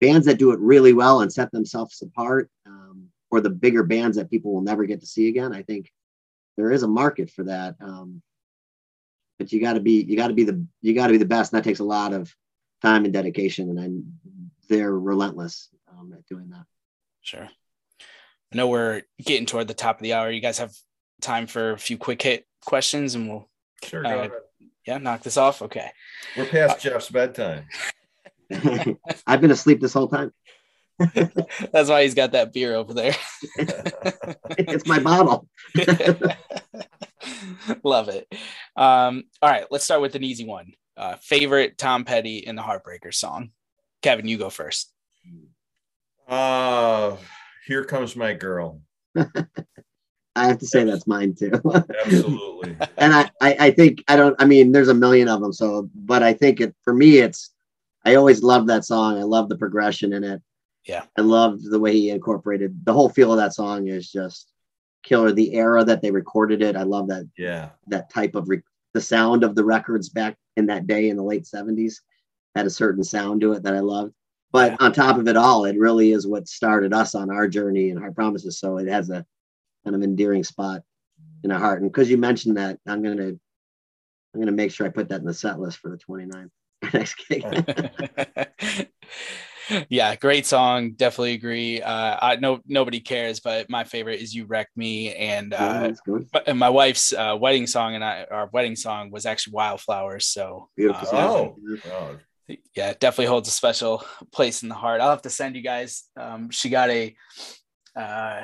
bands 0.00 0.26
that 0.26 0.38
do 0.38 0.50
it 0.52 0.58
really 0.60 0.92
well 0.92 1.20
and 1.20 1.32
set 1.32 1.50
themselves 1.52 2.00
apart 2.02 2.50
um, 2.66 3.06
or 3.30 3.40
the 3.40 3.50
bigger 3.50 3.82
bands 3.82 4.16
that 4.16 4.30
people 4.30 4.52
will 4.52 4.62
never 4.62 4.84
get 4.84 5.00
to 5.00 5.06
see 5.06 5.28
again 5.28 5.54
i 5.54 5.62
think 5.62 5.92
there 6.56 6.72
is 6.72 6.82
a 6.82 6.88
market 6.88 7.30
for 7.30 7.44
that 7.44 7.76
um, 7.80 8.22
but 9.38 9.52
you 9.52 9.60
got 9.60 9.74
to 9.74 9.80
be 9.80 10.02
you 10.02 10.16
got 10.16 10.28
to 10.28 10.34
be 10.34 10.44
the 10.44 10.64
you 10.82 10.94
got 10.94 11.06
to 11.06 11.12
be 11.12 11.18
the 11.18 11.24
best 11.24 11.52
and 11.52 11.58
that 11.58 11.68
takes 11.68 11.80
a 11.80 11.84
lot 11.84 12.12
of 12.12 12.34
time 12.82 13.04
and 13.04 13.12
dedication 13.12 13.70
and 13.70 13.80
i 13.80 14.19
they're 14.70 14.96
relentless 14.98 15.68
um, 15.90 16.14
at 16.16 16.24
doing 16.26 16.48
that. 16.50 16.64
Sure. 17.20 17.48
I 18.52 18.56
know 18.56 18.68
we're 18.68 19.02
getting 19.22 19.46
toward 19.46 19.68
the 19.68 19.74
top 19.74 19.96
of 19.96 20.02
the 20.02 20.14
hour. 20.14 20.30
You 20.30 20.40
guys 20.40 20.58
have 20.58 20.72
time 21.20 21.46
for 21.46 21.72
a 21.72 21.78
few 21.78 21.98
quick 21.98 22.22
hit 22.22 22.46
questions, 22.64 23.14
and 23.14 23.28
we'll 23.28 23.48
sure 23.84 24.06
uh, 24.06 24.28
yeah 24.86 24.98
knock 24.98 25.22
this 25.22 25.36
off. 25.36 25.60
Okay. 25.62 25.90
We're 26.36 26.46
past 26.46 26.76
uh, 26.76 26.90
Jeff's 26.90 27.10
bedtime. 27.10 27.66
I've 29.26 29.40
been 29.40 29.50
asleep 29.50 29.80
this 29.80 29.92
whole 29.92 30.08
time. 30.08 30.32
That's 31.72 31.88
why 31.88 32.02
he's 32.02 32.14
got 32.14 32.32
that 32.32 32.52
beer 32.52 32.74
over 32.74 32.92
there. 32.92 33.14
it's 33.56 34.86
my 34.86 34.98
bottle. 34.98 35.48
Love 37.84 38.08
it. 38.08 38.26
Um, 38.76 39.24
all 39.40 39.50
right, 39.50 39.66
let's 39.70 39.84
start 39.84 40.00
with 40.00 40.14
an 40.14 40.24
easy 40.24 40.44
one. 40.44 40.72
Uh, 40.96 41.16
favorite 41.22 41.78
Tom 41.78 42.04
Petty 42.04 42.38
in 42.38 42.56
the 42.56 42.62
Heartbreaker 42.62 43.14
song. 43.14 43.52
Kevin, 44.02 44.28
you 44.28 44.38
go 44.38 44.50
first. 44.50 44.92
Uh, 46.26 47.16
here 47.66 47.84
comes 47.84 48.16
my 48.16 48.32
girl. 48.32 48.80
I 50.36 50.46
have 50.46 50.58
to 50.58 50.66
say 50.66 50.84
that's 50.84 51.06
mine 51.06 51.34
too. 51.34 51.60
Absolutely. 52.04 52.76
and 52.96 53.12
I, 53.12 53.30
I, 53.40 53.56
I 53.58 53.70
think 53.72 54.04
I 54.08 54.16
don't. 54.16 54.36
I 54.40 54.44
mean, 54.44 54.72
there's 54.72 54.88
a 54.88 54.94
million 54.94 55.28
of 55.28 55.40
them. 55.40 55.52
So, 55.52 55.90
but 55.94 56.22
I 56.22 56.32
think 56.32 56.60
it 56.60 56.74
for 56.82 56.94
me, 56.94 57.18
it's. 57.18 57.50
I 58.04 58.14
always 58.14 58.42
love 58.42 58.68
that 58.68 58.86
song. 58.86 59.18
I 59.18 59.24
love 59.24 59.50
the 59.50 59.58
progression 59.58 60.14
in 60.14 60.24
it. 60.24 60.40
Yeah. 60.86 61.02
I 61.18 61.20
love 61.20 61.60
the 61.62 61.78
way 61.78 61.92
he 61.92 62.10
incorporated 62.10 62.84
the 62.84 62.94
whole 62.94 63.10
feel 63.10 63.32
of 63.32 63.38
that 63.38 63.52
song 63.52 63.88
is 63.88 64.10
just 64.10 64.50
killer. 65.02 65.32
The 65.32 65.54
era 65.54 65.84
that 65.84 66.00
they 66.00 66.10
recorded 66.10 66.62
it, 66.62 66.76
I 66.76 66.84
love 66.84 67.08
that. 67.08 67.28
Yeah. 67.36 67.70
That 67.88 68.08
type 68.10 68.34
of 68.34 68.48
re- 68.48 68.62
the 68.94 69.00
sound 69.02 69.44
of 69.44 69.54
the 69.54 69.64
records 69.64 70.08
back 70.08 70.36
in 70.56 70.66
that 70.66 70.86
day 70.86 71.10
in 71.10 71.16
the 71.16 71.22
late 71.22 71.44
70s 71.44 71.96
had 72.54 72.66
a 72.66 72.70
certain 72.70 73.04
sound 73.04 73.40
to 73.40 73.52
it 73.52 73.62
that 73.62 73.74
I 73.74 73.80
loved. 73.80 74.12
But 74.52 74.80
on 74.80 74.92
top 74.92 75.16
of 75.16 75.28
it 75.28 75.36
all, 75.36 75.64
it 75.64 75.78
really 75.78 76.10
is 76.12 76.26
what 76.26 76.48
started 76.48 76.92
us 76.92 77.14
on 77.14 77.30
our 77.30 77.46
journey 77.46 77.90
and 77.90 78.02
our 78.02 78.10
Promises. 78.10 78.58
So 78.58 78.78
it 78.78 78.88
has 78.88 79.10
a 79.10 79.24
kind 79.84 79.94
of 79.94 80.02
endearing 80.02 80.42
spot 80.42 80.82
in 81.44 81.52
our 81.52 81.58
heart. 81.58 81.82
And 81.82 81.90
because 81.90 82.10
you 82.10 82.18
mentioned 82.18 82.56
that, 82.56 82.78
I'm 82.86 83.02
gonna 83.02 83.32
I'm 84.34 84.40
gonna 84.40 84.52
make 84.52 84.72
sure 84.72 84.86
I 84.86 84.90
put 84.90 85.08
that 85.08 85.20
in 85.20 85.26
the 85.26 85.34
set 85.34 85.60
list 85.60 85.78
for 85.78 85.90
the 85.90 85.98
29th 85.98 86.50
next 86.92 87.16
gig. 87.28 88.88
yeah, 89.88 90.16
great 90.16 90.46
song. 90.46 90.92
Definitely 90.92 91.34
agree. 91.34 91.82
Uh, 91.82 92.16
I 92.20 92.36
know 92.36 92.60
nobody 92.66 93.00
cares, 93.00 93.40
but 93.40 93.70
my 93.70 93.84
favorite 93.84 94.20
is 94.20 94.34
"You 94.34 94.46
Wrecked 94.46 94.76
Me," 94.76 95.14
and 95.14 95.54
uh, 95.54 95.92
yeah, 96.06 96.40
and 96.46 96.58
my 96.58 96.70
wife's 96.70 97.12
uh, 97.12 97.36
wedding 97.40 97.66
song 97.66 97.94
and 97.94 98.04
I, 98.04 98.26
our 98.30 98.48
wedding 98.52 98.76
song 98.76 99.10
was 99.10 99.26
actually 99.26 99.52
"Wildflowers." 99.54 100.26
So 100.26 100.68
beautiful. 100.76 101.08
Uh, 101.12 101.22
oh, 101.22 101.56
yeah, 102.74 102.90
it 102.90 103.00
definitely 103.00 103.26
holds 103.26 103.48
a 103.48 103.52
special 103.52 104.04
place 104.32 104.62
in 104.62 104.68
the 104.68 104.74
heart. 104.74 105.00
I'll 105.00 105.10
have 105.10 105.22
to 105.22 105.30
send 105.30 105.56
you 105.56 105.62
guys. 105.62 106.04
Um, 106.16 106.50
she 106.50 106.68
got 106.68 106.90
a, 106.90 107.16
uh, 107.96 108.42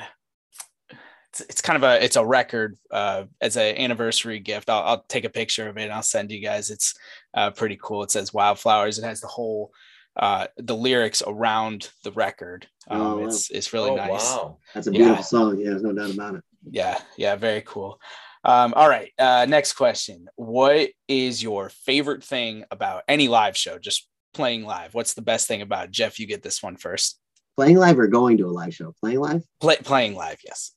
it's, 1.30 1.40
it's 1.40 1.61
kind 1.61 1.76
of 1.76 1.82
a, 1.82 2.04
it's 2.04 2.16
a 2.16 2.24
record 2.24 2.78
uh, 2.90 3.24
as 3.40 3.57
an 3.57 3.76
anniversary 3.76 4.38
gift. 4.40 4.70
I'll, 4.70 4.82
I'll 4.82 5.04
take 5.09 5.24
a 5.24 5.30
picture 5.30 5.68
of 5.68 5.76
it 5.76 5.84
and 5.84 5.92
I'll 5.92 6.02
send 6.02 6.30
you 6.30 6.40
guys. 6.40 6.70
It's 6.70 6.94
uh, 7.34 7.50
pretty 7.50 7.78
cool. 7.82 8.02
It 8.02 8.11
says 8.11 8.32
Wildflowers. 8.32 8.98
It 8.98 9.04
has 9.04 9.20
the 9.20 9.26
whole, 9.26 9.72
uh, 10.16 10.46
the 10.57 10.76
lyrics 10.76 11.22
around 11.26 11.90
the 12.02 12.12
record. 12.12 12.66
Um, 12.88 13.00
oh, 13.00 13.16
wow. 13.18 13.26
It's 13.26 13.50
it's 13.50 13.72
really 13.72 13.90
oh, 13.90 13.96
nice. 13.96 14.30
Wow, 14.30 14.59
that's 14.72 14.86
a 14.86 14.90
beautiful 14.90 15.16
yeah. 15.16 15.22
song. 15.22 15.59
Yeah, 15.59 15.70
there's 15.70 15.82
no 15.82 15.92
doubt 15.92 16.14
about 16.14 16.34
it. 16.36 16.44
Yeah, 16.70 16.98
yeah, 17.18 17.36
very 17.36 17.62
cool. 17.66 18.00
Um, 18.47 18.74
all 18.76 18.88
right. 18.88 19.12
Uh, 19.18 19.44
next 19.49 19.72
question. 19.72 20.28
What 20.36 20.90
is 21.09 21.42
your 21.42 21.68
favorite 21.68 22.22
thing 22.22 22.64
about 22.70 23.03
any 23.09 23.26
live 23.26 23.57
show? 23.57 23.76
Just 23.76 24.09
playing 24.34 24.64
live. 24.64 24.94
What's 24.94 25.14
the 25.14 25.22
best 25.22 25.49
thing 25.49 25.62
about 25.62 25.86
it? 25.86 25.90
Jeff? 25.90 26.20
You 26.20 26.28
get 26.28 26.44
this 26.44 26.62
one 26.62 26.76
first. 26.76 27.18
Playing 27.57 27.76
live 27.76 27.99
or 27.99 28.07
going 28.07 28.38
to 28.38 28.47
a 28.47 28.53
live 28.53 28.72
show? 28.72 28.94
Playing 29.01 29.18
live. 29.18 29.42
Play, 29.61 29.76
playing 29.78 30.14
live. 30.14 30.38
Yes. 30.44 30.70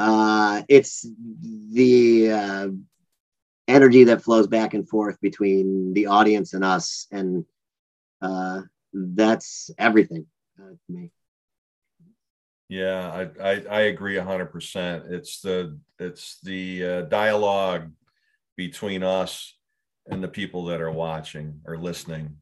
Uh, 0.00 0.62
it's 0.68 1.06
the 1.42 2.32
uh, 2.32 2.68
energy 3.68 4.04
that 4.04 4.22
flows 4.22 4.48
back 4.48 4.74
and 4.74 4.88
forth 4.88 5.20
between 5.20 5.94
the 5.94 6.06
audience 6.06 6.54
and 6.54 6.64
us, 6.64 7.06
and 7.12 7.44
uh, 8.20 8.62
that's 8.92 9.70
everything 9.78 10.26
uh, 10.60 10.70
to 10.70 10.92
me. 10.92 11.12
Yeah, 12.68 13.28
I, 13.40 13.50
I, 13.50 13.64
I 13.70 13.80
agree 13.82 14.16
hundred 14.16 14.46
percent. 14.46 15.04
It's 15.08 15.40
the 15.40 15.78
it's 15.98 16.40
the 16.42 16.84
uh, 16.84 17.02
dialogue 17.02 17.92
between 18.56 19.02
us 19.02 19.56
and 20.06 20.22
the 20.22 20.28
people 20.28 20.64
that 20.66 20.80
are 20.80 20.90
watching 20.90 21.60
or 21.64 21.78
listening. 21.78 22.38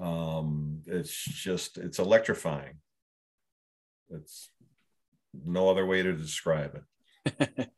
Um, 0.00 0.80
it's 0.86 1.12
just 1.12 1.76
it's 1.76 1.98
electrifying. 1.98 2.78
It's 4.10 4.50
no 5.44 5.68
other 5.68 5.84
way 5.84 6.02
to 6.02 6.12
describe 6.12 6.74
it. 6.74 7.70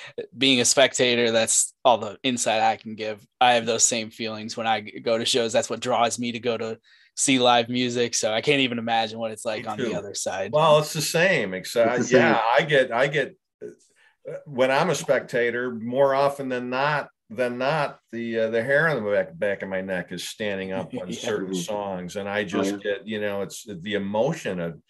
Being 0.38 0.60
a 0.60 0.64
spectator, 0.64 1.30
that's 1.30 1.74
all 1.84 1.98
the 1.98 2.18
insight 2.22 2.62
I 2.62 2.76
can 2.76 2.94
give. 2.94 3.24
I 3.40 3.52
have 3.52 3.66
those 3.66 3.84
same 3.84 4.10
feelings 4.10 4.56
when 4.56 4.66
I 4.66 4.80
go 4.80 5.18
to 5.18 5.24
shows. 5.24 5.52
That's 5.52 5.70
what 5.70 5.80
draws 5.80 6.18
me 6.18 6.32
to 6.32 6.40
go 6.40 6.56
to 6.56 6.78
see 7.18 7.38
live 7.38 7.68
music. 7.68 8.14
So 8.14 8.32
I 8.32 8.40
can't 8.40 8.60
even 8.60 8.78
imagine 8.78 9.18
what 9.18 9.32
it's 9.32 9.44
like 9.44 9.66
on 9.68 9.76
the 9.76 9.94
other 9.94 10.14
side. 10.14 10.52
Well, 10.52 10.78
it's 10.78 10.92
the 10.92 11.02
same. 11.02 11.52
Except, 11.52 11.98
the 11.98 12.04
same. 12.04 12.20
yeah, 12.20 12.40
I 12.56 12.62
get, 12.62 12.92
I 12.92 13.08
get, 13.08 13.36
when 14.46 14.70
I'm 14.70 14.90
a 14.90 14.94
spectator, 14.94 15.74
more 15.74 16.14
often 16.14 16.48
than 16.48 16.70
not, 16.70 17.08
than 17.28 17.58
not, 17.58 17.98
the 18.10 18.40
uh, 18.40 18.50
the 18.50 18.62
hair 18.62 18.88
on 18.88 19.04
the 19.04 19.10
back 19.10 19.38
back 19.38 19.62
of 19.62 19.68
my 19.68 19.82
neck 19.82 20.12
is 20.12 20.26
standing 20.26 20.72
up 20.72 20.94
on 20.94 21.08
yeah. 21.08 21.18
certain 21.18 21.54
songs, 21.54 22.16
and 22.16 22.26
I 22.26 22.44
just 22.44 22.72
oh, 22.72 22.80
yeah. 22.82 22.94
get, 22.94 23.06
you 23.06 23.20
know, 23.20 23.42
it's 23.42 23.66
the 23.66 23.94
emotion 23.94 24.60
of 24.60 24.80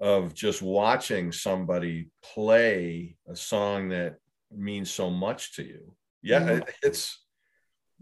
of 0.00 0.34
just 0.34 0.62
watching 0.62 1.32
somebody 1.32 2.08
play 2.22 3.16
a 3.28 3.36
song 3.36 3.90
that 3.90 4.16
means 4.50 4.90
so 4.90 5.10
much 5.10 5.54
to 5.56 5.64
you. 5.64 5.94
Yeah, 6.22 6.40
mm-hmm. 6.40 6.68
it's 6.82 7.22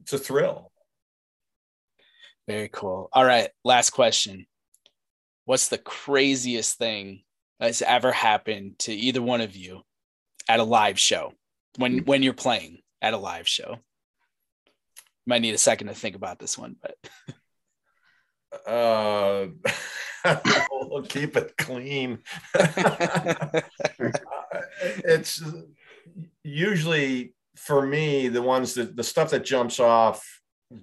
it's 0.01 0.13
a 0.13 0.19
thrill. 0.19 0.71
Very 2.51 2.69
cool. 2.69 3.09
All 3.13 3.25
right, 3.25 3.49
last 3.65 3.91
question. 3.91 4.45
What's 5.45 5.69
the 5.69 5.79
craziest 5.79 6.79
thing 6.79 7.23
that's 7.61 7.81
ever 7.81 8.11
happened 8.11 8.81
to 8.81 8.93
either 8.93 9.23
one 9.23 9.41
of 9.41 9.55
you 9.55 9.83
at 10.49 10.59
a 10.59 10.65
live 10.65 10.99
show 10.99 11.33
when 11.77 11.99
hmm. 11.99 12.05
when 12.07 12.25
you're 12.25 12.33
playing 12.33 12.81
at 13.01 13.15
a 13.15 13.19
live 13.19 13.47
show? 13.47 13.77
Might 15.29 15.43
need 15.43 15.55
a 15.55 15.59
second 15.59 15.87
to 15.87 15.95
think 15.95 16.17
about 16.17 16.41
this 16.41 16.59
one, 16.59 16.75
but 16.83 16.97
uh 18.67 19.47
we'll 20.73 21.03
keep 21.03 21.37
it 21.37 21.57
clean. 21.57 22.19
it's 24.83 25.41
usually 26.43 27.33
for 27.55 27.87
me 27.87 28.27
the 28.27 28.43
ones 28.43 28.75
that 28.75 28.97
the 28.97 29.05
stuff 29.05 29.31
that 29.31 29.45
jumps 29.45 29.79
off 29.79 30.40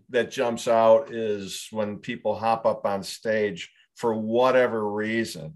that 0.09 0.31
jumps 0.31 0.67
out 0.67 1.13
is 1.13 1.67
when 1.71 1.97
people 1.97 2.35
hop 2.35 2.65
up 2.65 2.85
on 2.85 3.03
stage 3.03 3.71
for 3.95 4.13
whatever 4.13 4.91
reason. 4.91 5.55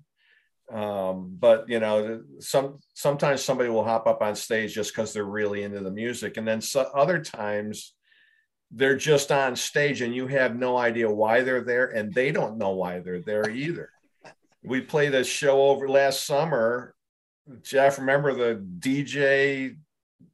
Um, 0.71 1.36
but 1.38 1.67
you 1.67 1.79
know, 1.79 2.23
some 2.39 2.79
sometimes 2.93 3.43
somebody 3.43 3.69
will 3.69 3.84
hop 3.84 4.07
up 4.07 4.21
on 4.21 4.36
stage 4.36 4.73
just 4.73 4.91
because 4.91 5.11
they're 5.11 5.25
really 5.25 5.63
into 5.63 5.82
the 5.82 5.91
music, 5.91 6.38
and 6.38 6.47
then 6.47 6.61
so, 6.61 6.89
other 6.95 7.19
times 7.21 7.93
they're 8.73 8.95
just 8.95 9.34
on 9.34 9.57
stage 9.57 10.01
and 10.01 10.15
you 10.15 10.27
have 10.27 10.55
no 10.55 10.77
idea 10.77 11.11
why 11.11 11.41
they're 11.41 11.63
there, 11.63 11.88
and 11.88 12.13
they 12.13 12.32
don't 12.32 12.57
know 12.57 12.69
why 12.69 12.99
they're 12.99 13.21
there 13.21 13.49
either. 13.49 13.89
we 14.63 14.79
played 14.79 15.13
a 15.13 15.25
show 15.25 15.61
over 15.63 15.89
last 15.89 16.25
summer. 16.25 16.95
Jeff, 17.63 17.99
remember 17.99 18.34
the 18.34 18.65
DJ? 18.79 19.75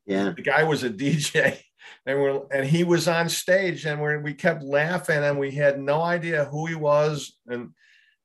Yeah, 0.05 0.33
the 0.35 0.43
guy 0.43 0.65
was 0.65 0.83
a 0.83 0.89
DJ 0.91 1.59
and 2.07 2.19
we're 2.19 2.41
and 2.51 2.65
he 2.65 2.83
was 2.83 3.07
on 3.07 3.29
stage 3.29 3.85
and 3.85 4.01
we 4.01 4.17
we 4.17 4.33
kept 4.33 4.63
laughing 4.63 5.23
and 5.23 5.37
we 5.37 5.51
had 5.51 5.79
no 5.79 6.01
idea 6.01 6.45
who 6.45 6.65
he 6.65 6.75
was 6.75 7.37
and 7.47 7.69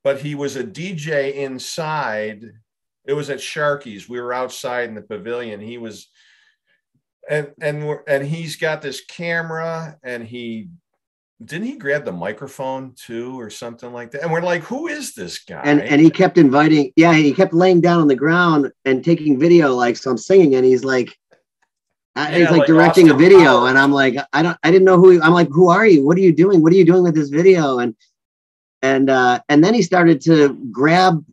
but 0.03 0.19
he 0.19 0.35
was 0.35 0.55
a 0.55 0.63
DJ 0.63 1.33
inside. 1.35 2.43
It 3.05 3.13
was 3.13 3.29
at 3.29 3.39
Sharky's. 3.39 4.09
We 4.09 4.19
were 4.19 4.33
outside 4.33 4.89
in 4.89 4.95
the 4.95 5.01
pavilion. 5.01 5.61
He 5.61 5.77
was 5.77 6.07
and 7.29 7.51
and 7.61 7.99
and 8.07 8.25
he's 8.25 8.55
got 8.55 8.81
this 8.81 9.03
camera 9.05 9.97
and 10.03 10.25
he 10.25 10.69
didn't 11.43 11.67
he 11.67 11.77
grab 11.77 12.05
the 12.05 12.11
microphone 12.11 12.93
too 12.95 13.39
or 13.39 13.49
something 13.49 13.91
like 13.91 14.11
that 14.11 14.21
and 14.23 14.31
we're 14.31 14.41
like 14.41 14.61
who 14.61 14.87
is 14.87 15.13
this 15.13 15.39
guy 15.39 15.61
and 15.63 15.81
and 15.81 15.99
he 15.99 16.09
kept 16.09 16.37
inviting 16.37 16.91
yeah 16.95 17.13
he 17.13 17.33
kept 17.33 17.53
laying 17.53 17.81
down 17.81 17.99
on 17.99 18.07
the 18.07 18.15
ground 18.15 18.71
and 18.85 19.03
taking 19.03 19.39
video 19.39 19.73
like 19.73 19.97
so 19.97 20.11
i'm 20.11 20.17
singing 20.17 20.55
and 20.55 20.65
he's 20.65 20.83
like 20.83 21.17
yeah, 22.15 22.29
he's 22.29 22.49
like, 22.49 22.59
like 22.59 22.67
directing 22.67 23.09
Austin 23.09 23.21
a 23.21 23.29
video, 23.29 23.45
Powers. 23.45 23.69
and 23.69 23.79
I'm 23.79 23.91
like, 23.91 24.15
I 24.33 24.43
don't, 24.43 24.57
I 24.63 24.71
didn't 24.71 24.85
know 24.85 24.97
who. 24.97 25.11
He, 25.11 25.21
I'm 25.21 25.33
like, 25.33 25.49
who 25.49 25.69
are 25.69 25.85
you? 25.85 26.05
What 26.05 26.17
are 26.17 26.21
you 26.21 26.33
doing? 26.33 26.61
What 26.61 26.71
are 26.71 26.75
you 26.75 26.85
doing 26.85 27.03
with 27.03 27.15
this 27.15 27.29
video? 27.29 27.79
And 27.79 27.95
and 28.81 29.09
uh, 29.09 29.39
and 29.49 29.63
then 29.63 29.73
he 29.73 29.81
started 29.81 30.21
to 30.21 30.53
grab 30.71 31.23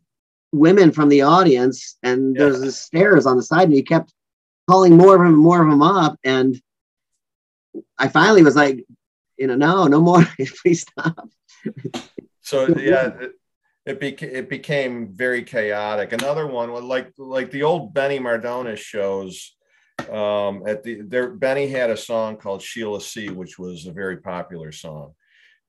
women 0.51 0.91
from 0.91 1.09
the 1.09 1.21
audience, 1.21 1.97
and 2.01 2.35
yeah. 2.35 2.45
there's 2.45 2.77
stairs 2.77 3.25
on 3.25 3.37
the 3.37 3.43
side, 3.43 3.65
and 3.65 3.73
he 3.73 3.83
kept 3.83 4.13
calling 4.69 4.97
more 4.97 5.15
of 5.15 5.21
them, 5.21 5.37
more 5.37 5.61
of 5.61 5.69
them 5.69 5.81
up, 5.81 6.17
and 6.23 6.59
I 7.97 8.07
finally 8.07 8.43
was 8.43 8.55
like, 8.55 8.85
you 9.37 9.47
know, 9.47 9.55
no, 9.55 9.87
no 9.87 10.01
more, 10.01 10.25
please 10.61 10.81
stop. 10.81 11.29
So 12.41 12.67
yeah. 12.77 13.07
It, 13.19 13.31
it, 13.83 13.99
beca- 13.99 14.31
it 14.31 14.49
became 14.49 15.07
very 15.07 15.43
chaotic. 15.43 16.13
Another 16.13 16.45
one, 16.45 16.71
was 16.71 16.83
like 16.83 17.11
like 17.17 17.49
the 17.49 17.63
old 17.63 17.93
Benny 17.93 18.19
Mardones 18.19 18.77
shows, 18.77 19.55
um, 20.09 20.63
at 20.67 20.83
the 20.83 21.01
there 21.01 21.29
Benny 21.29 21.67
had 21.67 21.89
a 21.89 21.97
song 21.97 22.37
called 22.37 22.61
Sheila 22.61 23.01
C, 23.01 23.29
which 23.29 23.57
was 23.57 23.85
a 23.85 23.91
very 23.91 24.17
popular 24.17 24.71
song. 24.71 25.13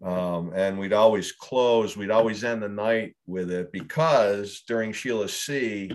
Um, 0.02 0.52
and 0.54 0.78
we'd 0.78 0.92
always 0.92 1.30
close, 1.30 1.96
we'd 1.96 2.10
always 2.10 2.42
end 2.42 2.62
the 2.62 2.68
night 2.68 3.14
with 3.26 3.52
it 3.52 3.70
because 3.70 4.64
during 4.66 4.92
Sheila 4.92 5.28
C, 5.28 5.92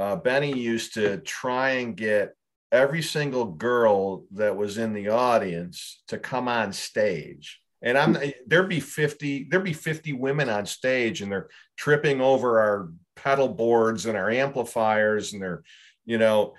uh, 0.00 0.16
Benny 0.16 0.52
used 0.52 0.94
to 0.94 1.18
try 1.18 1.70
and 1.70 1.96
get 1.96 2.34
every 2.72 3.02
single 3.02 3.44
girl 3.44 4.24
that 4.32 4.56
was 4.56 4.78
in 4.78 4.92
the 4.92 5.08
audience 5.08 6.02
to 6.08 6.18
come 6.18 6.48
on 6.48 6.72
stage. 6.72 7.60
And 7.82 7.96
I'm 7.96 8.16
there'd 8.46 8.68
be 8.68 8.80
50, 8.80 9.46
there'd 9.48 9.62
be 9.62 9.72
50 9.72 10.14
women 10.14 10.48
on 10.48 10.66
stage 10.66 11.22
and 11.22 11.30
they're 11.30 11.48
tripping 11.76 12.20
over 12.20 12.58
our 12.58 12.88
pedal 13.14 13.48
boards 13.48 14.06
and 14.06 14.16
our 14.16 14.28
amplifiers 14.28 15.32
and 15.32 15.42
they're, 15.42 15.62
you 16.04 16.18
know, 16.18 16.54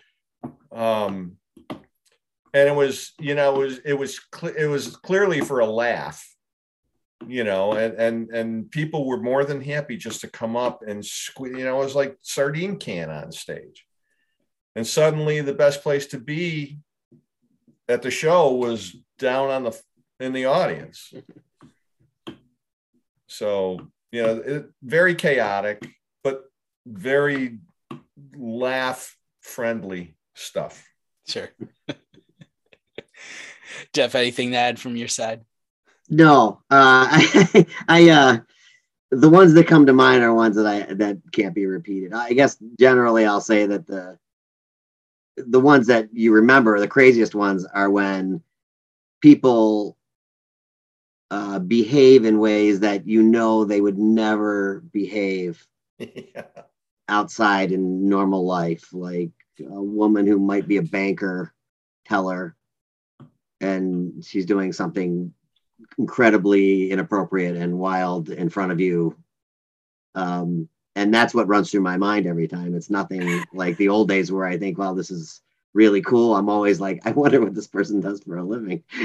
um, 0.71 1.37
and 2.53 2.69
it 2.69 2.75
was, 2.75 3.13
you 3.19 3.35
know, 3.35 3.55
it 3.55 3.65
was, 3.65 3.77
it 3.79 3.93
was, 3.93 4.19
cl- 4.33 4.55
it 4.55 4.65
was 4.65 4.95
clearly 4.97 5.41
for 5.41 5.59
a 5.59 5.65
laugh, 5.65 6.27
you 7.27 7.43
know, 7.43 7.73
and, 7.73 7.93
and, 7.95 8.29
and 8.29 8.71
people 8.71 9.05
were 9.05 9.21
more 9.21 9.45
than 9.45 9.61
happy 9.61 9.97
just 9.97 10.21
to 10.21 10.27
come 10.27 10.55
up 10.55 10.81
and 10.87 11.05
squeeze, 11.05 11.57
you 11.57 11.63
know, 11.63 11.81
it 11.81 11.85
was 11.85 11.95
like 11.95 12.17
sardine 12.21 12.77
can 12.77 13.09
on 13.09 13.31
stage. 13.31 13.85
And 14.75 14.85
suddenly 14.85 15.41
the 15.41 15.53
best 15.53 15.83
place 15.83 16.07
to 16.07 16.19
be 16.19 16.79
at 17.89 18.01
the 18.01 18.11
show 18.11 18.53
was 18.53 18.95
down 19.17 19.49
on 19.49 19.63
the, 19.63 19.81
in 20.19 20.33
the 20.33 20.45
audience. 20.45 21.13
So, 23.27 23.91
you 24.11 24.23
know, 24.23 24.35
it, 24.37 24.69
very 24.81 25.15
chaotic, 25.15 25.87
but 26.23 26.43
very 26.85 27.59
laugh 28.35 29.15
friendly 29.41 30.16
stuff. 30.37 30.83
Sure. 31.27 31.49
Jeff, 33.93 34.15
anything 34.15 34.51
to 34.51 34.57
add 34.57 34.79
from 34.79 34.95
your 34.95 35.07
side? 35.07 35.43
No, 36.09 36.61
uh, 36.71 37.07
I, 37.11 37.65
I, 37.87 38.09
uh, 38.09 38.37
the 39.11 39.29
ones 39.29 39.53
that 39.53 39.67
come 39.67 39.85
to 39.85 39.93
mind 39.93 40.23
are 40.23 40.33
ones 40.33 40.55
that 40.55 40.65
I 40.65 40.93
that 40.93 41.17
can't 41.31 41.55
be 41.55 41.65
repeated. 41.65 42.13
I 42.13 42.33
guess 42.33 42.57
generally 42.79 43.25
I'll 43.25 43.41
say 43.41 43.65
that 43.65 43.87
the 43.87 44.17
the 45.35 45.59
ones 45.59 45.87
that 45.87 46.09
you 46.13 46.33
remember, 46.33 46.79
the 46.79 46.87
craziest 46.87 47.35
ones, 47.35 47.65
are 47.65 47.89
when 47.89 48.41
people 49.21 49.97
uh, 51.29 51.59
behave 51.59 52.25
in 52.25 52.39
ways 52.39 52.81
that 52.81 53.07
you 53.07 53.21
know 53.23 53.65
they 53.65 53.81
would 53.81 53.97
never 53.97 54.81
behave 54.91 55.65
yeah. 55.99 56.43
outside 57.07 57.71
in 57.71 58.07
normal 58.09 58.45
life, 58.45 58.93
like 58.93 59.31
a 59.59 59.81
woman 59.81 60.25
who 60.27 60.39
might 60.39 60.67
be 60.67 60.77
a 60.77 60.81
banker 60.81 61.53
teller 62.05 62.55
and 63.59 64.23
she's 64.23 64.45
doing 64.45 64.71
something 64.71 65.33
incredibly 65.97 66.91
inappropriate 66.91 67.55
and 67.55 67.77
wild 67.77 68.29
in 68.29 68.49
front 68.49 68.71
of 68.71 68.79
you. 68.79 69.15
Um, 70.15 70.69
and 70.95 71.13
that's 71.13 71.33
what 71.33 71.47
runs 71.47 71.69
through 71.69 71.81
my 71.81 71.97
mind 71.97 72.25
every 72.25 72.47
time. 72.47 72.75
It's 72.75 72.89
nothing 72.89 73.43
like 73.53 73.77
the 73.77 73.89
old 73.89 74.07
days 74.07 74.31
where 74.31 74.45
I 74.45 74.57
think, 74.57 74.77
wow, 74.77 74.93
this 74.93 75.11
is 75.11 75.41
really 75.73 76.01
cool. 76.01 76.35
I'm 76.35 76.49
always 76.49 76.79
like, 76.79 77.01
I 77.05 77.11
wonder 77.11 77.41
what 77.41 77.53
this 77.53 77.67
person 77.67 77.99
does 78.01 78.21
for 78.23 78.37
a 78.37 78.43
living. 78.43 78.83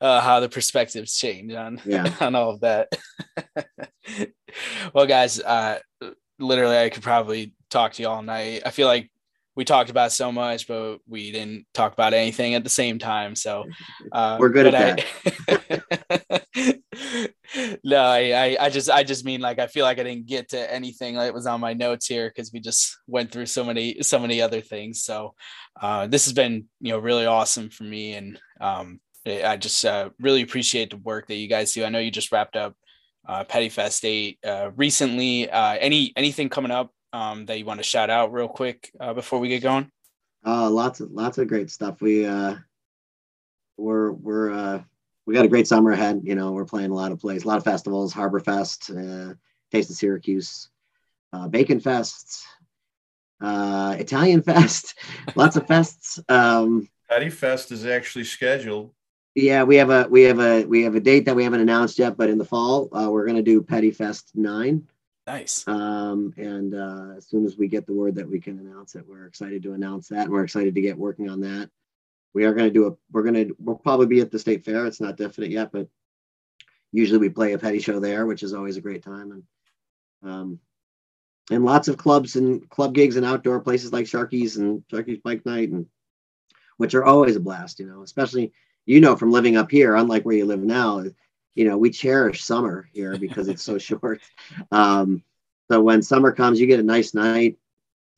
uh, 0.00 0.20
how 0.20 0.40
the 0.40 0.48
perspectives 0.48 1.16
change 1.16 1.52
on 1.52 1.80
yeah. 1.84 2.14
on 2.20 2.34
all 2.34 2.50
of 2.50 2.60
that. 2.60 2.88
well, 4.94 5.06
guys, 5.06 5.40
uh, 5.40 5.80
literally, 6.40 6.78
I 6.78 6.88
could 6.88 7.02
probably 7.02 7.54
talk 7.70 7.92
to 7.94 8.02
you 8.02 8.08
all 8.08 8.22
night. 8.22 8.62
I 8.64 8.70
feel 8.70 8.86
like 8.86 9.10
we 9.56 9.64
talked 9.64 9.90
about 9.90 10.12
so 10.12 10.30
much, 10.32 10.66
but 10.68 10.98
we 11.08 11.32
didn't 11.32 11.66
talk 11.74 11.92
about 11.92 12.14
anything 12.14 12.54
at 12.54 12.64
the 12.64 12.70
same 12.70 12.98
time. 12.98 13.34
So 13.34 13.64
uh, 14.12 14.36
we're 14.40 14.48
good 14.48 14.72
at 14.72 15.04
that. 15.48 16.44
no, 17.84 18.00
I, 18.00 18.18
I, 18.30 18.56
I 18.60 18.70
just, 18.70 18.88
I 18.88 19.02
just 19.02 19.24
mean 19.24 19.40
like 19.40 19.58
I 19.58 19.66
feel 19.66 19.84
like 19.84 19.98
I 19.98 20.04
didn't 20.04 20.26
get 20.26 20.50
to 20.50 20.72
anything 20.72 21.16
that 21.16 21.34
was 21.34 21.46
on 21.46 21.60
my 21.60 21.74
notes 21.74 22.06
here 22.06 22.28
because 22.28 22.52
we 22.52 22.60
just 22.60 22.96
went 23.06 23.32
through 23.32 23.46
so 23.46 23.64
many, 23.64 24.02
so 24.02 24.18
many 24.18 24.40
other 24.40 24.60
things. 24.60 25.02
So 25.02 25.34
uh, 25.80 26.06
this 26.06 26.24
has 26.26 26.32
been, 26.32 26.66
you 26.80 26.92
know, 26.92 26.98
really 26.98 27.26
awesome 27.26 27.70
for 27.70 27.84
me, 27.84 28.14
and 28.14 28.40
um, 28.60 29.00
I 29.26 29.56
just 29.56 29.84
uh, 29.84 30.10
really 30.20 30.42
appreciate 30.42 30.90
the 30.90 30.96
work 30.96 31.26
that 31.26 31.34
you 31.34 31.48
guys 31.48 31.72
do. 31.72 31.84
I 31.84 31.90
know 31.90 31.98
you 31.98 32.10
just 32.10 32.32
wrapped 32.32 32.56
up 32.56 32.74
uh, 33.26 33.44
Petty 33.44 33.68
Fest 33.68 34.04
eight 34.04 34.38
uh, 34.44 34.70
recently. 34.76 35.50
Uh, 35.50 35.74
any 35.74 36.12
anything 36.16 36.48
coming 36.48 36.70
up 36.70 36.92
um, 37.12 37.46
that 37.46 37.58
you 37.58 37.64
want 37.64 37.78
to 37.80 37.84
shout 37.84 38.10
out 38.10 38.32
real 38.32 38.48
quick 38.48 38.90
uh, 39.00 39.14
before 39.14 39.38
we 39.38 39.48
get 39.48 39.62
going? 39.62 39.90
Uh, 40.44 40.70
lots 40.70 41.00
of 41.00 41.10
lots 41.10 41.38
of 41.38 41.48
great 41.48 41.70
stuff. 41.70 42.00
We 42.00 42.26
uh, 42.26 42.56
we're 43.76 44.12
we're 44.12 44.50
uh, 44.50 44.82
we 45.26 45.34
got 45.34 45.44
a 45.44 45.48
great 45.48 45.66
summer 45.66 45.92
ahead. 45.92 46.22
You 46.24 46.34
know, 46.34 46.52
we're 46.52 46.64
playing 46.64 46.90
a 46.90 46.94
lot 46.94 47.12
of 47.12 47.20
plays, 47.20 47.44
a 47.44 47.48
lot 47.48 47.58
of 47.58 47.64
festivals, 47.64 48.12
Harbor 48.12 48.40
Fest, 48.40 48.90
uh, 48.90 49.34
Taste 49.70 49.90
of 49.90 49.96
Syracuse, 49.96 50.68
uh, 51.32 51.48
Bacon 51.48 51.80
Fest, 51.80 52.44
uh, 53.40 53.96
Italian 53.98 54.42
Fest, 54.44 54.98
lots 55.34 55.56
of 55.56 55.66
fests. 55.66 56.18
Um, 56.30 56.88
Petty 57.08 57.30
Fest 57.30 57.72
is 57.72 57.84
actually 57.84 58.24
scheduled. 58.24 58.92
Yeah, 59.34 59.62
we 59.62 59.76
have 59.76 59.90
a 59.90 60.08
we 60.08 60.22
have 60.22 60.40
a 60.40 60.64
we 60.64 60.82
have 60.82 60.96
a 60.96 61.00
date 61.00 61.26
that 61.26 61.36
we 61.36 61.44
haven't 61.44 61.60
announced 61.60 61.98
yet, 61.98 62.16
but 62.16 62.30
in 62.30 62.38
the 62.38 62.44
fall 62.44 62.88
uh, 62.92 63.08
we're 63.10 63.26
going 63.26 63.36
to 63.36 63.42
do 63.42 63.62
Petty 63.62 63.90
Fest 63.90 64.32
nine. 64.34 64.88
Nice. 65.26 65.66
Um, 65.68 66.34
and 66.36 66.74
uh, 66.74 67.16
as 67.16 67.28
soon 67.28 67.44
as 67.44 67.56
we 67.56 67.68
get 67.68 67.86
the 67.86 67.92
word 67.92 68.16
that 68.16 68.28
we 68.28 68.40
can 68.40 68.58
announce 68.58 68.96
it, 68.96 69.06
we're 69.06 69.26
excited 69.26 69.62
to 69.62 69.74
announce 69.74 70.08
that. 70.08 70.24
And 70.24 70.32
we're 70.32 70.42
excited 70.42 70.74
to 70.74 70.80
get 70.80 70.98
working 70.98 71.28
on 71.28 71.40
that. 71.42 71.70
We 72.34 72.44
are 72.44 72.54
going 72.54 72.68
to 72.68 72.74
do 72.74 72.86
a, 72.88 72.96
we're 73.12 73.22
going 73.22 73.34
to, 73.34 73.56
we'll 73.60 73.76
probably 73.76 74.06
be 74.06 74.20
at 74.20 74.32
the 74.32 74.38
state 74.38 74.64
fair. 74.64 74.86
It's 74.86 75.00
not 75.00 75.16
definite 75.16 75.50
yet, 75.50 75.70
but 75.70 75.88
usually 76.90 77.18
we 77.18 77.28
play 77.28 77.52
a 77.52 77.58
petty 77.58 77.78
show 77.78 78.00
there, 78.00 78.26
which 78.26 78.42
is 78.42 78.54
always 78.54 78.76
a 78.76 78.80
great 78.80 79.04
time. 79.04 79.44
And, 80.22 80.32
um, 80.32 80.60
and 81.50 81.64
lots 81.64 81.86
of 81.88 81.96
clubs 81.96 82.34
and 82.34 82.68
club 82.68 82.94
gigs 82.94 83.16
and 83.16 83.26
outdoor 83.26 83.60
places 83.60 83.92
like 83.92 84.06
Sharky's 84.06 84.56
and 84.56 84.82
Sharky's 84.92 85.20
Bike 85.20 85.44
Night, 85.46 85.70
and 85.70 85.86
which 86.76 86.94
are 86.94 87.04
always 87.04 87.36
a 87.36 87.40
blast, 87.40 87.78
you 87.78 87.86
know, 87.86 88.02
especially, 88.02 88.52
you 88.86 89.00
know, 89.00 89.16
from 89.16 89.30
living 89.30 89.56
up 89.56 89.70
here, 89.70 89.94
unlike 89.96 90.24
where 90.24 90.36
you 90.36 90.46
live 90.46 90.60
now, 90.60 91.04
you 91.54 91.68
know, 91.68 91.76
we 91.76 91.90
cherish 91.90 92.44
summer 92.44 92.88
here 92.92 93.18
because 93.18 93.48
it's 93.48 93.62
so 93.62 93.78
short. 93.78 94.20
Um, 94.70 95.22
so 95.70 95.80
when 95.80 96.02
summer 96.02 96.32
comes, 96.32 96.60
you 96.60 96.66
get 96.66 96.80
a 96.80 96.84
nice 96.84 97.14
night, 97.14 97.56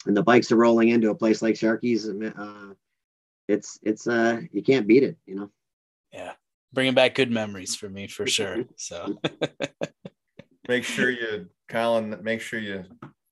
and 0.06 0.16
the 0.16 0.22
bikes 0.22 0.50
are 0.52 0.56
rolling 0.56 0.88
into 0.88 1.10
a 1.10 1.14
place 1.14 1.42
like 1.42 1.54
Sharky's. 1.54 2.08
Uh, 2.08 2.74
it's 3.48 3.78
it's 3.82 4.06
uh 4.06 4.40
you 4.52 4.62
can't 4.62 4.86
beat 4.86 5.02
it, 5.02 5.16
you 5.26 5.34
know. 5.34 5.50
Yeah, 6.12 6.32
bringing 6.72 6.94
back 6.94 7.14
good 7.14 7.30
memories 7.30 7.74
for 7.74 7.88
me 7.88 8.06
for 8.06 8.26
sure. 8.26 8.64
So 8.76 9.18
make 10.68 10.84
sure 10.84 11.10
you, 11.10 11.48
Colin. 11.68 12.18
Make 12.22 12.40
sure 12.40 12.58
you 12.58 12.84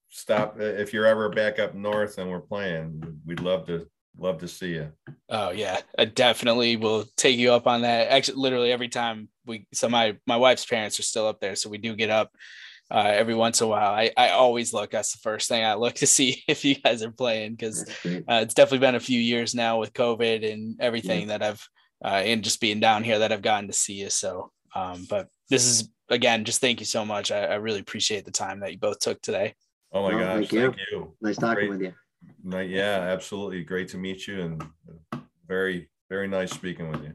stop 0.08 0.60
if 0.60 0.92
you're 0.92 1.06
ever 1.06 1.28
back 1.28 1.58
up 1.58 1.74
north 1.74 2.18
and 2.18 2.30
we're 2.30 2.40
playing. 2.40 3.20
We'd 3.24 3.40
love 3.40 3.66
to 3.66 3.86
love 4.20 4.38
to 4.38 4.48
see 4.48 4.74
you. 4.74 4.92
Oh 5.28 5.50
yeah, 5.50 5.80
I 5.98 6.04
definitely 6.04 6.76
will 6.76 7.04
take 7.16 7.38
you 7.38 7.52
up 7.52 7.66
on 7.66 7.82
that. 7.82 8.08
Actually, 8.08 8.38
literally 8.38 8.72
every 8.72 8.88
time 8.88 9.28
we, 9.46 9.66
so 9.72 9.88
my 9.88 10.16
my 10.26 10.36
wife's 10.36 10.66
parents 10.66 10.98
are 11.00 11.04
still 11.04 11.26
up 11.26 11.40
there, 11.40 11.56
so 11.56 11.70
we 11.70 11.78
do 11.78 11.96
get 11.96 12.10
up 12.10 12.30
uh, 12.90 13.10
every 13.12 13.34
once 13.34 13.60
in 13.60 13.66
a 13.66 13.70
while. 13.70 13.92
I 13.92 14.10
I 14.16 14.30
always 14.30 14.72
look. 14.72 14.90
That's 14.90 15.12
the 15.12 15.18
first 15.18 15.48
thing 15.48 15.64
I 15.64 15.74
look 15.74 15.94
to 15.96 16.06
see 16.06 16.42
if 16.46 16.64
you 16.64 16.76
guys 16.76 17.02
are 17.02 17.10
playing 17.10 17.52
because 17.52 17.88
uh, 18.04 18.42
it's 18.42 18.54
definitely 18.54 18.86
been 18.86 18.94
a 18.94 19.00
few 19.00 19.20
years 19.20 19.54
now 19.54 19.78
with 19.78 19.92
COVID 19.94 20.50
and 20.50 20.80
everything 20.80 21.22
yeah. 21.22 21.38
that 21.38 21.42
I've 21.42 21.68
uh, 22.04 22.22
and 22.24 22.44
just 22.44 22.60
being 22.60 22.80
down 22.80 23.04
here 23.04 23.20
that 23.20 23.32
I've 23.32 23.42
gotten 23.42 23.68
to 23.68 23.74
see 23.74 23.94
you. 23.94 24.10
So, 24.10 24.52
um, 24.74 25.06
but 25.08 25.28
this 25.48 25.64
is 25.64 25.90
again, 26.08 26.44
just 26.44 26.60
thank 26.60 26.80
you 26.80 26.86
so 26.86 27.04
much. 27.04 27.30
I, 27.30 27.44
I 27.44 27.54
really 27.56 27.80
appreciate 27.80 28.24
the 28.24 28.30
time 28.30 28.60
that 28.60 28.72
you 28.72 28.78
both 28.78 28.98
took 28.98 29.20
today. 29.22 29.54
Oh 29.92 30.02
my 30.02 30.12
gosh, 30.12 30.48
thank 30.48 30.52
you. 30.52 30.60
Thank 30.60 30.76
you. 30.92 31.14
Nice 31.20 31.36
talking 31.36 31.54
Great. 31.54 31.70
with 31.70 31.80
you. 31.82 31.94
Yeah, 32.44 33.00
absolutely. 33.00 33.64
Great 33.64 33.88
to 33.88 33.98
meet 33.98 34.26
you 34.26 34.40
and 34.42 34.64
very, 35.46 35.90
very 36.08 36.28
nice 36.28 36.50
speaking 36.52 36.90
with 36.90 37.02
you. 37.02 37.14